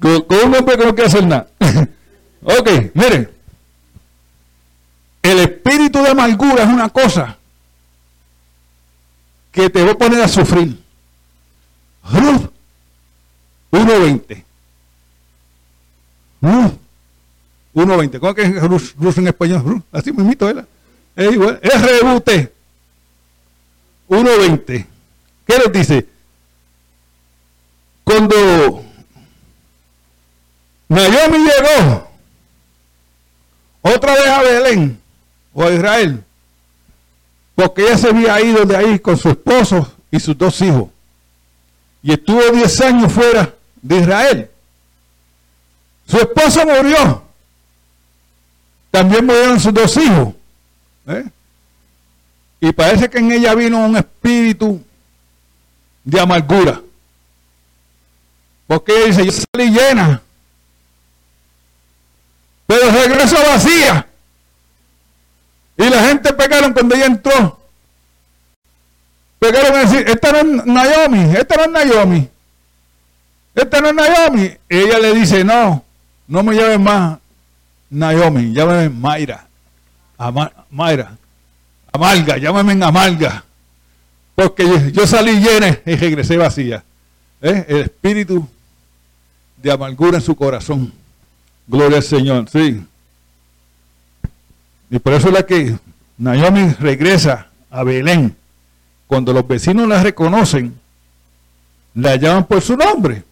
Con 0.00 0.38
un 0.46 0.54
hombre 0.56 0.76
que 0.76 0.84
no 0.84 0.94
quiere 0.94 1.08
hacer 1.08 1.26
nada. 1.26 1.46
Ok, 2.44 2.68
mire. 2.94 3.30
El 5.22 5.38
espíritu 5.38 6.02
de 6.02 6.10
amargura 6.10 6.64
es 6.64 6.68
una 6.68 6.88
cosa 6.88 7.38
que 9.52 9.70
te 9.70 9.84
va 9.84 9.92
a 9.92 9.98
poner 9.98 10.20
a 10.22 10.28
sufrir. 10.28 10.82
Ruth 12.10 12.50
1.20. 13.70 14.44
Ruth 16.40 16.72
1.20. 17.74 18.18
¿Cómo 18.18 18.34
que 18.34 18.42
es 18.42 18.62
Ruth, 18.62 19.18
en 19.18 19.28
español? 19.28 19.82
Así 19.92 20.12
mismito, 20.12 20.46
¿verdad? 20.46 20.66
Es 21.14 21.32
igual. 21.32 21.60
RUT 21.62 22.28
1.20. 24.08 24.86
¿Qué 25.46 25.58
nos 25.58 25.72
dice? 25.72 26.06
Cuando 28.04 28.84
Naomi 30.88 31.38
llegó 31.38 32.11
otra 33.82 34.14
vez 34.14 34.26
a 34.26 34.42
Belén 34.42 35.00
o 35.52 35.64
a 35.64 35.72
Israel, 35.72 36.24
porque 37.54 37.82
ella 37.82 37.98
se 37.98 38.08
había 38.08 38.40
ido 38.40 38.64
de 38.64 38.76
ahí 38.76 38.98
con 38.98 39.18
su 39.18 39.28
esposo 39.28 39.92
y 40.10 40.18
sus 40.20 40.38
dos 40.38 40.60
hijos. 40.62 40.88
Y 42.02 42.12
estuvo 42.12 42.40
10 42.40 42.80
años 42.80 43.12
fuera 43.12 43.54
de 43.80 43.98
Israel. 43.98 44.50
Su 46.06 46.16
esposo 46.18 46.64
murió. 46.64 47.22
También 48.90 49.24
murieron 49.24 49.60
sus 49.60 49.72
dos 49.72 49.96
hijos. 49.96 50.34
¿eh? 51.06 51.24
Y 52.60 52.72
parece 52.72 53.08
que 53.08 53.18
en 53.18 53.32
ella 53.32 53.54
vino 53.54 53.84
un 53.84 53.96
espíritu 53.96 54.80
de 56.04 56.20
amargura. 56.20 56.80
Porque 58.66 58.92
ella 58.92 59.06
dice, 59.06 59.26
yo 59.26 59.32
salí 59.32 59.70
llena 59.70 60.22
pero 62.72 62.90
regreso 62.90 63.36
vacía. 63.52 64.06
Y 65.76 65.90
la 65.90 66.04
gente 66.04 66.32
pegaron 66.32 66.72
cuando 66.72 66.94
ella 66.94 67.04
entró. 67.04 67.60
Pegaron 69.38 69.76
a 69.76 69.80
decir, 69.80 70.08
esta 70.08 70.32
no 70.32 70.38
es 70.38 70.66
Naomi, 70.66 71.36
esta 71.36 71.56
no 71.56 71.64
es 71.64 71.70
Naomi. 71.70 72.30
Esta 73.54 73.80
no 73.82 73.88
es 73.88 73.94
Naomi. 73.94 74.50
Y 74.70 74.76
ella 74.76 74.98
le 75.00 75.12
dice, 75.12 75.44
no, 75.44 75.84
no 76.26 76.42
me 76.42 76.54
llames 76.54 76.80
más 76.80 77.18
Naomi, 77.90 78.54
llámame 78.54 78.88
Mayra. 78.88 79.46
Mayra. 80.70 81.18
Amarga, 81.92 82.38
llámame 82.38 82.82
Amarga. 82.82 83.44
Porque 84.34 84.92
yo, 84.92 85.06
salí 85.06 85.40
llena 85.40 85.78
y 85.84 85.94
regresé 85.94 86.38
vacía. 86.38 86.82
¿Eh? 87.42 87.66
El 87.68 87.80
espíritu 87.82 88.48
de 89.58 89.70
amargura 89.70 90.16
en 90.16 90.22
su 90.22 90.34
corazón. 90.34 91.01
Gloria 91.66 91.98
al 91.98 92.02
Señor, 92.02 92.48
sí. 92.50 92.84
Y 94.90 94.98
por 94.98 95.14
eso 95.14 95.28
es 95.28 95.34
la 95.34 95.46
que 95.46 95.76
Naomi 96.18 96.72
regresa 96.78 97.48
a 97.70 97.82
Belén. 97.82 98.36
Cuando 99.06 99.32
los 99.32 99.46
vecinos 99.46 99.88
la 99.88 100.02
reconocen, 100.02 100.78
la 101.94 102.16
llaman 102.16 102.44
por 102.46 102.60
su 102.62 102.76
nombre. 102.76 103.22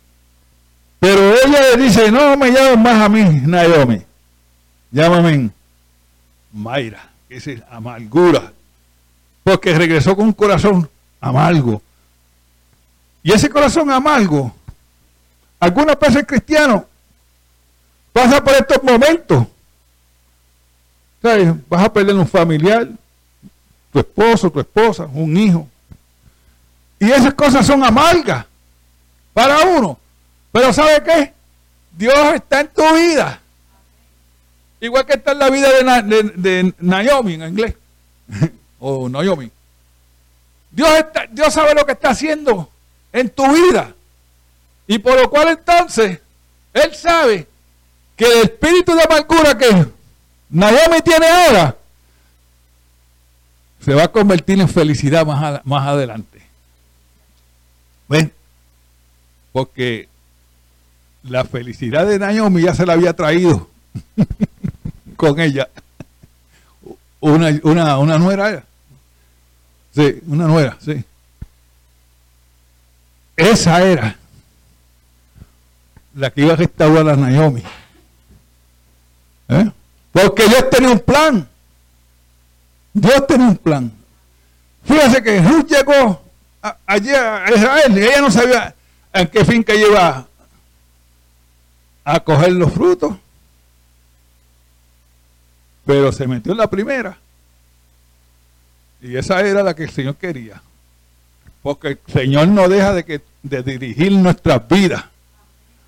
Pero 0.99 1.35
ella 1.35 1.77
le 1.77 1.83
dice, 1.83 2.11
no 2.11 2.37
me 2.37 2.51
llamen 2.51 2.83
más 2.83 3.03
a 3.03 3.09
mí, 3.09 3.23
Naomi. 3.23 4.03
Llámame 4.91 5.51
Mayra, 6.53 7.09
que 7.29 7.37
es 7.37 7.49
amargura. 7.71 8.53
Porque 9.43 9.75
regresó 9.75 10.17
con 10.17 10.27
un 10.27 10.33
corazón 10.33 10.89
amargo. 11.21 11.83
Y 13.23 13.33
ese 13.33 13.49
corazón 13.49 13.91
amargo, 13.91 14.55
algunas 15.59 15.99
veces 15.99 16.25
cristianos 16.27 16.83
Pasa 18.21 18.45
por 18.45 18.55
estos 18.55 18.83
momentos. 18.83 19.47
Vas 21.23 21.85
a 21.85 21.91
perder 21.91 22.15
un 22.15 22.29
familiar, 22.29 22.87
tu 23.91 23.99
esposo, 23.99 24.51
tu 24.51 24.61
esposa, 24.61 25.07
un 25.07 25.35
hijo. 25.39 25.67
Y 26.99 27.11
esas 27.11 27.33
cosas 27.33 27.67
son 27.67 27.83
amargas 27.83 28.45
para 29.33 29.61
uno. 29.61 29.99
Pero 30.53 30.71
¿sabe 30.71 31.03
qué? 31.03 31.33
Dios 31.97 32.35
está 32.35 32.61
en 32.61 32.69
tu 32.69 32.83
vida. 32.95 33.41
Igual 34.83 35.07
que 35.07 35.15
está 35.15 35.33
en 35.33 35.39
la 35.39 35.49
vida 35.49 35.69
de, 35.71 36.75
Naomi 36.79 37.35
en 37.35 37.43
inglés. 37.43 37.75
o 38.81 39.09
Naomi. 39.09 39.51
Dios, 40.71 40.91
está, 40.91 41.27
Dios 41.31 41.55
sabe 41.55 41.75
lo 41.75 41.87
que 41.87 41.93
está 41.93 42.11
haciendo 42.11 42.71
en 43.15 43.31
tu 43.31 43.51
vida. 43.51 43.95
Y 44.87 44.99
por 44.99 45.19
lo 45.19 45.31
cual 45.31 45.49
entonces, 45.49 46.21
Él 46.75 46.95
sabe 46.95 47.50
que 48.21 48.27
el 48.27 48.43
espíritu 48.43 48.95
de 48.95 49.03
amargura 49.03 49.57
que 49.57 49.87
Naomi 50.51 51.01
tiene 51.03 51.27
ahora 51.27 51.75
se 53.83 53.95
va 53.95 54.05
a 54.05 54.13
convertir 54.13 54.61
en 54.61 54.69
felicidad 54.69 55.25
más, 55.25 55.65
más 55.65 55.89
adelante. 55.89 56.43
¿Ven? 58.11 58.31
Porque 59.53 60.07
la 61.23 61.47
felicidad 61.47 62.07
de 62.07 62.19
Naomi 62.19 62.61
ya 62.61 62.75
se 62.75 62.85
la 62.85 62.93
había 62.93 63.15
traído 63.17 63.71
con 65.17 65.41
ella. 65.41 65.71
una, 67.21 67.59
una, 67.63 67.97
una 67.97 68.19
nuera. 68.19 68.65
Sí, 69.95 70.21
una 70.27 70.47
nuera, 70.47 70.77
sí. 70.85 71.03
Esa 73.35 73.83
era 73.83 74.17
la 76.15 76.31
que 76.31 76.43
iba 76.43 76.53
a 76.53 76.57
restaurar 76.57 77.09
a 77.09 77.17
Naomi. 77.17 77.63
¿Eh? 79.51 79.71
Porque 80.13 80.47
Dios 80.47 80.71
tenía 80.71 80.91
un 80.91 81.01
plan. 81.01 81.49
Dios 82.93 83.27
tenía 83.27 83.49
un 83.49 83.57
plan. 83.57 83.93
Fíjese 84.85 85.23
que 85.23 85.41
Ruth 85.41 85.67
llegó 85.69 86.23
allí 86.87 87.11
a 87.11 87.45
Israel 87.55 87.99
y 87.99 88.03
ella 88.03 88.21
no 88.21 88.31
sabía 88.31 88.75
en 89.13 89.27
qué 89.29 89.45
finca 89.45 89.75
iba 89.75 90.27
a 92.05 92.21
coger 92.21 92.53
los 92.53 92.73
frutos. 92.73 93.17
Pero 95.85 96.13
se 96.13 96.27
metió 96.27 96.53
en 96.53 96.59
la 96.59 96.71
primera. 96.71 97.19
Y 99.03 99.17
esa 99.17 99.41
era 99.41 99.63
la 99.63 99.75
que 99.75 99.85
el 99.85 99.91
Señor 99.91 100.17
quería. 100.17 100.63
Porque 101.63 101.89
el 101.89 101.99
Señor 102.13 102.49
no 102.49 102.69
deja 102.69 102.93
de, 102.93 103.05
que, 103.05 103.21
de 103.43 103.63
dirigir 103.63 104.13
nuestras 104.13 104.67
vidas. 104.69 105.05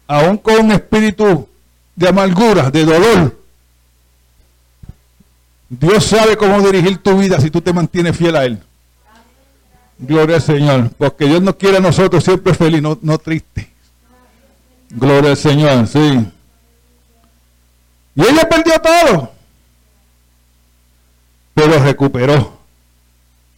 Aún 0.06 0.38
con 0.38 0.66
un 0.66 0.72
espíritu 0.72 1.48
de 1.94 2.08
amargura, 2.08 2.70
de 2.70 2.84
dolor. 2.84 3.41
Dios 5.80 6.04
sabe 6.04 6.36
cómo 6.36 6.60
dirigir 6.60 6.98
tu 6.98 7.16
vida 7.16 7.40
si 7.40 7.50
tú 7.50 7.62
te 7.62 7.72
mantienes 7.72 8.14
fiel 8.14 8.36
a 8.36 8.44
Él. 8.44 8.58
Gloria 9.98 10.36
al 10.36 10.42
Señor. 10.42 10.90
Porque 10.98 11.24
Dios 11.24 11.40
nos 11.40 11.56
quiere 11.56 11.78
a 11.78 11.80
nosotros 11.80 12.22
siempre 12.22 12.52
feliz, 12.52 12.82
no, 12.82 12.98
no 13.00 13.16
triste. 13.16 13.70
Gloria 14.90 15.30
al 15.30 15.36
Señor, 15.38 15.86
sí. 15.86 16.26
Y 18.14 18.20
ella 18.22 18.46
perdió 18.46 18.74
todo. 18.82 19.32
Pero 21.54 21.82
recuperó. 21.82 22.58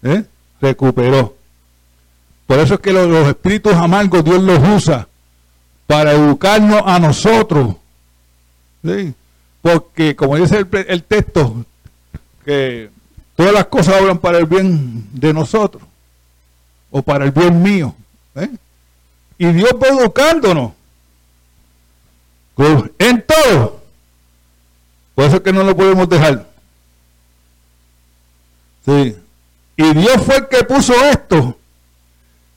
¿Eh? 0.04 0.22
Recuperó. 0.60 1.34
Por 2.46 2.60
eso 2.60 2.74
es 2.74 2.80
que 2.80 2.92
los, 2.92 3.26
espíritus 3.26 3.74
amargos 3.74 4.22
Dios 4.22 4.40
los 4.40 4.60
usa 4.68 5.08
para 5.88 6.12
educarnos 6.12 6.80
a 6.86 7.00
nosotros. 7.00 7.74
¿Sí? 8.84 9.14
Porque, 9.62 10.14
como 10.14 10.36
dice 10.36 10.58
el, 10.58 10.68
el 10.86 11.02
texto, 11.02 11.64
que 12.44 12.90
todas 13.36 13.52
las 13.52 13.66
cosas 13.66 13.96
hablan 13.96 14.18
para 14.18 14.38
el 14.38 14.46
bien 14.46 15.08
de 15.12 15.32
nosotros 15.32 15.82
o 16.90 17.02
para 17.02 17.24
el 17.24 17.30
bien 17.30 17.62
mío. 17.62 17.94
¿eh? 18.36 18.50
Y 19.38 19.46
Dios 19.52 19.72
va 19.82 19.88
educándonos 19.88 20.72
en 22.98 23.24
todo. 23.26 23.82
Por 25.14 25.24
eso 25.24 25.36
es 25.36 25.42
que 25.42 25.52
no 25.52 25.64
lo 25.64 25.76
podemos 25.76 26.08
dejar. 26.08 26.46
Sí. 28.84 29.16
Y 29.76 29.94
Dios 29.94 30.22
fue 30.24 30.36
el 30.36 30.48
que 30.48 30.64
puso 30.64 30.94
esto 31.04 31.56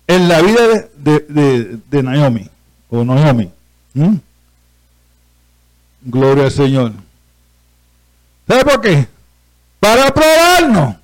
en 0.05 0.27
la 0.27 0.41
vida 0.41 0.87
de, 0.95 1.79
de, 1.89 2.03
Naomi 2.03 2.47
o 2.89 3.03
Naomi. 3.03 3.49
Gloria 6.01 6.45
al 6.45 6.51
Señor. 6.51 6.93
¿Sabe 8.47 8.63
por 8.63 8.81
qué? 8.81 9.07
Para 9.87 10.13
probarnos. 10.13 10.95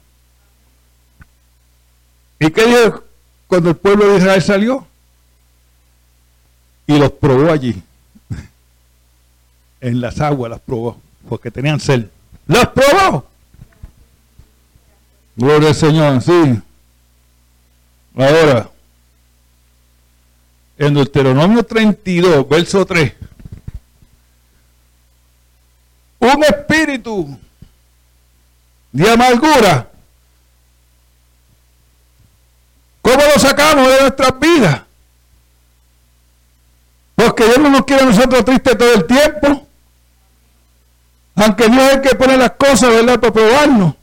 ¿Y 2.37 2.51
qué 2.51 2.65
dijo 2.65 3.01
cuando 3.47 3.69
el 3.69 3.77
pueblo 3.77 4.09
de 4.09 4.17
Israel 4.17 4.41
salió? 4.41 4.87
Y 6.85 6.97
los 6.97 7.11
probó 7.11 7.49
allí. 7.49 7.81
en 9.79 10.01
las 10.01 10.19
aguas 10.19 10.51
las 10.51 10.59
probó, 10.59 10.99
porque 11.29 11.49
tenían 11.49 11.79
sed. 11.79 12.07
¡Las 12.45 12.67
probó! 12.67 13.25
Gloria 15.37 15.69
al 15.69 15.75
Señor, 15.75 16.21
sí. 16.21 16.61
Ahora, 18.17 18.69
en 20.77 20.93
Deuteronomio 20.93 21.63
32, 21.63 22.49
verso 22.49 22.85
3. 22.85 23.13
Un 26.19 26.43
espíritu 26.43 27.39
de 28.93 29.09
amargura. 29.11 29.89
¿Cómo 33.01 33.17
lo 33.21 33.39
sacamos 33.39 33.87
de 33.89 34.01
nuestras 34.01 34.39
vidas? 34.39 34.81
Porque 37.15 37.43
Dios 37.43 37.59
no 37.59 37.69
nos 37.69 37.85
quiere 37.85 38.03
a 38.03 38.05
nosotros 38.05 38.45
tristes 38.45 38.77
todo 38.77 38.93
el 38.93 39.05
tiempo. 39.05 39.67
Aunque 41.35 41.67
no 41.67 41.81
hay 41.81 42.01
que 42.01 42.15
poner 42.15 42.39
las 42.39 42.51
cosas, 42.51 42.89
¿verdad? 42.89 43.19
Para 43.19 43.33
probarnos. 43.33 43.95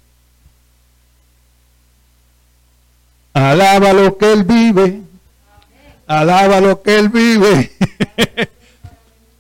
Alaba 3.33 3.93
lo 3.93 4.19
que 4.19 4.33
Él 4.33 4.45
vive. 4.45 5.01
Alaba 6.07 6.61
lo 6.61 6.83
que 6.83 6.99
Él 6.99 7.09
vive. 7.09 7.73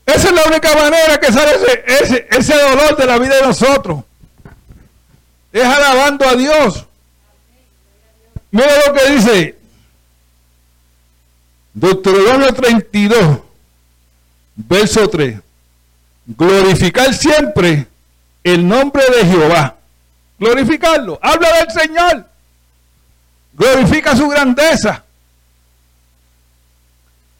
Esa 0.06 0.28
es 0.28 0.32
la 0.32 0.44
única 0.44 0.74
manera 0.74 1.20
que 1.20 1.32
sale 1.32 1.52
ese, 1.86 2.26
ese, 2.30 2.54
dolor 2.58 2.96
de 2.96 3.06
la 3.06 3.18
vida 3.18 3.36
de 3.36 3.42
nosotros. 3.42 4.02
Es 5.52 5.64
alabando 5.64 6.28
a 6.28 6.34
Dios. 6.36 6.86
Mira 8.50 8.68
lo 8.86 8.94
que 8.94 9.10
dice 9.12 9.58
Deuteronomio 11.72 12.52
32, 12.52 13.38
verso 14.56 15.08
3. 15.08 15.40
Glorificar 16.26 17.14
siempre 17.14 17.86
el 18.44 18.66
nombre 18.66 19.02
de 19.10 19.26
Jehová. 19.26 19.76
Glorificarlo. 20.38 21.18
Habla 21.22 21.48
del 21.58 21.70
Señor. 21.70 22.26
Glorifica 23.52 24.16
su 24.16 24.28
grandeza. 24.28 25.04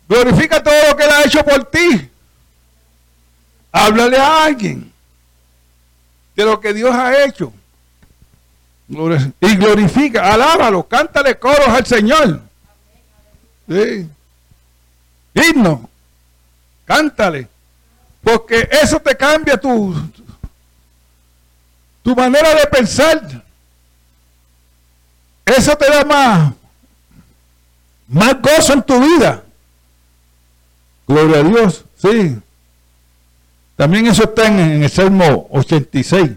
Glorifica 0.09 0.63
todo 0.63 0.75
lo 0.89 0.97
que 0.97 1.05
Él 1.05 1.11
ha 1.11 1.25
hecho 1.25 1.45
por 1.45 1.65
ti. 1.67 2.11
Háblale 3.73 4.19
a 4.19 4.45
alguien 4.45 4.93
de 6.35 6.45
lo 6.45 6.61
que 6.61 6.75
Dios 6.75 6.95
ha 6.95 7.25
hecho. 7.25 7.53
Y 8.91 9.57
glorifica, 9.57 10.33
alábalo, 10.33 10.83
cántale 10.83 11.39
coros 11.39 11.69
al 11.69 11.87
Señor. 11.87 12.41
Sí. 13.69 14.09
Himno, 15.33 15.89
cántale. 16.85 17.49
Porque 18.23 18.69
eso 18.71 18.99
te 18.99 19.17
cambia 19.17 19.57
tu, 19.57 19.95
tu 22.03 22.17
manera 22.17 22.55
de 22.55 22.67
pensar. 22.67 23.45
Eso 25.47 25.77
te 25.77 25.89
da 25.89 26.05
más, 26.05 26.53
más 28.09 28.43
gozo 28.43 28.73
en 28.73 28.83
tu 28.83 29.01
vida. 29.01 29.45
Gloria 31.07 31.39
a 31.39 31.43
Dios, 31.45 31.85
sí. 31.97 32.39
También 33.77 34.07
eso 34.09 34.25
está 34.25 34.47
en, 34.47 34.83
el 34.83 34.91
Salmo 34.91 35.49
86, 35.51 36.33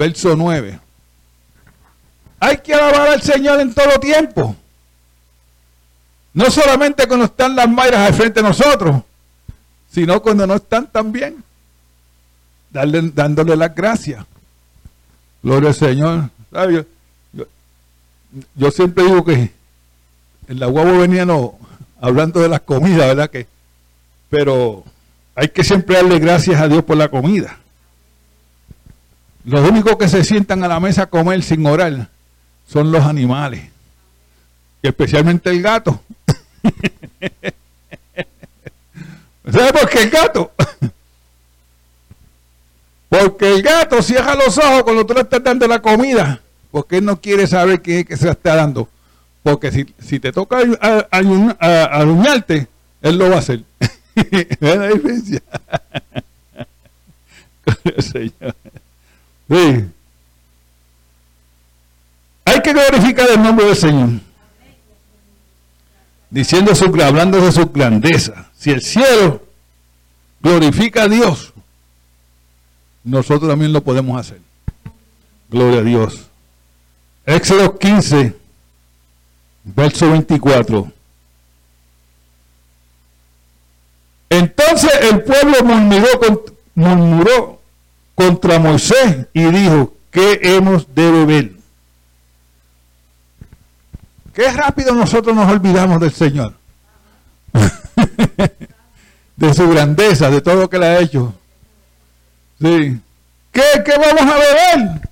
verso 0.00 0.34
9. 0.34 0.80
Hay 2.40 2.56
que 2.56 2.72
alabar 2.72 3.10
al 3.10 3.20
Señor 3.20 3.60
en 3.60 3.74
todo 3.74 4.00
tiempo. 4.00 4.56
No 6.32 6.50
solamente 6.50 7.06
cuando 7.06 7.26
están 7.26 7.54
las 7.54 7.68
mayras 7.68 8.08
al 8.08 8.14
frente 8.14 8.40
de 8.40 8.48
nosotros, 8.48 9.02
sino 9.92 10.22
cuando 10.22 10.46
no 10.46 10.54
están 10.54 10.86
tan 10.86 11.12
bien. 11.12 11.44
dándole 12.70 13.54
las 13.56 13.74
gracias. 13.74 14.24
Gloria 15.42 15.68
al 15.68 15.74
Señor. 15.74 16.30
¿Sabes? 16.50 16.86
yo 18.54 18.70
siempre 18.70 19.04
digo 19.04 19.24
que 19.24 19.50
en 20.48 20.60
la 20.60 20.66
guagua 20.66 20.98
venían 20.98 21.30
hablando 22.00 22.40
de 22.40 22.48
las 22.48 22.60
comidas, 22.60 23.08
¿verdad? 23.08 23.28
Que, 23.28 23.46
pero 24.30 24.82
hay 25.34 25.48
que 25.48 25.62
siempre 25.62 25.96
darle 25.96 26.18
gracias 26.20 26.58
a 26.58 26.68
Dios 26.68 26.84
por 26.84 26.96
la 26.96 27.08
comida. 27.08 27.58
Los 29.50 29.68
únicos 29.68 29.96
que 29.96 30.08
se 30.08 30.24
sientan 30.24 30.64
a 30.64 30.68
la 30.68 30.80
mesa 30.80 31.02
a 31.02 31.06
comer 31.06 31.42
sin 31.42 31.66
orar 31.66 32.08
son 32.68 32.92
los 32.92 33.04
animales. 33.04 33.68
Y 34.82 34.88
especialmente 34.88 35.50
el 35.50 35.60
gato. 35.60 36.00
¿Sabe 39.50 39.72
por 39.72 39.88
qué 39.88 40.02
el 40.04 40.10
gato? 40.10 40.52
Porque 43.08 43.54
el 43.54 43.62
gato 43.62 44.00
cierra 44.02 44.36
los 44.36 44.56
ojos 44.56 44.84
cuando 44.84 45.04
tú 45.04 45.14
le 45.14 45.22
estás 45.22 45.42
dando 45.42 45.66
la 45.66 45.82
comida 45.82 46.40
porque 46.70 46.98
él 46.98 47.04
no 47.04 47.20
quiere 47.20 47.46
saber 47.46 47.82
qué 47.82 48.00
es 48.00 48.06
que 48.06 48.16
se 48.16 48.30
está 48.30 48.54
dando. 48.54 48.88
Porque 49.42 49.72
si, 49.72 49.94
si 49.98 50.20
te 50.20 50.32
toca 50.32 50.58
aluñarte, 51.10 52.68
él 53.02 53.18
lo 53.18 53.30
va 53.30 53.36
a 53.36 53.40
hacer. 53.40 53.62
¿Ves 54.14 54.58
la 54.60 54.88
diferencia? 54.88 55.42
Señor. 57.98 58.54
Sí. 59.50 59.84
Hay 62.44 62.60
que 62.62 62.72
glorificar 62.72 63.28
el 63.30 63.42
nombre 63.42 63.66
del 63.66 63.76
Señor. 63.76 64.10
Diciendo 66.30 66.74
su, 66.76 66.84
hablando 67.02 67.40
de 67.40 67.50
su 67.50 67.66
grandeza. 67.66 68.48
Si 68.56 68.70
el 68.70 68.80
cielo 68.80 69.42
glorifica 70.40 71.04
a 71.04 71.08
Dios, 71.08 71.52
nosotros 73.02 73.50
también 73.50 73.72
lo 73.72 73.82
podemos 73.82 74.20
hacer. 74.20 74.40
Gloria 75.48 75.80
a 75.80 75.84
Dios. 75.84 76.28
Éxodo 77.26 77.76
15, 77.76 78.36
verso 79.64 80.10
24. 80.12 80.92
Entonces 84.28 84.90
el 85.10 85.22
pueblo 85.24 85.64
murmuró, 85.64 86.44
murmuró 86.76 87.59
contra 88.20 88.58
Moisés 88.58 89.28
y 89.32 89.44
dijo, 89.44 89.94
¿qué 90.10 90.40
hemos 90.42 90.94
de 90.94 91.10
beber? 91.10 91.52
Qué 94.34 94.52
rápido 94.52 94.94
nosotros 94.94 95.34
nos 95.34 95.50
olvidamos 95.50 95.98
del 96.00 96.12
Señor. 96.12 96.52
de 99.36 99.54
su 99.54 99.70
grandeza, 99.70 100.28
de 100.28 100.42
todo 100.42 100.56
lo 100.56 100.68
que 100.68 100.78
le 100.78 100.86
ha 100.86 101.00
hecho. 101.00 101.32
Sí. 102.60 103.00
¿Qué, 103.52 103.62
¿Qué 103.86 103.92
vamos 103.98 104.34
a 104.34 104.38
beber? 104.38 105.08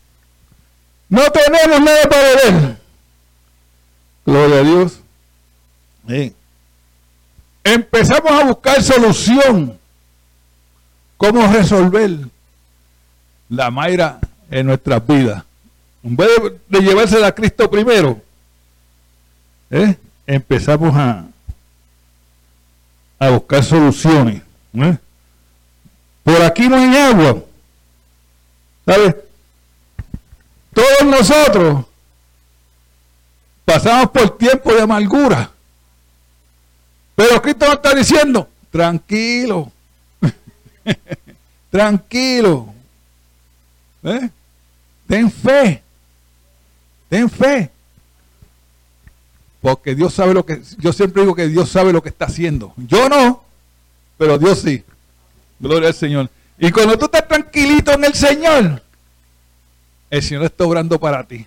No 1.09 1.23
tenemos 1.31 1.81
nada 1.81 2.03
para 2.11 2.23
beber. 2.23 2.77
Gloria 4.27 4.59
a 4.59 4.63
Dios. 4.65 5.01
Sí. 6.09 6.35
Empezamos 7.65 8.31
a 8.31 8.45
buscar 8.45 8.83
solución. 8.83 9.79
¿Cómo 11.17 11.51
resolver 11.51 12.29
la 13.49 13.71
Mayra 13.71 14.19
en 14.51 14.67
nuestras 14.67 15.07
vidas? 15.07 15.45
En 16.03 16.17
vez 16.17 16.31
de, 16.69 16.81
llevársela 16.81 17.29
a 17.29 17.35
Cristo 17.35 17.71
primero, 17.71 18.21
¿eh? 19.71 19.97
empezamos 20.27 20.95
a, 20.97 21.25
a 23.19 23.31
buscar 23.31 23.65
soluciones. 23.65 24.43
¿eh? 24.75 24.97
Por 26.23 26.43
aquí 26.43 26.69
no 26.69 26.77
hay 26.77 26.97
agua. 26.97 27.43
¿Sabes? 28.87 29.17
Todos 30.73 31.05
nosotros 31.05 31.85
pasamos 33.65 34.11
por 34.11 34.39
tiempo 34.39 34.73
de 34.73 34.83
amargura. 34.83 35.51
Pero 37.15 37.43
Cristo 37.43 37.67
nos 37.67 37.75
está 37.75 37.95
diciendo, 37.95 38.49
tranquilo, 38.71 39.73
tranquilo. 41.71 42.73
¿Eh? 44.03 44.31
Ten 45.07 45.31
fe, 45.31 45.83
ten 47.09 47.29
fe. 47.29 47.71
Porque 49.61 49.95
Dios 49.95 50.15
sabe 50.15 50.35
lo 50.35 50.47
que, 50.47 50.63
yo 50.79 50.93
siempre 50.93 51.23
digo 51.23 51.35
que 51.35 51.49
Dios 51.49 51.69
sabe 51.69 51.93
lo 51.93 52.03
que 52.03 52.11
está 52.11 52.27
haciendo. 52.27 52.73
Yo 52.77 53.09
no, 53.09 53.43
pero 54.17 54.39
Dios 54.39 54.61
sí. 54.61 54.85
Gloria 55.59 55.89
al 55.89 55.95
Señor. 55.95 56.31
Y 56.59 56.71
cuando 56.71 56.99
tú 56.99 57.07
estás 57.07 57.27
tranquilito 57.27 57.93
en 57.93 58.05
el 58.05 58.15
Señor, 58.15 58.83
el 60.11 60.23
Señor 60.23 60.45
está 60.45 60.65
obrando 60.65 60.99
para 60.99 61.25
ti. 61.25 61.47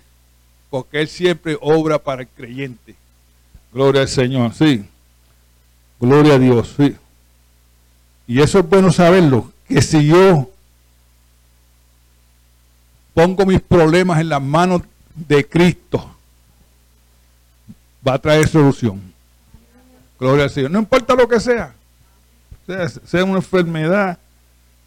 Porque 0.68 1.00
Él 1.00 1.08
siempre 1.08 1.56
obra 1.60 1.98
para 1.98 2.22
el 2.22 2.28
creyente. 2.28 2.94
Gloria 3.72 4.02
al 4.02 4.08
Señor, 4.08 4.54
sí. 4.54 4.84
Gloria 6.00 6.34
a 6.34 6.38
Dios, 6.38 6.74
sí. 6.76 6.96
Y 8.26 8.40
eso 8.40 8.60
es 8.60 8.68
bueno 8.68 8.92
saberlo, 8.92 9.52
que 9.68 9.82
si 9.82 10.06
yo 10.06 10.51
pongo 13.14 13.46
mis 13.46 13.60
problemas 13.60 14.20
en 14.20 14.28
las 14.28 14.42
manos 14.42 14.82
de 15.14 15.46
Cristo, 15.46 16.14
va 18.06 18.14
a 18.14 18.18
traer 18.18 18.48
solución. 18.48 19.00
Gloria 20.18 20.44
al 20.44 20.50
Señor. 20.50 20.70
No 20.70 20.78
importa 20.78 21.14
lo 21.14 21.28
que 21.28 21.40
sea, 21.40 21.74
sea, 22.66 22.88
sea 22.88 23.24
una 23.24 23.36
enfermedad, 23.36 24.18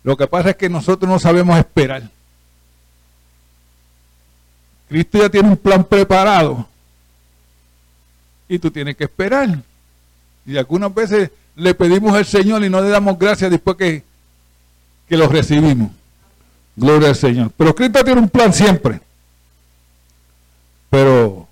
lo 0.04 0.16
que 0.16 0.28
pasa 0.28 0.52
es 0.52 0.56
que 0.56 0.70
nosotros 0.70 1.10
no 1.10 1.20
sabemos 1.20 1.58
esperar. 1.58 2.10
Cristo 4.88 5.18
ya 5.18 5.30
tiene 5.30 5.50
un 5.50 5.58
plan 5.58 5.84
preparado 5.84 6.68
y 8.48 8.60
tú 8.60 8.70
tienes 8.70 8.96
que 8.96 9.06
esperar. 9.06 9.60
Y 10.46 10.58
algunas 10.58 10.94
veces 10.94 11.32
le 11.56 11.74
pedimos 11.74 12.14
al 12.14 12.26
Señor 12.26 12.64
y 12.64 12.70
no 12.70 12.82
le 12.82 12.90
damos 12.90 13.18
gracias 13.18 13.50
después 13.50 13.78
que, 13.78 14.04
que 15.10 15.18
lo 15.18 15.28
recibimos. 15.28 15.92
Gloria 16.76 17.10
al 17.10 17.16
Señor. 17.16 17.52
Pero 17.56 17.74
Cristo 17.74 18.04
tiene 18.04 18.22
un 18.22 18.30
plan 18.30 18.54
siempre. 18.54 19.00
Pero 20.90 21.48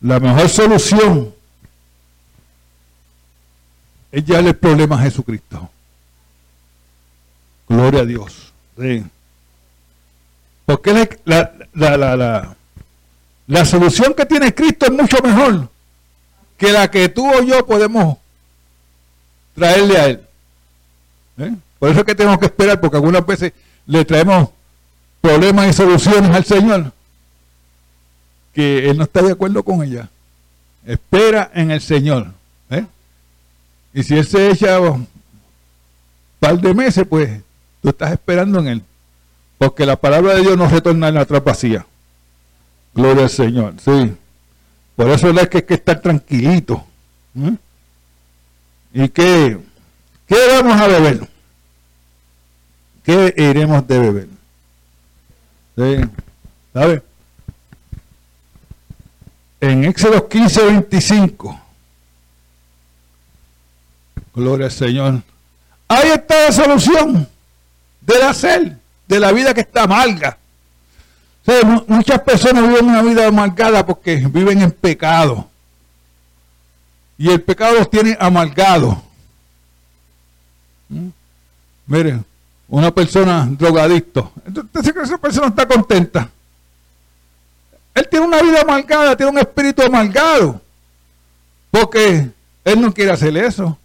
la 0.00 0.18
mejor 0.20 0.48
solución 0.48 1.34
es 4.10 4.24
llevarle 4.24 4.50
el 4.50 4.56
problema 4.56 4.96
a 4.96 5.02
Jesucristo. 5.02 5.70
Gloria 7.68 8.00
a 8.00 8.04
Dios. 8.04 8.52
Porque 10.66 11.18
la, 11.24 11.52
la, 11.74 11.96
la, 11.96 12.56
la, 13.46 13.64
solución 13.64 14.14
que 14.14 14.26
tiene 14.26 14.54
Cristo 14.54 14.86
es 14.86 14.92
mucho 14.92 15.18
mejor 15.22 15.68
que 16.56 16.72
la 16.72 16.90
que 16.90 17.08
tú 17.08 17.28
o 17.28 17.42
yo 17.42 17.66
podemos 17.66 18.18
traerle 19.54 19.96
a 19.98 20.06
Él. 20.06 20.20
¿Eh? 21.38 21.54
Por 21.78 21.90
eso 21.90 22.00
es 22.00 22.06
que 22.06 22.14
tenemos 22.14 22.38
que 22.38 22.46
esperar, 22.46 22.80
porque 22.80 22.96
algunas 22.96 23.24
veces 23.26 23.52
le 23.86 24.04
traemos 24.04 24.50
problemas 25.20 25.68
y 25.68 25.72
soluciones 25.72 26.30
al 26.30 26.44
Señor 26.44 26.92
que 28.52 28.90
Él 28.90 28.98
no 28.98 29.04
está 29.04 29.22
de 29.22 29.32
acuerdo 29.32 29.62
con 29.62 29.82
ella. 29.82 30.08
Espera 30.84 31.50
en 31.54 31.70
el 31.70 31.80
Señor. 31.80 32.32
¿eh? 32.70 32.84
Y 33.94 34.02
si 34.02 34.16
Él 34.16 34.26
se 34.26 34.50
echa 34.50 34.78
un 34.80 35.08
par 36.38 36.60
de 36.60 36.74
meses, 36.74 37.06
pues 37.08 37.40
tú 37.80 37.88
estás 37.88 38.12
esperando 38.12 38.58
en 38.60 38.66
Él. 38.68 38.82
Porque 39.58 39.86
la 39.86 39.96
palabra 39.96 40.34
de 40.34 40.42
Dios 40.42 40.56
no 40.56 40.68
retorna 40.68 41.08
en 41.08 41.14
la 41.14 41.24
vacía. 41.24 41.86
Gloria 42.94 43.24
al 43.24 43.30
Señor, 43.30 43.74
sí. 43.82 44.14
Por 44.96 45.08
eso 45.08 45.30
es 45.30 45.48
que 45.48 45.58
hay 45.58 45.62
que 45.64 45.74
estar 45.74 46.00
tranquilito. 46.00 46.84
¿eh? 47.36 47.56
¿Y 48.92 49.08
qué, 49.08 49.58
qué 50.26 50.36
vamos 50.50 50.78
a 50.78 50.86
beber? 50.88 51.31
¿Qué 53.04 53.34
iremos 53.36 53.86
de 53.86 53.98
beber? 53.98 54.28
¿Sí? 55.76 56.08
¿Sabe? 56.72 57.02
En 59.60 59.84
Éxodo 59.84 60.28
15, 60.28 60.64
25. 60.64 61.60
Gloria 64.34 64.66
al 64.66 64.72
Señor. 64.72 65.22
Ahí 65.88 66.10
está 66.10 66.46
la 66.46 66.52
solución 66.52 67.28
de 68.00 68.18
la 68.18 68.32
sed, 68.32 68.72
de 69.06 69.20
la 69.20 69.32
vida 69.32 69.52
que 69.52 69.60
está 69.60 69.82
amarga 69.82 70.38
muchas 71.86 72.20
personas 72.20 72.68
viven 72.68 72.86
una 72.86 73.02
vida 73.02 73.26
amargada 73.26 73.84
porque 73.84 74.16
viven 74.16 74.62
en 74.62 74.70
pecado. 74.70 75.48
Y 77.18 77.30
el 77.30 77.42
pecado 77.42 77.78
los 77.78 77.90
tiene 77.90 78.16
amargados. 78.18 78.96
¿Mm? 80.88 81.08
Miren, 81.86 82.24
una 82.72 82.90
persona 82.90 83.46
drogadicto. 83.50 84.32
Entonces 84.46 84.96
esa 84.96 85.18
persona 85.18 85.48
está 85.48 85.68
contenta. 85.68 86.30
Él 87.94 88.08
tiene 88.10 88.24
una 88.24 88.40
vida 88.40 88.62
amargada, 88.62 89.14
tiene 89.14 89.30
un 89.30 89.38
espíritu 89.38 89.82
amargado. 89.82 90.58
Porque 91.70 92.30
él 92.64 92.80
no 92.80 92.94
quiere 92.94 93.10
hacer 93.10 93.36
eso. 93.36 93.76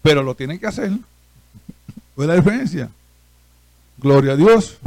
Pero 0.00 0.22
lo 0.22 0.34
tiene 0.34 0.58
que 0.58 0.68
hacer. 0.68 0.90
¿Cuál 2.14 2.30
es 2.30 2.34
la 2.34 2.34
diferencia? 2.36 2.88
Gloria 3.98 4.32
a 4.32 4.36
Dios. 4.36 4.78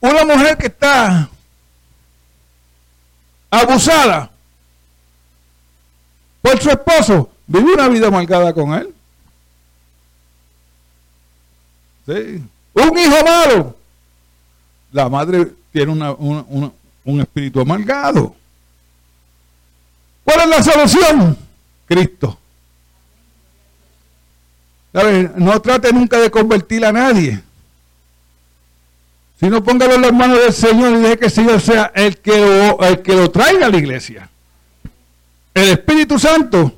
Una 0.00 0.24
mujer 0.24 0.56
que 0.56 0.68
está 0.68 1.28
abusada 3.50 4.30
por 6.40 6.58
su 6.62 6.70
esposo, 6.70 7.30
vive 7.46 7.74
una 7.74 7.88
vida 7.88 8.10
marcada 8.10 8.54
con 8.54 8.72
él. 8.72 8.94
Un 12.08 12.98
hijo 12.98 13.24
malo. 13.24 13.76
La 14.92 15.08
madre 15.08 15.48
tiene 15.72 15.92
un 15.92 17.20
espíritu 17.20 17.60
amargado. 17.60 18.34
¿Cuál 20.24 20.40
es 20.40 20.48
la 20.48 20.62
solución? 20.62 21.38
Cristo. 21.86 22.38
No 25.36 25.60
trate 25.60 25.92
nunca 25.92 26.18
de 26.18 26.30
convertir 26.30 26.84
a 26.84 26.92
nadie. 26.92 27.40
Si 29.38 29.48
no, 29.48 29.62
póngalo 29.62 29.94
en 29.94 30.02
las 30.02 30.12
manos 30.12 30.38
del 30.40 30.52
Señor 30.52 30.96
y 30.96 31.00
deje 31.00 31.18
que 31.18 31.24
el 31.26 31.30
Señor 31.30 31.60
sea 31.60 31.92
el 31.94 32.18
que 32.18 32.40
lo, 32.40 32.80
el 32.82 33.02
que 33.02 33.14
lo 33.14 33.30
traiga 33.30 33.66
a 33.66 33.70
la 33.70 33.76
iglesia. 33.76 34.28
El 35.54 35.70
Espíritu 35.70 36.18
Santo. 36.18 36.77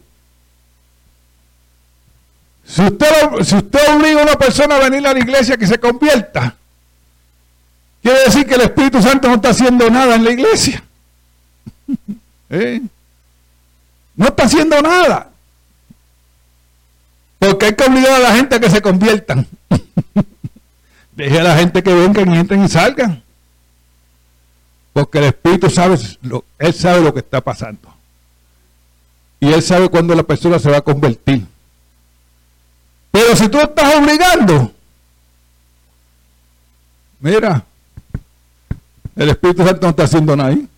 Si 2.70 2.82
usted, 2.82 3.42
si 3.42 3.56
usted 3.56 3.96
obliga 3.96 4.20
a 4.20 4.22
una 4.22 4.38
persona 4.38 4.76
a 4.76 4.78
venir 4.78 5.04
a 5.04 5.12
la 5.12 5.18
iglesia 5.18 5.56
que 5.56 5.66
se 5.66 5.80
convierta, 5.80 6.54
quiere 8.00 8.20
decir 8.20 8.46
que 8.46 8.54
el 8.54 8.60
Espíritu 8.60 9.02
Santo 9.02 9.26
no 9.26 9.34
está 9.34 9.48
haciendo 9.50 9.90
nada 9.90 10.14
en 10.14 10.24
la 10.24 10.30
iglesia. 10.30 10.84
¿Eh? 12.50 12.80
No 14.14 14.28
está 14.28 14.44
haciendo 14.44 14.80
nada. 14.80 15.30
Porque 17.40 17.66
hay 17.66 17.74
que 17.74 17.84
obligar 17.84 18.12
a 18.12 18.18
la 18.20 18.36
gente 18.36 18.54
a 18.54 18.60
que 18.60 18.70
se 18.70 18.80
conviertan. 18.80 19.48
Deje 21.16 21.40
a 21.40 21.42
la 21.42 21.56
gente 21.56 21.82
que 21.82 21.92
vengan 21.92 22.32
y 22.32 22.38
entren 22.38 22.64
y 22.64 22.68
salgan. 22.68 23.20
Porque 24.92 25.18
el 25.18 25.24
Espíritu 25.24 25.68
sabe, 25.70 25.98
lo, 26.22 26.44
Él 26.58 26.72
sabe 26.72 27.00
lo 27.00 27.12
que 27.12 27.20
está 27.20 27.40
pasando. 27.40 27.92
Y 29.40 29.52
Él 29.52 29.62
sabe 29.62 29.88
cuándo 29.88 30.14
la 30.14 30.22
persona 30.22 30.60
se 30.60 30.70
va 30.70 30.76
a 30.76 30.82
convertir. 30.82 31.49
Pero 33.10 33.36
si 33.36 33.48
tú 33.48 33.58
estás 33.58 33.96
obligando, 33.96 34.72
mira, 37.20 37.64
el 39.16 39.28
Espíritu 39.30 39.64
Santo 39.64 39.82
no 39.82 39.90
está 39.90 40.04
haciendo 40.04 40.36
nada 40.36 40.50
ahí. 40.50 40.68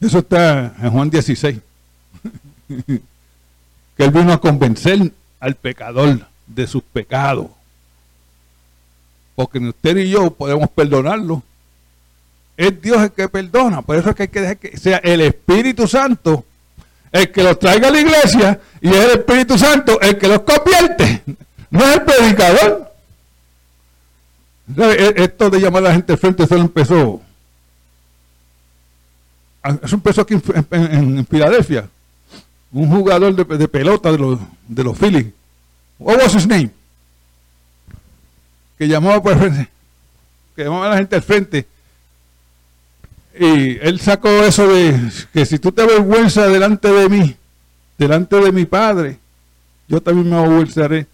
Eso 0.00 0.18
está 0.18 0.74
en 0.80 0.90
Juan 0.90 1.10
16. 1.10 1.58
que 3.96 4.04
Él 4.04 4.10
vino 4.10 4.32
a 4.32 4.40
convencer 4.40 5.12
al 5.40 5.54
pecador 5.54 6.26
de 6.46 6.66
sus 6.66 6.82
pecados. 6.82 7.46
Porque 9.34 9.58
ni 9.58 9.68
usted 9.68 9.94
ni 9.94 10.08
yo 10.08 10.30
podemos 10.30 10.68
perdonarlo. 10.70 11.42
Es 12.56 12.80
Dios 12.80 13.02
el 13.02 13.12
que 13.12 13.28
perdona. 13.28 13.82
Por 13.82 13.96
eso 13.96 14.10
es 14.10 14.16
que 14.16 14.22
hay 14.24 14.28
que 14.28 14.40
dejar 14.40 14.56
que 14.58 14.76
sea 14.76 14.98
el 14.98 15.20
Espíritu 15.20 15.86
Santo 15.86 16.44
el 17.12 17.30
que 17.30 17.42
los 17.42 17.58
traiga 17.58 17.88
a 17.88 17.90
la 17.90 18.00
iglesia 18.00 18.60
y 18.80 18.88
es 18.88 18.96
el 18.96 19.10
Espíritu 19.18 19.58
Santo 19.58 20.00
el 20.00 20.18
que 20.18 20.28
los 20.28 20.40
convierte. 20.40 21.22
No 21.70 21.84
es 21.84 21.94
el 21.96 22.02
predicador. 22.02 22.92
E-, 24.76 25.14
esto 25.16 25.50
de 25.50 25.60
llamar 25.60 25.84
a 25.84 25.88
la 25.88 25.94
gente 25.94 26.16
frente, 26.16 26.42
eso 26.42 26.56
empezó. 26.56 27.20
Ah, 29.62 29.76
eso 29.82 29.96
empezó 29.96 30.22
aquí 30.22 30.34
en, 30.70 31.26
Filadelfia. 31.26 31.88
Un 32.72 32.88
jugador 32.90 33.34
de, 33.34 33.68
pelota 33.68 34.12
de 34.12 34.18
los, 34.18 34.38
de 34.68 34.84
los 34.84 34.98
Phillies. 34.98 35.26
What 35.98 36.18
was 36.18 36.34
his 36.34 36.46
name? 36.46 36.70
Que 38.78 38.86
llamaba 38.86 39.22
por 39.22 39.38
frente. 39.38 39.68
Que 40.54 40.64
llamaba 40.64 40.86
a 40.86 40.90
la 40.90 40.96
gente 40.98 41.16
al 41.16 41.22
frente 41.22 41.66
y 43.38 43.78
él 43.82 44.00
sacó 44.00 44.28
eso 44.28 44.66
de 44.66 44.98
que 45.32 45.44
si 45.44 45.58
tú 45.58 45.70
te 45.70 45.82
avergüenzas 45.82 46.50
delante 46.50 46.90
de 46.90 47.08
mí, 47.08 47.36
delante 47.98 48.36
de 48.36 48.52
mi 48.52 48.64
Padre, 48.64 49.18
yo 49.88 50.00
también 50.00 50.30
me 50.30 50.36
avergonzaré 50.36 51.06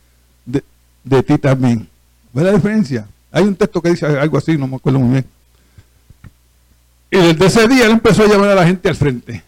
de, 0.45 1.23
ti 1.23 1.39
también. 1.39 1.89
¿Ves 2.33 2.45
la 2.45 2.53
diferencia? 2.53 3.09
Hay 3.31 3.43
un 3.45 3.57
texto 3.57 3.83
que 3.83 3.91
dice 3.91 4.07
algo 4.07 4.39
así, 4.39 4.57
no 4.57 4.69
me 4.69 4.77
acuerdo 4.77 5.01
muy 5.01 5.13
bien. 5.13 5.27
Y 7.11 7.17
desde 7.17 7.47
ese 7.47 7.69
día 7.69 7.87
él 7.87 7.93
empezó 7.93 8.23
a 8.23 8.29
llamar 8.29 8.51
a 8.51 8.55
la 8.55 8.67
gente 8.67 8.89
al 8.89 8.97
frente. 8.97 9.43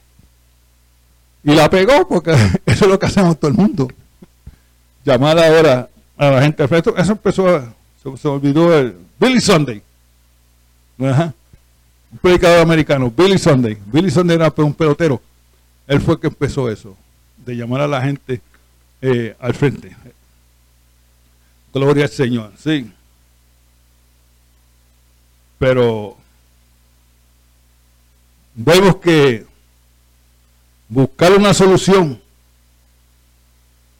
Y 1.44 1.54
la 1.54 1.70
pegó 1.70 2.08
porque 2.08 2.32
eso 2.66 2.84
es 2.84 2.90
lo 2.90 2.98
que 2.98 3.06
hacemos 3.06 3.38
todo 3.38 3.50
el 3.50 3.56
mundo. 3.56 3.88
Llamar 5.04 5.38
ahora 5.38 5.88
a 6.16 6.30
la 6.30 6.42
gente 6.42 6.62
al 6.62 6.68
frente. 6.68 6.92
Eso 6.96 7.12
empezó 7.12 7.48
a, 7.48 7.72
se, 8.02 8.16
se 8.16 8.28
olvidó 8.28 8.76
el 8.76 8.96
Billy 9.18 9.40
Sunday. 9.40 9.82
Ajá 10.98 11.34
un 12.14 12.18
predicador 12.18 12.60
americano, 12.60 13.10
Billy 13.10 13.36
Sunday. 13.38 13.76
Billy 13.86 14.08
Sunday 14.08 14.36
era 14.36 14.52
un 14.56 14.72
pelotero. 14.72 15.20
Él 15.86 16.00
fue 16.00 16.14
el 16.14 16.20
que 16.20 16.28
empezó 16.28 16.70
eso, 16.70 16.96
de 17.44 17.56
llamar 17.56 17.80
a 17.80 17.88
la 17.88 18.00
gente 18.00 18.40
eh, 19.02 19.34
al 19.40 19.52
frente. 19.52 19.96
Gloria 21.72 22.04
al 22.04 22.10
Señor, 22.10 22.52
sí. 22.56 22.88
Pero 25.58 26.16
vemos 28.54 28.96
que 28.96 29.44
buscar 30.88 31.32
una 31.32 31.52
solución, 31.52 32.22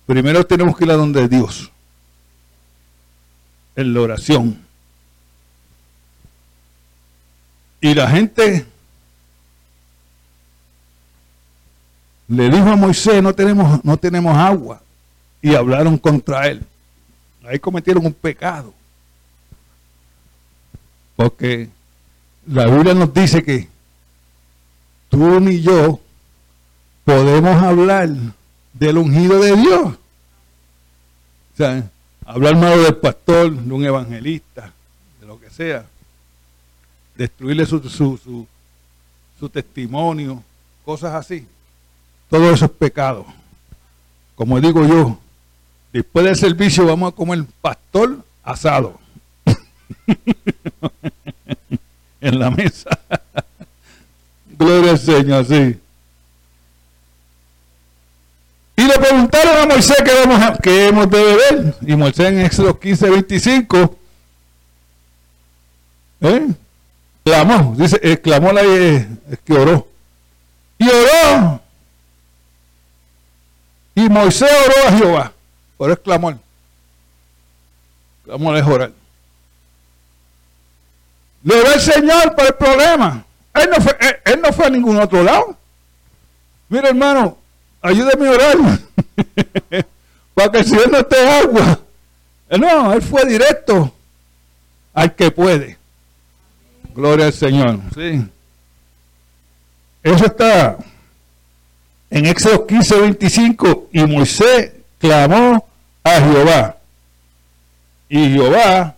primero 0.07 0.47
tenemos 0.47 0.77
que 0.77 0.85
ir 0.85 0.91
a 0.93 0.97
donde 0.97 1.27
Dios, 1.27 1.73
en 3.75 3.93
la 3.93 4.01
oración. 4.03 4.64
Y 7.85 7.93
la 7.93 8.09
gente 8.09 8.65
le 12.29 12.49
dijo 12.49 12.71
a 12.71 12.77
Moisés, 12.77 13.23
no 13.23 13.35
tenemos, 13.35 13.85
no 13.85 13.99
tenemos 13.99 14.35
agua. 14.35 14.81
Y 15.43 15.55
hablaron 15.55 15.99
contra 15.99 16.49
él. 16.49 16.65
Ahí 17.47 17.59
cometieron 17.59 18.07
un 18.07 18.15
pecado. 18.15 18.73
Porque 21.15 21.69
la 22.47 22.65
Biblia 22.69 22.95
nos 22.95 23.13
dice 23.13 23.43
que 23.43 23.69
tú 25.11 25.39
ni 25.39 25.61
yo 25.61 26.01
podemos 27.05 27.63
hablar 27.63 28.09
del 28.73 28.97
ungido 28.97 29.43
de 29.43 29.57
Dios. 29.57 29.89
O 31.53 31.57
sea, 31.59 31.87
hablar 32.25 32.57
malo 32.57 32.83
del 32.83 32.97
pastor, 32.97 33.53
de 33.55 33.75
un 33.75 33.85
evangelista, 33.85 34.73
de 35.21 35.27
lo 35.27 35.39
que 35.39 35.51
sea 35.51 35.85
destruirle 37.15 37.67
su, 37.67 37.81
su, 37.89 38.47
su, 39.39 39.49
testimonio, 39.49 40.43
cosas 40.85 41.15
así. 41.15 41.47
Todo 42.31 42.51
eso 42.51 42.65
es 42.65 42.71
pecado. 42.71 43.27
Como 44.35 44.61
digo 44.61 44.85
yo, 44.87 45.19
después 45.93 46.25
del 46.25 46.37
servicio 46.37 46.87
vamos 46.87 47.13
a 47.13 47.17
comer 47.17 47.45
pastor 47.61 48.25
asado. 48.43 48.99
en 52.21 52.39
la 52.39 52.51
mesa. 52.51 52.99
Gloria 54.59 54.93
al 54.93 54.99
Señor, 54.99 55.45
sí. 55.47 55.79
Y 58.77 58.83
le 58.83 58.99
preguntaron 58.99 59.57
a 59.63 59.67
Moisés 59.67 59.97
qué, 60.05 60.23
hemos, 60.23 60.59
qué 60.61 60.89
hemos 60.89 61.11
de 61.11 61.23
beber. 61.23 61.75
Y 61.83 61.95
Moisés 61.95 62.27
en 62.27 62.41
Éxodo 62.41 62.79
15, 62.79 63.11
25. 63.11 63.99
¿eh? 66.23 66.49
Clamó, 67.25 67.75
dice, 67.77 67.99
exclamó 68.03 68.53
la 68.53 68.63
es 68.63 69.07
que 69.45 69.53
oró. 69.55 69.89
Y 70.79 70.89
oró. 70.89 71.61
Y 73.95 74.09
Moisés 74.09 74.51
oró 74.67 74.89
a 74.89 74.99
Jehová. 74.99 75.33
Por 75.77 76.01
clamó. 76.03 76.39
Clamó 78.25 78.57
es 78.57 78.67
orar. 78.67 78.93
Le 81.43 81.55
ve 81.57 81.75
el 81.75 81.81
Señor 81.81 82.35
por 82.35 82.47
el 82.47 82.55
problema. 82.55 83.25
Él 83.55 83.71
no, 83.71 83.81
fue, 83.81 83.97
él, 84.25 84.41
no 84.41 84.53
fue 84.53 84.67
a 84.67 84.71
ningún 84.71 84.99
otro 84.99 85.23
lado. 85.23 85.57
Mira, 86.69 86.89
hermano, 86.89 87.39
ayúdeme 87.83 88.29
a 88.29 88.31
orar. 88.31 88.57
para 90.35 90.51
que 90.51 90.59
el 90.59 90.65
Señor 90.65 90.91
no 90.91 90.99
esté 90.99 91.29
agua. 91.29 91.81
No, 92.59 92.93
él 92.93 93.03
fue 93.03 93.25
directo 93.27 93.93
al 94.93 95.15
que 95.15 95.31
puede. 95.31 95.79
Gloria 96.95 97.27
al 97.27 97.33
Señor. 97.33 97.81
Sí. 97.95 98.25
Eso 100.03 100.27
está 100.27 100.79
en 102.11 102.27
Éxodo 102.27 102.67
15, 102.67 103.01
25. 103.01 103.89
Y 103.93 104.05
Moisés 104.05 104.73
clamó 104.99 105.67
a 106.05 106.21
Jehová. 106.21 106.77
Y 108.09 108.31
Jehová 108.31 108.95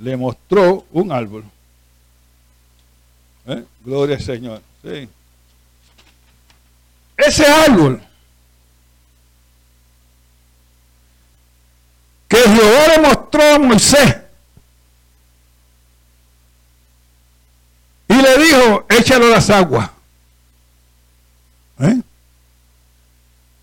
le 0.00 0.16
mostró 0.16 0.84
un 0.90 1.12
árbol. 1.12 1.44
¿Eh? 3.46 3.64
Gloria 3.84 4.16
al 4.16 4.22
Señor. 4.22 4.62
Sí. 4.82 5.08
Ese 7.16 7.46
árbol 7.46 8.02
que 12.26 12.38
Jehová 12.38 12.96
le 12.96 13.02
mostró 13.02 13.54
a 13.54 13.58
Moisés 13.58 14.21
le 18.14 18.38
dijo, 18.38 18.86
échalo 18.88 19.30
las 19.30 19.48
aguas. 19.50 19.90
¿Eh? 21.80 22.00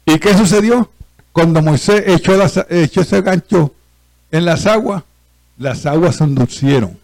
¿Y 0.05 0.19
qué 0.19 0.35
sucedió? 0.35 0.89
Cuando 1.31 1.61
Moisés 1.61 2.03
echó, 2.07 2.41
echó 2.69 3.01
ese 3.01 3.21
gancho 3.21 3.73
en 4.31 4.45
las 4.45 4.65
aguas, 4.65 5.03
las 5.57 5.85
aguas 5.85 6.15
se 6.15 6.23
endulcieron. 6.23 6.97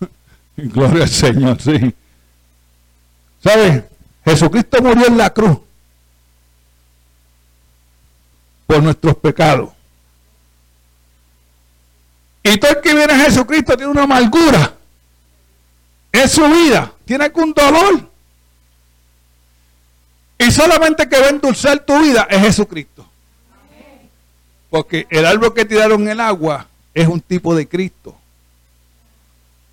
Gloria 0.56 1.04
al 1.04 1.08
Señor, 1.08 1.60
sí. 1.60 1.94
¿Sabe? 3.42 3.88
Jesucristo 4.24 4.82
murió 4.82 5.06
en 5.06 5.16
la 5.16 5.30
cruz 5.30 5.58
por 8.66 8.82
nuestros 8.82 9.16
pecados. 9.16 9.70
Y 12.42 12.56
todo 12.58 12.72
el 12.72 12.80
que 12.80 12.94
viene 12.94 13.12
a 13.12 13.18
Jesucristo 13.24 13.76
tiene 13.76 13.92
una 13.92 14.02
amargura 14.02 14.74
en 16.12 16.28
su 16.28 16.46
vida, 16.48 16.92
tiene 17.04 17.24
algún 17.24 17.52
dolor. 17.52 18.08
Y 20.38 20.50
solamente 20.50 21.08
que 21.08 21.18
va 21.18 21.26
a 21.26 21.30
endulzar 21.30 21.80
tu 21.80 22.00
vida 22.00 22.26
es 22.30 22.40
Jesucristo. 22.40 23.06
Porque 24.70 25.06
el 25.10 25.26
árbol 25.26 25.52
que 25.52 25.64
tiraron 25.64 26.02
en 26.02 26.08
el 26.08 26.20
agua 26.20 26.66
es 26.94 27.06
un 27.06 27.20
tipo 27.20 27.54
de 27.54 27.68
Cristo. 27.68 28.16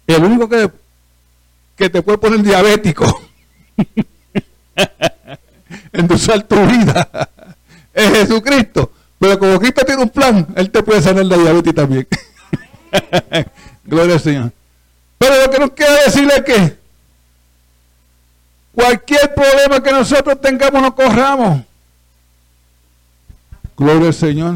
El 0.05 0.23
único 0.23 0.49
que, 0.49 0.69
que 1.75 1.89
te 1.89 2.01
puede 2.01 2.17
poner 2.17 2.41
diabético, 2.41 3.21
endulzar 5.91 6.43
tu 6.43 6.55
vida, 6.65 7.29
es 7.93 8.11
Jesucristo. 8.11 8.91
Pero 9.19 9.39
como 9.39 9.59
Cristo 9.59 9.83
tiene 9.85 10.03
un 10.03 10.09
plan, 10.09 10.47
Él 10.55 10.69
te 10.69 10.83
puede 10.83 11.01
sanar 11.01 11.25
la 11.25 11.37
diabetes 11.37 11.73
también. 11.73 12.07
Gloria 13.85 14.15
al 14.15 14.21
Señor. 14.21 14.51
Pero 15.17 15.45
lo 15.45 15.51
que 15.51 15.59
nos 15.59 15.71
quiere 15.71 16.03
decir 16.05 16.29
es 16.31 16.43
que 16.43 16.77
cualquier 18.73 19.33
problema 19.33 19.81
que 19.81 19.91
nosotros 19.91 20.39
tengamos, 20.39 20.81
no 20.81 20.95
corramos. 20.95 21.63
Gloria 23.75 24.07
al 24.07 24.13
Señor. 24.13 24.55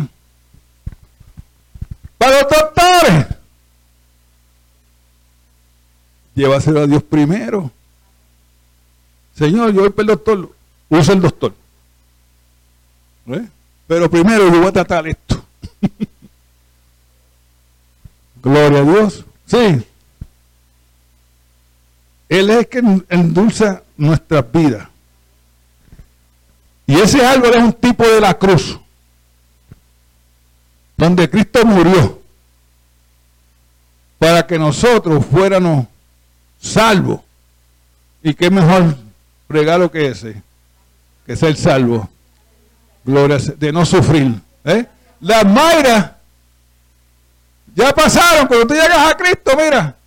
Para 2.17 2.41
los 2.41 2.51
doctores, 2.51 3.25
llévaselo 6.35 6.81
a 6.81 6.87
Dios 6.87 7.01
primero. 7.03 7.71
Señor, 9.35 9.73
yo 9.73 9.81
voy 9.81 9.89
para 9.89 10.01
el 10.03 10.07
doctor, 10.07 10.51
usa 10.89 11.13
el 11.13 11.21
doctor. 11.21 11.53
¿Eh? 13.27 13.47
Pero 13.87 14.09
primero 14.09 14.49
yo 14.51 14.59
voy 14.59 14.67
a 14.67 14.71
tratar 14.71 15.07
esto. 15.07 15.43
Gloria 18.43 18.79
a 18.79 18.83
Dios. 18.83 19.25
Sí. 19.47 19.85
Él 22.31 22.49
es 22.49 22.59
el 22.59 22.67
que 22.67 23.03
endulza 23.09 23.83
nuestras 23.97 24.49
vidas. 24.53 24.87
Y 26.87 26.95
ese 26.95 27.25
árbol 27.25 27.51
es 27.53 27.61
un 27.61 27.73
tipo 27.73 28.07
de 28.07 28.21
la 28.21 28.33
cruz, 28.33 28.79
donde 30.95 31.29
Cristo 31.29 31.65
murió 31.65 32.21
para 34.17 34.47
que 34.47 34.57
nosotros 34.57 35.25
fuéramos 35.25 35.87
salvos. 36.57 37.19
Y 38.23 38.33
qué 38.33 38.49
mejor 38.49 38.95
regalo 39.49 39.91
que 39.91 40.07
ese, 40.07 40.41
que 41.25 41.35
ser 41.35 41.57
salvo. 41.57 42.09
Gloria 43.03 43.39
de 43.39 43.73
no 43.73 43.85
sufrir. 43.85 44.39
¿eh? 44.63 44.85
Las 45.19 45.43
Mayras 45.43 46.11
ya 47.75 47.93
pasaron 47.93 48.47
cuando 48.47 48.67
tú 48.67 48.73
llegas 48.73 49.11
a 49.11 49.17
Cristo, 49.17 49.51
mira. 49.57 49.97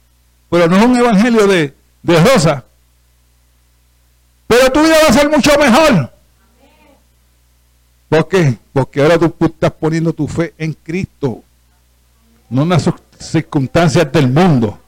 Pero 0.48 0.68
no 0.68 0.76
es 0.78 0.84
un 0.86 0.96
evangelio 0.96 1.46
de, 1.46 1.83
de 2.04 2.20
rosa. 2.22 2.64
Pero 4.46 4.70
tu 4.70 4.82
vida 4.82 4.94
va 5.02 5.08
a 5.08 5.12
ser 5.12 5.28
mucho 5.28 5.50
mejor. 5.58 6.12
¿Por 8.08 8.28
qué? 8.28 8.58
Porque 8.72 9.02
ahora 9.02 9.18
tú 9.18 9.34
estás 9.40 9.72
poniendo 9.72 10.12
tu 10.12 10.28
fe 10.28 10.54
en 10.58 10.74
Cristo, 10.74 11.42
no 12.50 12.62
en 12.62 12.68
las 12.68 12.88
circunstancias 13.18 14.12
del 14.12 14.28
mundo. 14.28 14.78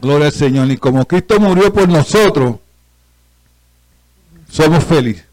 Gloria 0.00 0.26
al 0.26 0.32
Señor. 0.32 0.68
Y 0.70 0.76
como 0.76 1.04
Cristo 1.04 1.38
murió 1.38 1.72
por 1.72 1.88
nosotros, 1.88 2.56
somos 4.50 4.82
felices. 4.82 5.24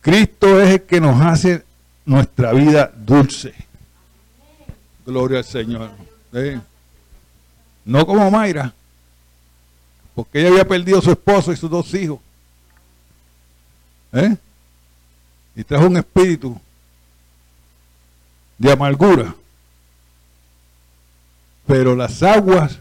Cristo 0.00 0.60
es 0.60 0.70
el 0.70 0.82
que 0.82 1.00
nos 1.00 1.20
hace 1.20 1.64
nuestra 2.04 2.52
vida 2.52 2.92
dulce. 2.94 3.54
Gloria 5.06 5.38
al 5.38 5.44
Señor. 5.44 5.90
No 7.84 8.06
como 8.06 8.30
Mayra, 8.30 8.72
porque 10.14 10.40
ella 10.40 10.50
había 10.50 10.68
perdido 10.68 10.98
a 10.98 11.02
su 11.02 11.10
esposo 11.10 11.52
y 11.52 11.56
sus 11.56 11.70
dos 11.70 11.92
hijos. 11.94 12.20
¿Eh? 14.12 14.36
Y 15.56 15.64
trajo 15.64 15.86
un 15.86 15.96
espíritu 15.96 16.60
de 18.58 18.72
amargura. 18.72 19.34
Pero 21.66 21.96
las 21.96 22.22
aguas, 22.22 22.78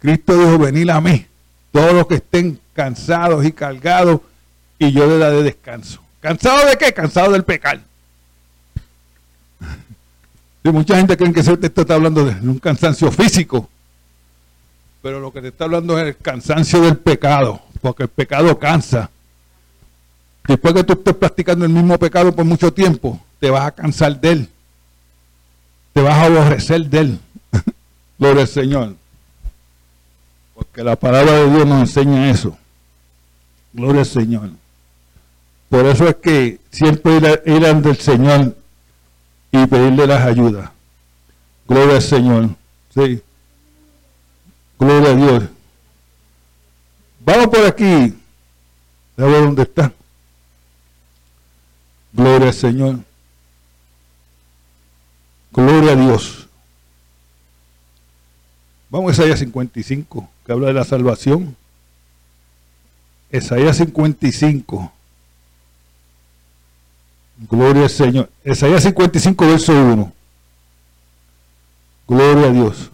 Cristo 0.00 0.38
dijo, 0.38 0.58
venid 0.58 0.88
a 0.90 1.00
mí, 1.00 1.26
todos 1.70 1.92
los 1.92 2.06
que 2.06 2.16
estén 2.16 2.58
cansados 2.72 3.44
y 3.44 3.52
cargados, 3.52 4.20
y 4.78 4.90
yo 4.92 5.06
le 5.06 5.18
daré 5.18 5.42
descanso. 5.42 6.00
¿Cansado 6.20 6.66
de 6.66 6.76
qué? 6.76 6.92
Cansado 6.92 7.32
del 7.32 7.44
pecado. 7.44 7.80
Y 10.64 10.70
mucha 10.70 10.96
gente 10.96 11.16
cree 11.16 11.32
que 11.32 11.40
ese 11.40 11.56
texto 11.56 11.80
está 11.80 11.94
hablando 11.94 12.24
de 12.24 12.32
un 12.48 12.58
cansancio 12.58 13.10
físico, 13.10 13.68
pero 15.02 15.18
lo 15.18 15.32
que 15.32 15.42
te 15.42 15.48
está 15.48 15.64
hablando 15.64 15.98
es 15.98 16.06
el 16.06 16.16
cansancio 16.16 16.80
del 16.80 16.96
pecado, 16.96 17.60
porque 17.80 18.04
el 18.04 18.08
pecado 18.08 18.56
cansa. 18.58 19.10
Después 20.46 20.74
que 20.74 20.84
tú 20.84 20.92
estés 20.92 21.14
practicando 21.14 21.64
el 21.64 21.72
mismo 21.72 21.98
pecado 21.98 22.34
por 22.34 22.44
mucho 22.44 22.72
tiempo, 22.72 23.20
te 23.40 23.50
vas 23.50 23.66
a 23.66 23.70
cansar 23.72 24.20
de 24.20 24.30
él. 24.30 24.48
Te 25.92 26.00
vas 26.00 26.14
a 26.14 26.24
aborrecer 26.26 26.86
de 26.86 26.98
él. 26.98 27.20
Gloria 28.18 28.42
al 28.42 28.48
Señor. 28.48 28.94
Porque 30.54 30.84
la 30.84 30.94
palabra 30.94 31.32
de 31.32 31.50
Dios 31.50 31.66
nos 31.66 31.80
enseña 31.80 32.30
eso. 32.30 32.56
Gloria 33.72 34.02
al 34.02 34.06
Señor. 34.06 34.50
Por 35.68 35.86
eso 35.86 36.08
es 36.08 36.16
que 36.16 36.60
siempre 36.70 37.16
ir 37.46 37.64
el 37.64 37.96
Señor 37.96 38.56
y 39.52 39.66
pedirle 39.66 40.06
las 40.06 40.24
ayudas. 40.26 40.70
Gloria 41.68 41.96
al 41.96 42.02
Señor. 42.02 42.48
Sí. 42.92 43.22
Gloria 44.78 45.10
a 45.10 45.14
Dios. 45.14 45.44
Vamos 47.20 47.46
por 47.48 47.64
aquí. 47.64 48.18
A 49.16 49.24
ver 49.24 49.44
dónde 49.44 49.62
está. 49.62 49.92
Gloria 52.12 52.48
al 52.48 52.54
Señor. 52.54 52.98
Gloria 55.52 55.92
a 55.92 55.96
Dios. 55.96 56.48
Vamos 58.88 59.10
a 59.10 59.22
Isaías 59.22 59.38
55, 59.38 60.28
que 60.44 60.52
habla 60.52 60.66
de 60.66 60.72
la 60.74 60.84
salvación. 60.84 61.56
Isaías 63.30 63.76
55. 63.76 64.92
Gloria 67.38 67.84
al 67.84 67.90
Señor. 67.90 68.30
Isaías 68.44 68.82
55, 68.82 69.46
verso 69.46 69.72
1. 69.72 70.12
Gloria 72.08 72.46
a 72.48 72.52
Dios. 72.52 72.90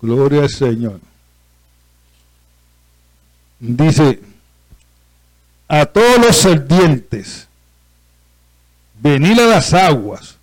Gloria 0.00 0.42
al 0.42 0.50
Señor. 0.50 1.00
Dice, 3.58 4.20
a 5.68 5.84
todos 5.84 6.18
los 6.18 6.36
serpientes, 6.36 7.46
venid 8.98 9.38
a 9.38 9.46
las 9.46 9.74
aguas, 9.74 10.36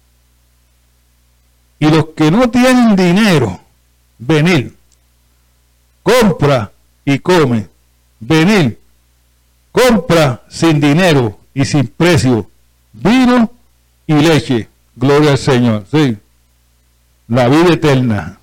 y 1.80 1.90
los 1.90 2.10
que 2.10 2.32
no 2.32 2.50
tienen 2.50 2.96
dinero, 2.96 3.60
venid, 4.18 4.72
compra 6.04 6.72
y 7.06 7.20
come, 7.20 7.68
venid, 8.20 8.74
compra 9.72 10.42
sin 10.50 10.80
dinero 10.80 11.40
y 11.54 11.66
sin 11.66 11.88
precio, 11.88 12.50
vino 12.94 13.52
y 14.06 14.14
leche, 14.14 14.70
gloria 14.96 15.32
al 15.32 15.38
Señor, 15.38 15.86
sí, 15.92 16.18
la 17.28 17.48
vida 17.48 17.74
eterna. 17.74 18.38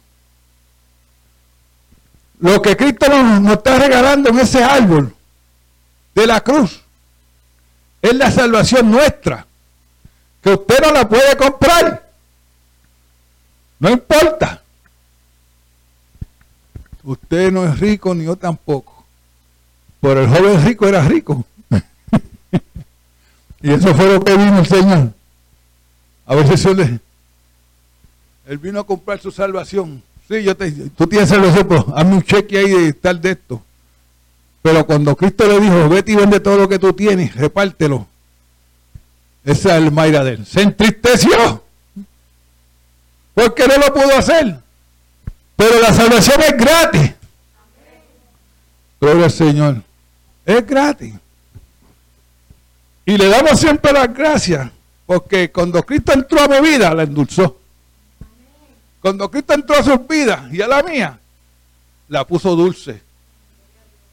Lo 2.41 2.61
que 2.61 2.77
Cristo 2.77 3.09
nos, 3.09 3.53
está 3.53 3.79
regalando 3.79 4.29
en 4.29 4.39
ese 4.39 4.62
árbol 4.62 5.14
de 6.14 6.27
la 6.27 6.43
cruz 6.43 6.83
es 8.03 8.14
la 8.14 8.31
salvación 8.31 8.91
nuestra, 8.91 9.47
que 10.43 10.51
usted 10.51 10.79
no 10.83 10.93
la 10.93 11.09
puede 11.09 11.37
comprar. 11.39 12.07
No 13.79 13.89
importa. 13.89 14.62
Usted 17.03 17.51
no 17.51 17.64
es 17.64 17.81
rico 17.81 18.14
ni 18.14 18.25
yo 18.25 18.37
tampoco. 18.37 18.93
Pero 20.05 20.21
el 20.21 20.29
joven 20.29 20.63
rico 20.63 20.87
era 20.87 21.01
rico. 21.01 21.47
y 23.63 23.71
eso 23.73 23.95
fue 23.95 24.13
lo 24.13 24.23
que 24.23 24.37
vino 24.37 24.59
el 24.59 24.67
Señor. 24.67 25.13
A 26.27 26.35
veces 26.35 26.61
se 26.61 26.75
le... 26.75 27.01
Él 28.47 28.59
vino 28.59 28.81
a 28.81 28.87
comprar 28.87 29.19
su 29.19 29.31
salvación. 29.31 30.03
Sí, 30.29 30.43
yo 30.43 30.55
te, 30.55 30.71
tú 30.91 31.07
tienes 31.07 31.31
salvación, 31.31 31.67
pero 31.67 31.97
hazme 31.97 32.17
un 32.17 32.23
cheque 32.23 32.59
ahí 32.59 32.69
de 32.69 32.93
tal 32.93 33.19
de 33.19 33.31
esto. 33.31 33.63
Pero 34.61 34.85
cuando 34.85 35.17
Cristo 35.17 35.49
le 35.49 35.59
dijo, 35.59 35.89
vete 35.89 36.13
y 36.13 36.17
vende 36.17 36.39
todo 36.39 36.59
lo 36.59 36.69
que 36.69 36.79
tú 36.79 36.93
tienes, 36.93 37.35
repártelo. 37.35 38.07
Esa 39.43 39.79
es 39.79 39.85
el 39.85 39.91
Mayra 39.91 40.23
de 40.23 40.33
él. 40.33 40.45
Se 40.45 40.61
entristeció. 40.61 41.65
Porque 43.33 43.67
no 43.67 43.79
lo 43.79 43.95
pudo 43.95 44.19
hacer. 44.19 44.59
Pero 45.57 45.81
la 45.81 45.95
salvación 45.95 46.43
es 46.43 46.57
gratis. 46.59 47.15
Gloria 49.01 49.25
al 49.25 49.31
Señor. 49.31 49.84
Es 50.45 50.66
gratis. 50.66 51.14
Y 53.07 53.16
le 53.16 53.28
damos 53.28 53.59
siempre 53.59 53.92
las 53.92 54.12
gracias. 54.12 54.70
Porque 55.07 55.51
cuando 55.51 55.82
Cristo 55.82 56.12
entró 56.12 56.40
a 56.40 56.49
mi 56.49 56.68
vida, 56.68 56.95
la 56.95 57.03
endulzó. 57.03 57.59
Cuando 59.01 59.30
Cristo 59.30 59.53
entró 59.53 59.76
a 59.76 59.82
su 59.82 59.99
vida 59.99 60.49
y 60.51 60.62
a 60.62 60.68
la 60.68 60.82
mía, 60.82 61.18
la 62.09 62.26
puso 62.26 62.57
dulce. 62.57 63.03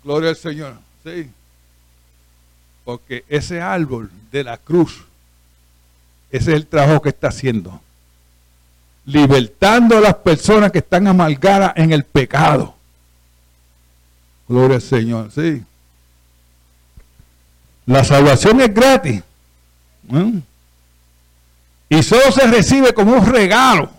Gloria 0.03 0.29
al 0.29 0.35
Señor. 0.35 0.75
Sí. 1.03 1.29
Porque 2.83 3.23
ese 3.29 3.61
árbol 3.61 4.11
de 4.31 4.43
la 4.43 4.57
cruz, 4.57 5.03
ese 6.29 6.51
es 6.51 6.57
el 6.57 6.67
trabajo 6.67 7.01
que 7.01 7.09
está 7.09 7.29
haciendo 7.29 7.79
libertando 9.05 9.97
a 9.97 10.01
las 10.01 10.15
personas 10.15 10.71
que 10.71 10.79
están 10.79 11.07
amargadas 11.07 11.73
en 11.75 11.91
el 11.91 12.03
pecado. 12.03 12.75
Gloria 14.47 14.75
al 14.75 14.81
Señor, 14.81 15.31
sí. 15.31 15.63
La 17.85 18.03
salvación 18.03 18.61
es 18.61 18.73
gratis. 18.73 19.21
¿eh? 20.13 20.41
Y 21.89 22.03
solo 22.03 22.31
se 22.31 22.47
recibe 22.47 22.93
como 22.93 23.13
un 23.13 23.25
regalo. 23.25 23.89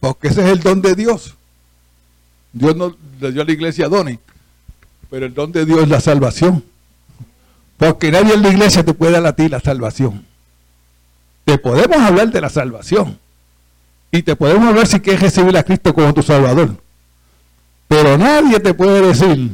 Porque 0.00 0.28
ese 0.28 0.44
es 0.44 0.50
el 0.50 0.60
don 0.60 0.82
de 0.82 0.94
Dios. 0.94 1.34
Dios 2.52 2.76
no 2.76 2.96
le 3.20 3.32
dio 3.32 3.42
a 3.42 3.44
la 3.44 3.52
iglesia 3.52 3.88
dones. 3.88 4.18
Pero 5.10 5.26
el 5.26 5.34
don 5.34 5.52
de 5.52 5.64
Dios 5.64 5.82
es 5.82 5.88
la 5.88 6.00
salvación. 6.00 6.64
Porque 7.76 8.10
nadie 8.10 8.34
en 8.34 8.42
la 8.42 8.48
iglesia 8.48 8.84
te 8.84 8.94
puede 8.94 9.12
dar 9.12 9.26
a 9.26 9.34
ti 9.34 9.48
la 9.48 9.60
salvación. 9.60 10.24
Te 11.44 11.58
podemos 11.58 11.98
hablar 11.98 12.30
de 12.30 12.40
la 12.40 12.48
salvación. 12.48 13.18
Y 14.10 14.22
te 14.22 14.36
podemos 14.36 14.68
hablar 14.68 14.86
si 14.86 15.00
quieres 15.00 15.22
recibir 15.22 15.56
a 15.56 15.62
Cristo 15.62 15.94
como 15.94 16.12
tu 16.12 16.22
Salvador. 16.22 16.76
Pero 17.88 18.18
nadie 18.18 18.60
te 18.60 18.74
puede 18.74 19.00
decir, 19.00 19.52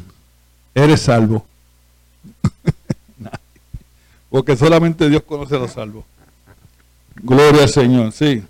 eres 0.75 1.01
salvo. 1.03 1.47
Porque 4.33 4.57
solamente 4.57 5.11
Dios 5.11 5.25
conoce 5.25 5.57
a 5.57 5.59
los 5.59 5.73
salvos. 5.73 6.07
Gloria 7.17 7.65
al 7.65 7.69
Señor, 7.69 8.13
sí. 8.13 8.43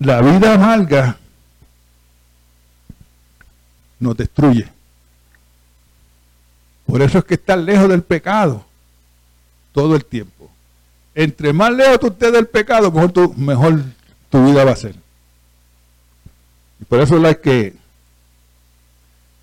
La 0.00 0.20
vida 0.20 0.54
amarga 0.54 1.16
nos 4.00 4.16
destruye. 4.16 4.68
Por 6.84 7.02
eso 7.02 7.18
es 7.18 7.24
que 7.24 7.34
estar 7.34 7.56
lejos 7.56 7.88
del 7.88 8.02
pecado 8.02 8.64
todo 9.70 9.94
el 9.94 10.04
tiempo. 10.04 10.50
Entre 11.14 11.52
más 11.52 11.72
lejos 11.72 12.00
tú 12.00 12.06
estés 12.08 12.32
del 12.32 12.48
pecado, 12.48 12.90
mejor 12.90 13.12
tu, 13.12 13.32
mejor 13.34 13.80
tu 14.28 14.44
vida 14.44 14.64
va 14.64 14.72
a 14.72 14.76
ser. 14.76 14.96
Y 16.80 16.84
por 16.84 16.98
eso 16.98 17.24
es 17.24 17.36
que 17.36 17.76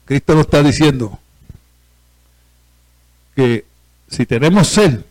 Cristo 0.04 0.34
nos 0.36 0.44
está 0.44 0.62
diciendo 0.62 1.20
que 3.36 3.66
si 4.08 4.26
tenemos 4.26 4.68
sed, 4.68 5.02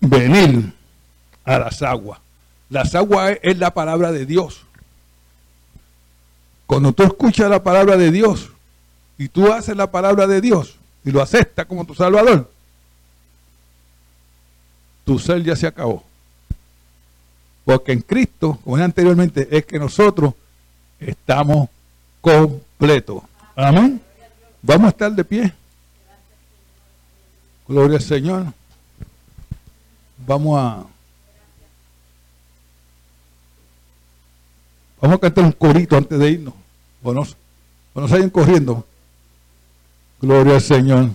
venir 0.00 0.72
a 1.44 1.58
las 1.58 1.82
aguas. 1.82 2.20
Las 2.70 2.94
aguas 2.94 3.38
es 3.42 3.58
la 3.58 3.72
palabra 3.72 4.10
de 4.12 4.26
Dios. 4.26 4.62
Cuando 6.66 6.92
tú 6.92 7.04
escuchas 7.04 7.48
la 7.48 7.62
palabra 7.62 7.96
de 7.96 8.10
Dios 8.10 8.50
y 9.18 9.28
tú 9.28 9.52
haces 9.52 9.76
la 9.76 9.90
palabra 9.90 10.26
de 10.26 10.40
Dios 10.40 10.76
y 11.04 11.12
lo 11.12 11.22
aceptas 11.22 11.66
como 11.66 11.84
tu 11.84 11.94
Salvador, 11.94 12.50
tu 15.04 15.18
ser 15.18 15.42
ya 15.44 15.54
se 15.54 15.66
acabó. 15.66 16.04
Porque 17.64 17.92
en 17.92 18.00
Cristo, 18.00 18.58
como 18.64 18.76
anteriormente, 18.76 19.48
es 19.50 19.64
que 19.64 19.78
nosotros 19.78 20.34
estamos 20.98 21.68
completos. 22.20 23.22
Amén. 23.54 24.00
Vamos 24.66 24.86
a 24.86 24.90
estar 24.90 25.12
de 25.12 25.24
pie. 25.24 25.52
Gloria 27.68 27.98
al 27.98 28.02
Señor. 28.02 28.46
Vamos 30.26 30.58
a 30.58 30.84
Vamos 35.00 35.18
a 35.18 35.20
cantar 35.20 35.44
un 35.44 35.52
corito 35.52 35.96
antes 35.96 36.18
de 36.18 36.30
irnos. 36.30 36.54
O 37.02 37.12
no, 37.12 37.22
o 37.94 38.00
no 38.00 38.08
salgan 38.08 38.30
corriendo. 38.30 38.84
Gloria 40.20 40.54
al 40.54 40.60
Señor. 40.60 41.10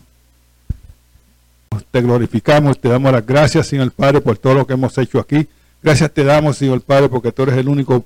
Te 1.89 2.01
glorificamos, 2.01 2.79
te 2.79 2.87
damos 2.87 3.11
las 3.11 3.25
gracias, 3.25 3.67
Señor 3.67 3.91
Padre, 3.91 4.21
por 4.21 4.37
todo 4.37 4.53
lo 4.53 4.67
que 4.67 4.73
hemos 4.73 4.97
hecho 4.97 5.19
aquí. 5.19 5.45
Gracias 5.83 6.13
te 6.13 6.23
damos, 6.23 6.57
Señor 6.57 6.79
Padre, 6.81 7.09
porque 7.09 7.33
tú 7.33 7.43
eres 7.43 7.57
el 7.57 7.67
único 7.67 8.05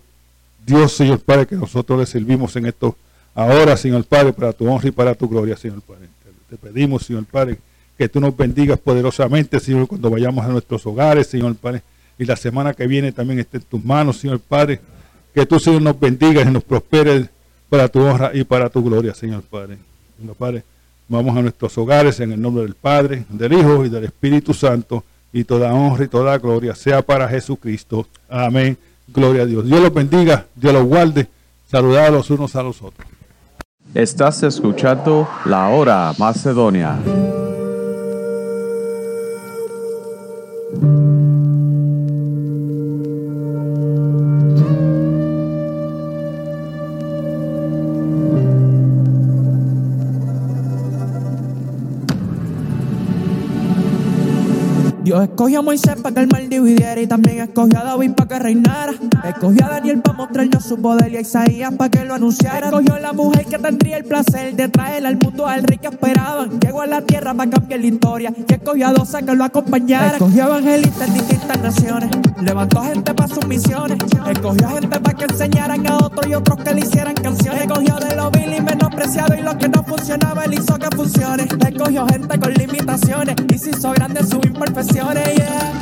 Dios, 0.66 0.94
Señor 0.94 1.20
Padre, 1.20 1.46
que 1.46 1.56
nosotros 1.56 2.00
le 2.00 2.08
servimos 2.08 2.56
en 2.56 2.66
esto 2.66 2.98
ahora, 3.36 3.78
Señor 3.78 4.04
Padre, 4.06 4.34
para 4.34 4.54
tu 4.54 4.68
honra 4.68 4.88
y 4.88 4.92
para 4.92 5.14
tu 5.14 5.30
gloria, 5.30 5.56
Señor 5.56 5.82
Padre. 5.82 6.08
Te 6.50 6.58
pedimos, 6.58 7.04
Señor 7.04 7.26
Padre, 7.26 7.58
que 7.98 8.08
tú 8.08 8.20
nos 8.20 8.36
bendigas 8.36 8.80
poderosamente, 8.80 9.60
Señor, 9.60 9.88
cuando 9.88 10.10
vayamos 10.10 10.44
a 10.46 10.48
nuestros 10.48 10.86
hogares, 10.86 11.28
Señor 11.28 11.56
Padre. 11.56 11.82
Y 12.18 12.26
la 12.26 12.36
semana 12.36 12.74
que 12.74 12.88
viene 12.88 13.12
también 13.12 13.40
esté 13.40 13.58
en 13.58 13.64
tus 13.64 13.84
manos, 13.84 14.18
Señor 14.18 14.40
Padre. 14.40 14.80
Que 15.34 15.46
tú, 15.46 15.60
Señor, 15.60 15.82
nos 15.82 16.00
bendigas 16.00 16.48
y 16.48 16.52
nos 16.52 16.64
prosperes 16.64 17.28
para 17.70 17.90
tu 17.90 18.00
honra 18.00 18.32
y 18.34 18.44
para 18.44 18.70
tu 18.70 18.84
gloria, 18.84 19.14
Señor 19.14 19.42
Padre. 19.44 19.78
Señor 20.18 20.36
Padre, 20.36 20.64
vamos 21.10 21.36
a 21.36 21.42
nuestros 21.42 21.78
hogares 21.78 22.20
en 22.20 22.32
el 22.32 22.42
nombre 22.42 22.64
del 22.64 22.76
Padre, 22.76 23.26
del 23.28 23.54
Hijo 23.54 23.86
y 23.86 23.90
del 23.90 24.06
Espíritu 24.06 24.54
Santo. 24.54 25.04
Y 25.34 25.44
toda 25.44 25.74
honra 25.74 26.06
y 26.06 26.08
toda 26.08 26.38
gloria 26.38 26.76
sea 26.76 27.02
para 27.02 27.28
Jesucristo. 27.28 28.08
Amén. 28.30 28.78
Gloria 29.08 29.44
a 29.44 29.46
Dios. 29.46 29.66
Dios 29.66 29.82
los 29.82 29.94
bendiga, 29.94 30.46
Dios 30.56 30.74
los 30.74 30.86
guarde. 30.86 31.28
Saludad 31.70 32.06
a 32.06 32.12
los 32.12 32.30
unos 32.30 32.56
a 32.56 32.64
los 32.64 32.82
otros. 32.82 33.15
Estás 33.96 34.44
escuchando 34.44 35.26
La 35.46 35.70
Hora 35.70 36.12
Macedonia. 36.20 36.98
Dios 55.16 55.30
escogió 55.30 55.60
a 55.60 55.62
Moisés 55.62 55.96
para 56.04 56.14
que 56.14 56.20
el 56.20 56.28
mal 56.28 56.50
dividiera 56.50 57.00
y 57.00 57.08
también 57.08 57.40
escogió 57.40 57.80
a 57.80 57.86
David 57.86 58.12
para 58.18 58.28
que 58.28 58.40
reinara. 58.40 58.94
Escogió 59.24 59.66
a 59.66 59.70
Daniel 59.70 60.02
para 60.02 60.18
mostrarnos 60.18 60.62
su 60.66 60.76
poder 60.82 61.14
y 61.14 61.16
a 61.16 61.22
Isaías 61.22 61.74
para 61.74 61.90
que 61.90 62.04
lo 62.04 62.16
anunciara. 62.16 62.66
Escogió 62.66 62.96
a 62.96 63.00
la 63.00 63.14
mujer 63.14 63.46
que 63.46 63.58
tendría 63.58 63.96
el 63.96 64.04
placer 64.04 64.54
de 64.58 64.68
traer 64.68 65.06
al 65.06 65.16
mundo 65.16 65.48
al 65.48 65.64
rey 65.64 65.78
que 65.78 65.88
esperaban. 65.88 66.60
Llegó 66.60 66.82
a 66.82 66.88
la 66.88 67.02
tierra 67.02 67.34
para 67.34 67.50
cambiar 67.50 67.80
la 67.80 67.86
historia 67.86 68.34
y 68.36 68.54
escogió 68.54 68.88
a 68.88 68.92
dos 68.92 69.16
a 69.16 69.22
que 69.22 69.34
lo 69.34 69.46
acompañara. 69.46 70.18
Escogió 70.18 70.44
a 70.44 70.48
evangelistas 70.48 71.08
en 71.08 71.14
distintas 71.14 71.62
naciones. 71.62 72.10
Levantó 72.42 72.82
gente 72.82 73.14
para 73.14 73.34
sus 73.34 73.48
misiones. 73.48 73.98
Escogió 74.30 74.68
a 74.68 74.72
gente 74.72 75.00
para 75.00 75.18
que 75.18 75.24
enseñaran 75.24 75.88
a 75.88 75.96
otros 75.96 76.28
y 76.28 76.34
otros 76.34 76.60
que 76.60 76.74
le 76.74 76.82
hicieran 76.82 77.16
canciones. 77.16 77.62
Escogió 77.62 77.96
de 77.96 78.16
lo 78.18 78.32
vil 78.32 78.52
y 78.52 78.62
menospreciado 78.96 79.36
y 79.36 79.42
lo 79.42 79.58
que 79.58 79.68
no 79.70 79.84
funcionaba, 79.84 80.46
él 80.46 80.54
hizo 80.54 80.76
que 80.78 80.96
funcione. 80.96 81.44
Escogió 81.44 82.08
gente 82.08 82.40
con 82.40 82.54
limitaciones 82.54 83.36
y 83.54 83.58
se 83.58 83.72
hizo 83.72 83.92
grande 83.92 84.22
sus 84.24 84.46
imperfecciones. 84.46 85.36
Yeah, 85.36 85.74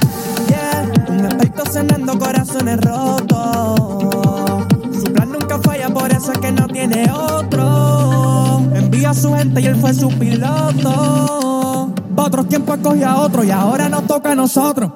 yeah. 0.47 0.91
Un 1.09 1.26
efecto 1.26 1.64
cenando 1.72 2.18
corazones 2.18 2.82
rotos. 2.82 4.66
Su 4.93 5.14
plan 5.14 5.32
nunca 5.32 5.59
falla, 5.59 5.89
por 5.89 6.11
eso 6.11 6.32
es 6.32 6.38
que 6.39 6.51
no 6.51 6.68
tiene 6.68 7.11
otro. 7.11 8.61
Envía 8.74 9.11
a 9.11 9.14
su 9.14 9.34
gente 9.34 9.61
y 9.61 9.66
él 9.68 9.76
fue 9.76 9.93
su 9.93 10.09
piloto. 10.09 11.93
Pa' 12.16 12.24
otros 12.24 12.47
tiempos 12.47 12.78
escogió 12.78 13.07
a 13.09 13.22
otro 13.22 13.43
y 13.43 13.51
ahora 13.51 13.89
nos 13.89 14.07
toca 14.07 14.32
a 14.32 14.36
nosotros. 14.36 14.91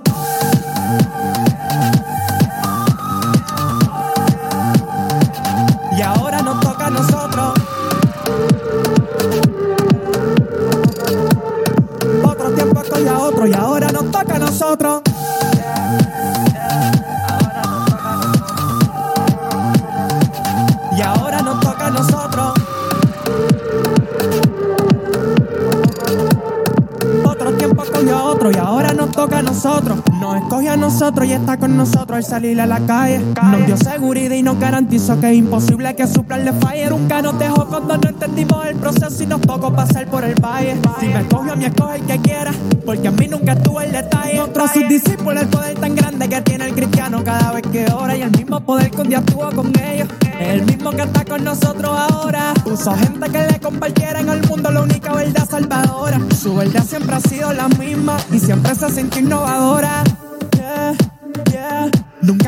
Nosotros 31.07 31.29
y 31.29 31.31
está 31.31 31.55
con 31.55 31.77
nosotros 31.77 32.17
al 32.17 32.23
salir 32.25 32.59
a 32.59 32.65
la 32.65 32.81
calle. 32.81 33.21
Nos 33.41 33.65
dio 33.65 33.77
seguridad 33.77 34.35
y 34.35 34.43
nos 34.43 34.59
garantizó 34.59 35.17
que 35.21 35.31
es 35.31 35.37
imposible 35.37 35.95
que 35.95 36.05
su 36.05 36.25
plan 36.25 36.43
le 36.43 36.51
falle. 36.51 36.89
Nunca 36.89 37.21
nos 37.21 37.39
dejó 37.39 37.65
cuando 37.65 37.97
no 37.97 38.09
entendimos 38.09 38.65
el 38.65 38.75
proceso 38.75 39.23
y 39.23 39.25
nos 39.25 39.39
tocó 39.39 39.71
pasar 39.71 40.05
por 40.07 40.25
el 40.25 40.35
valle. 40.35 40.75
Si 40.99 41.05
me 41.05 41.21
escoge 41.21 41.51
a 41.51 41.55
mí, 41.55 41.63
escoge 41.63 41.95
el 41.95 42.05
que 42.05 42.19
quiera. 42.19 42.51
Porque 42.85 43.07
a 43.07 43.11
mí 43.11 43.25
nunca 43.29 43.53
estuvo 43.53 43.79
el 43.79 43.93
detalle. 43.93 44.37
Mostró 44.37 44.65
a 44.65 44.67
sus 44.67 44.89
discípulos 44.89 45.43
el 45.43 45.47
poder 45.47 45.79
tan 45.79 45.95
grande 45.95 46.27
que 46.27 46.41
tiene 46.41 46.65
el 46.65 46.73
cristiano 46.73 47.23
cada 47.23 47.53
vez 47.53 47.63
que 47.71 47.85
ora. 47.89 48.17
Y 48.17 48.23
el 48.23 48.31
mismo 48.31 48.59
poder 48.59 48.91
que 48.91 49.01
un 49.01 49.07
día 49.07 49.19
estuvo 49.19 49.49
con 49.51 49.71
ellos. 49.79 50.09
El 50.41 50.65
mismo 50.65 50.91
que 50.91 51.03
está 51.03 51.23
con 51.23 51.41
nosotros 51.41 51.89
ahora. 51.97 52.53
Puso 52.65 52.93
gente 52.95 53.29
que 53.29 53.47
le 53.47 53.59
compartiera 53.61 54.19
en 54.19 54.27
el 54.27 54.45
mundo 54.45 54.71
la 54.71 54.81
única 54.81 55.13
verdad 55.13 55.47
salvadora. 55.49 56.19
Su 56.37 56.53
verdad 56.53 56.83
siempre 56.83 57.15
ha 57.15 57.21
sido 57.21 57.53
la 57.53 57.69
misma 57.69 58.17
y 58.29 58.39
siempre 58.39 58.75
se 58.75 58.89
sintió 58.91 59.21
innovadora 59.21 60.03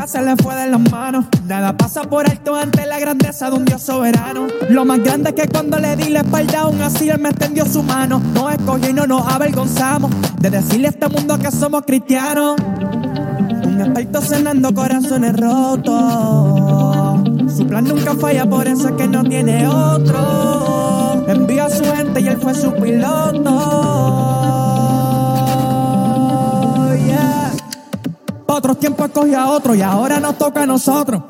se 0.10 0.22
le 0.24 0.36
fue 0.38 0.56
de 0.56 0.68
las 0.72 0.92
manos. 0.92 1.26
Nada 1.46 1.78
pasa 1.78 2.02
por 2.02 2.28
alto 2.28 2.56
ante 2.56 2.88
la 2.88 2.98
grandeza 2.98 3.52
de 3.52 3.58
un 3.58 3.66
Dios 3.66 3.84
soberano. 3.84 4.48
Lo 4.70 4.84
más 4.84 5.04
grande 5.04 5.30
es 5.30 5.36
que 5.36 5.48
cuando 5.48 5.78
le 5.78 5.96
di 5.96 6.10
la 6.10 6.22
espalda, 6.22 6.62
aún 6.62 6.82
así 6.82 7.10
él 7.10 7.20
me 7.20 7.30
extendió 7.30 7.64
su 7.66 7.84
mano. 7.84 8.20
Nos 8.34 8.54
escogió 8.54 8.90
y 8.90 8.94
no 8.94 9.06
nos 9.06 9.28
avergonzamos 9.32 10.10
de 10.40 10.50
decirle 10.50 10.88
a 10.88 10.90
este 10.90 11.08
mundo 11.10 11.38
que 11.38 11.52
somos 11.52 11.84
cristianos. 11.86 12.56
Un 13.66 13.82
experto 13.82 14.22
cenando 14.22 14.74
corazones 14.74 15.40
rotos. 15.40 16.02
Su 17.56 17.68
plan 17.68 17.84
nunca 17.84 18.16
falla, 18.16 18.50
por 18.50 18.68
eso 18.68 18.90
es 18.90 18.96
que 18.96 19.08
no 19.08 19.24
tiene 19.24 19.68
otro. 19.68 21.24
Envió 21.28 21.66
a 21.66 21.70
su 21.70 21.84
gente 21.84 22.22
y 22.22 22.28
él 22.30 22.38
fue 22.42 22.56
su 22.56 22.74
piloto. 22.74 24.49
otros 28.60 28.78
tiempos 28.78 29.10
cogió 29.14 29.40
a 29.40 29.48
otro 29.52 29.74
y 29.74 29.82
ahora 29.82 30.20
nos 30.20 30.38
toca 30.38 30.64
a 30.64 30.66
nosotros. 30.66 31.24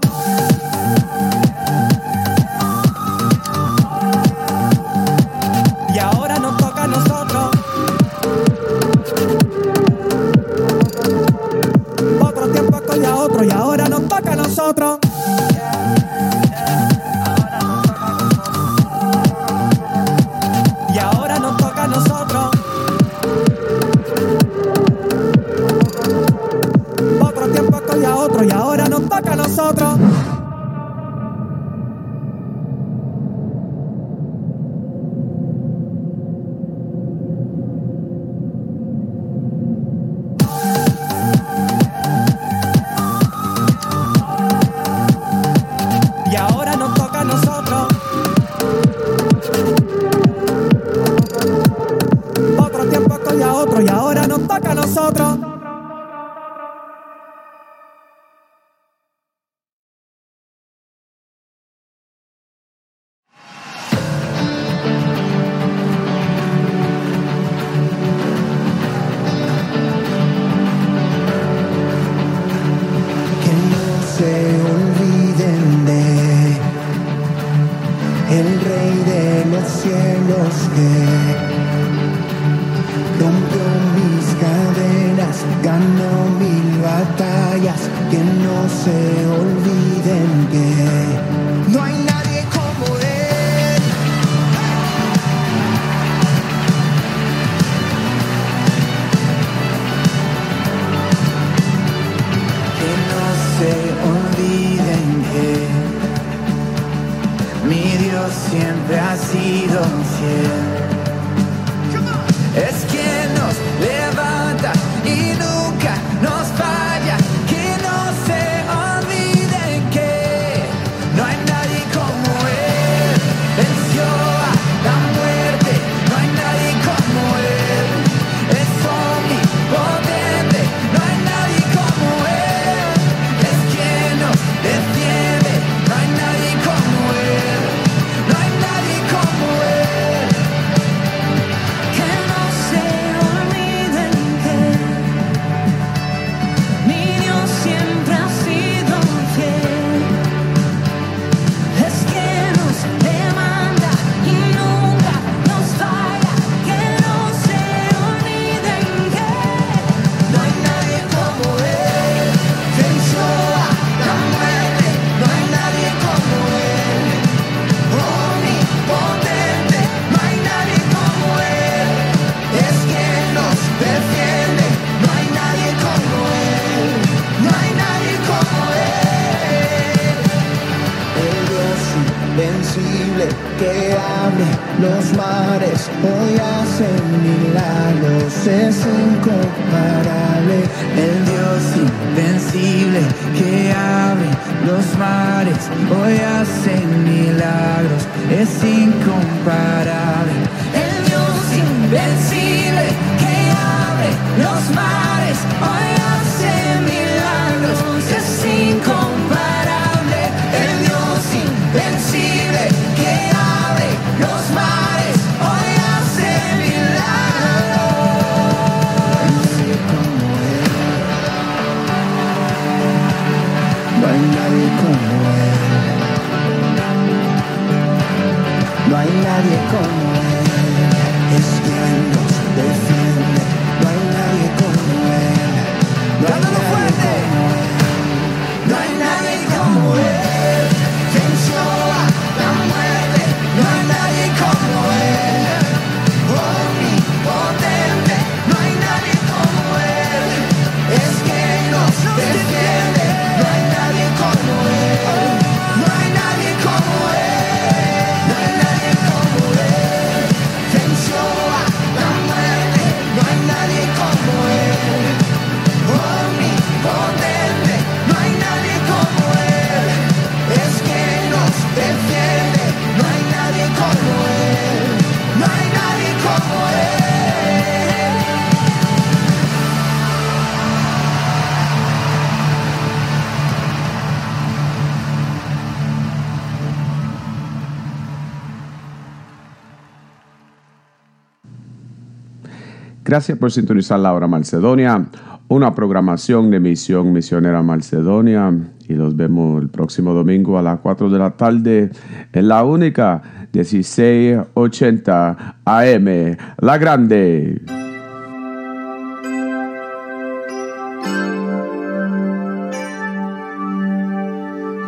Gracias 293.09 293.37
por 293.39 293.51
sintonizar 293.51 293.99
la 293.99 294.13
hora 294.13 294.27
Macedonia, 294.27 295.07
una 295.47 295.73
programación 295.73 296.51
de 296.51 296.59
Misión 296.59 297.11
Misionera 297.11 297.63
Macedonia. 297.63 298.53
Y 298.87 298.93
los 298.93 299.15
vemos 299.15 299.63
el 299.63 299.69
próximo 299.69 300.13
domingo 300.13 300.59
a 300.59 300.61
las 300.61 300.79
4 300.79 301.09
de 301.09 301.17
la 301.17 301.31
tarde 301.31 301.89
en 302.31 302.47
la 302.47 302.63
única 302.63 303.47
1680 303.51 305.55
AM, 305.65 306.37
La 306.59 306.77
Grande. 306.77 307.59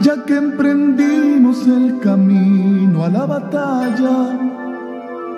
Ya 0.01 0.24
que 0.28 0.38
emprendimos 0.38 1.65
el 1.65 1.99
camino 1.99 3.03
a 3.03 3.09
la 3.09 3.26
batalla, 3.26 4.61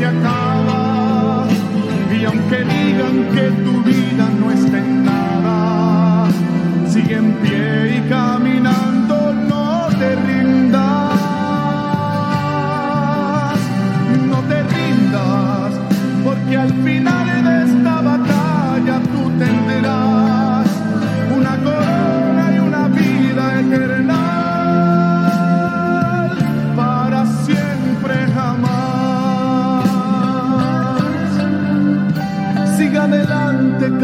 Se 0.00 0.06
acaba. 0.06 1.46
Y 2.18 2.24
aunque 2.24 2.58
digan 2.64 3.16
que 3.34 3.44
tu 3.64 3.82
vida 3.82 4.24
no 4.40 4.50
está 4.50 4.78
en 4.78 5.04
nada, 5.04 6.28
sigue 6.88 7.16
en 7.16 7.32
pie 7.42 7.98
y 7.98 8.08
caminando, 8.08 8.39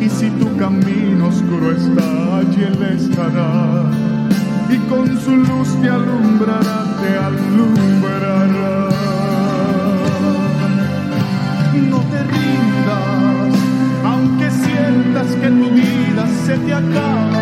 Y 0.00 0.08
si 0.08 0.30
tu 0.30 0.56
camino 0.56 1.28
oscuro 1.28 1.72
está, 1.72 2.38
allí 2.38 2.62
Él 2.62 2.82
estará. 2.96 3.84
Y 4.70 4.78
con 4.88 5.06
su 5.20 5.36
luz 5.36 5.68
te 5.82 5.90
alumbrará, 5.90 6.84
te 7.02 7.18
alumbrará. 7.18 8.88
No 11.90 11.98
te 12.10 12.22
rindas, 12.32 13.54
aunque 14.04 14.50
sientas 14.50 15.26
que 15.36 15.48
tu 15.48 15.70
vida 15.70 16.26
se 16.46 16.56
te 16.56 16.72
acaba. 16.72 17.39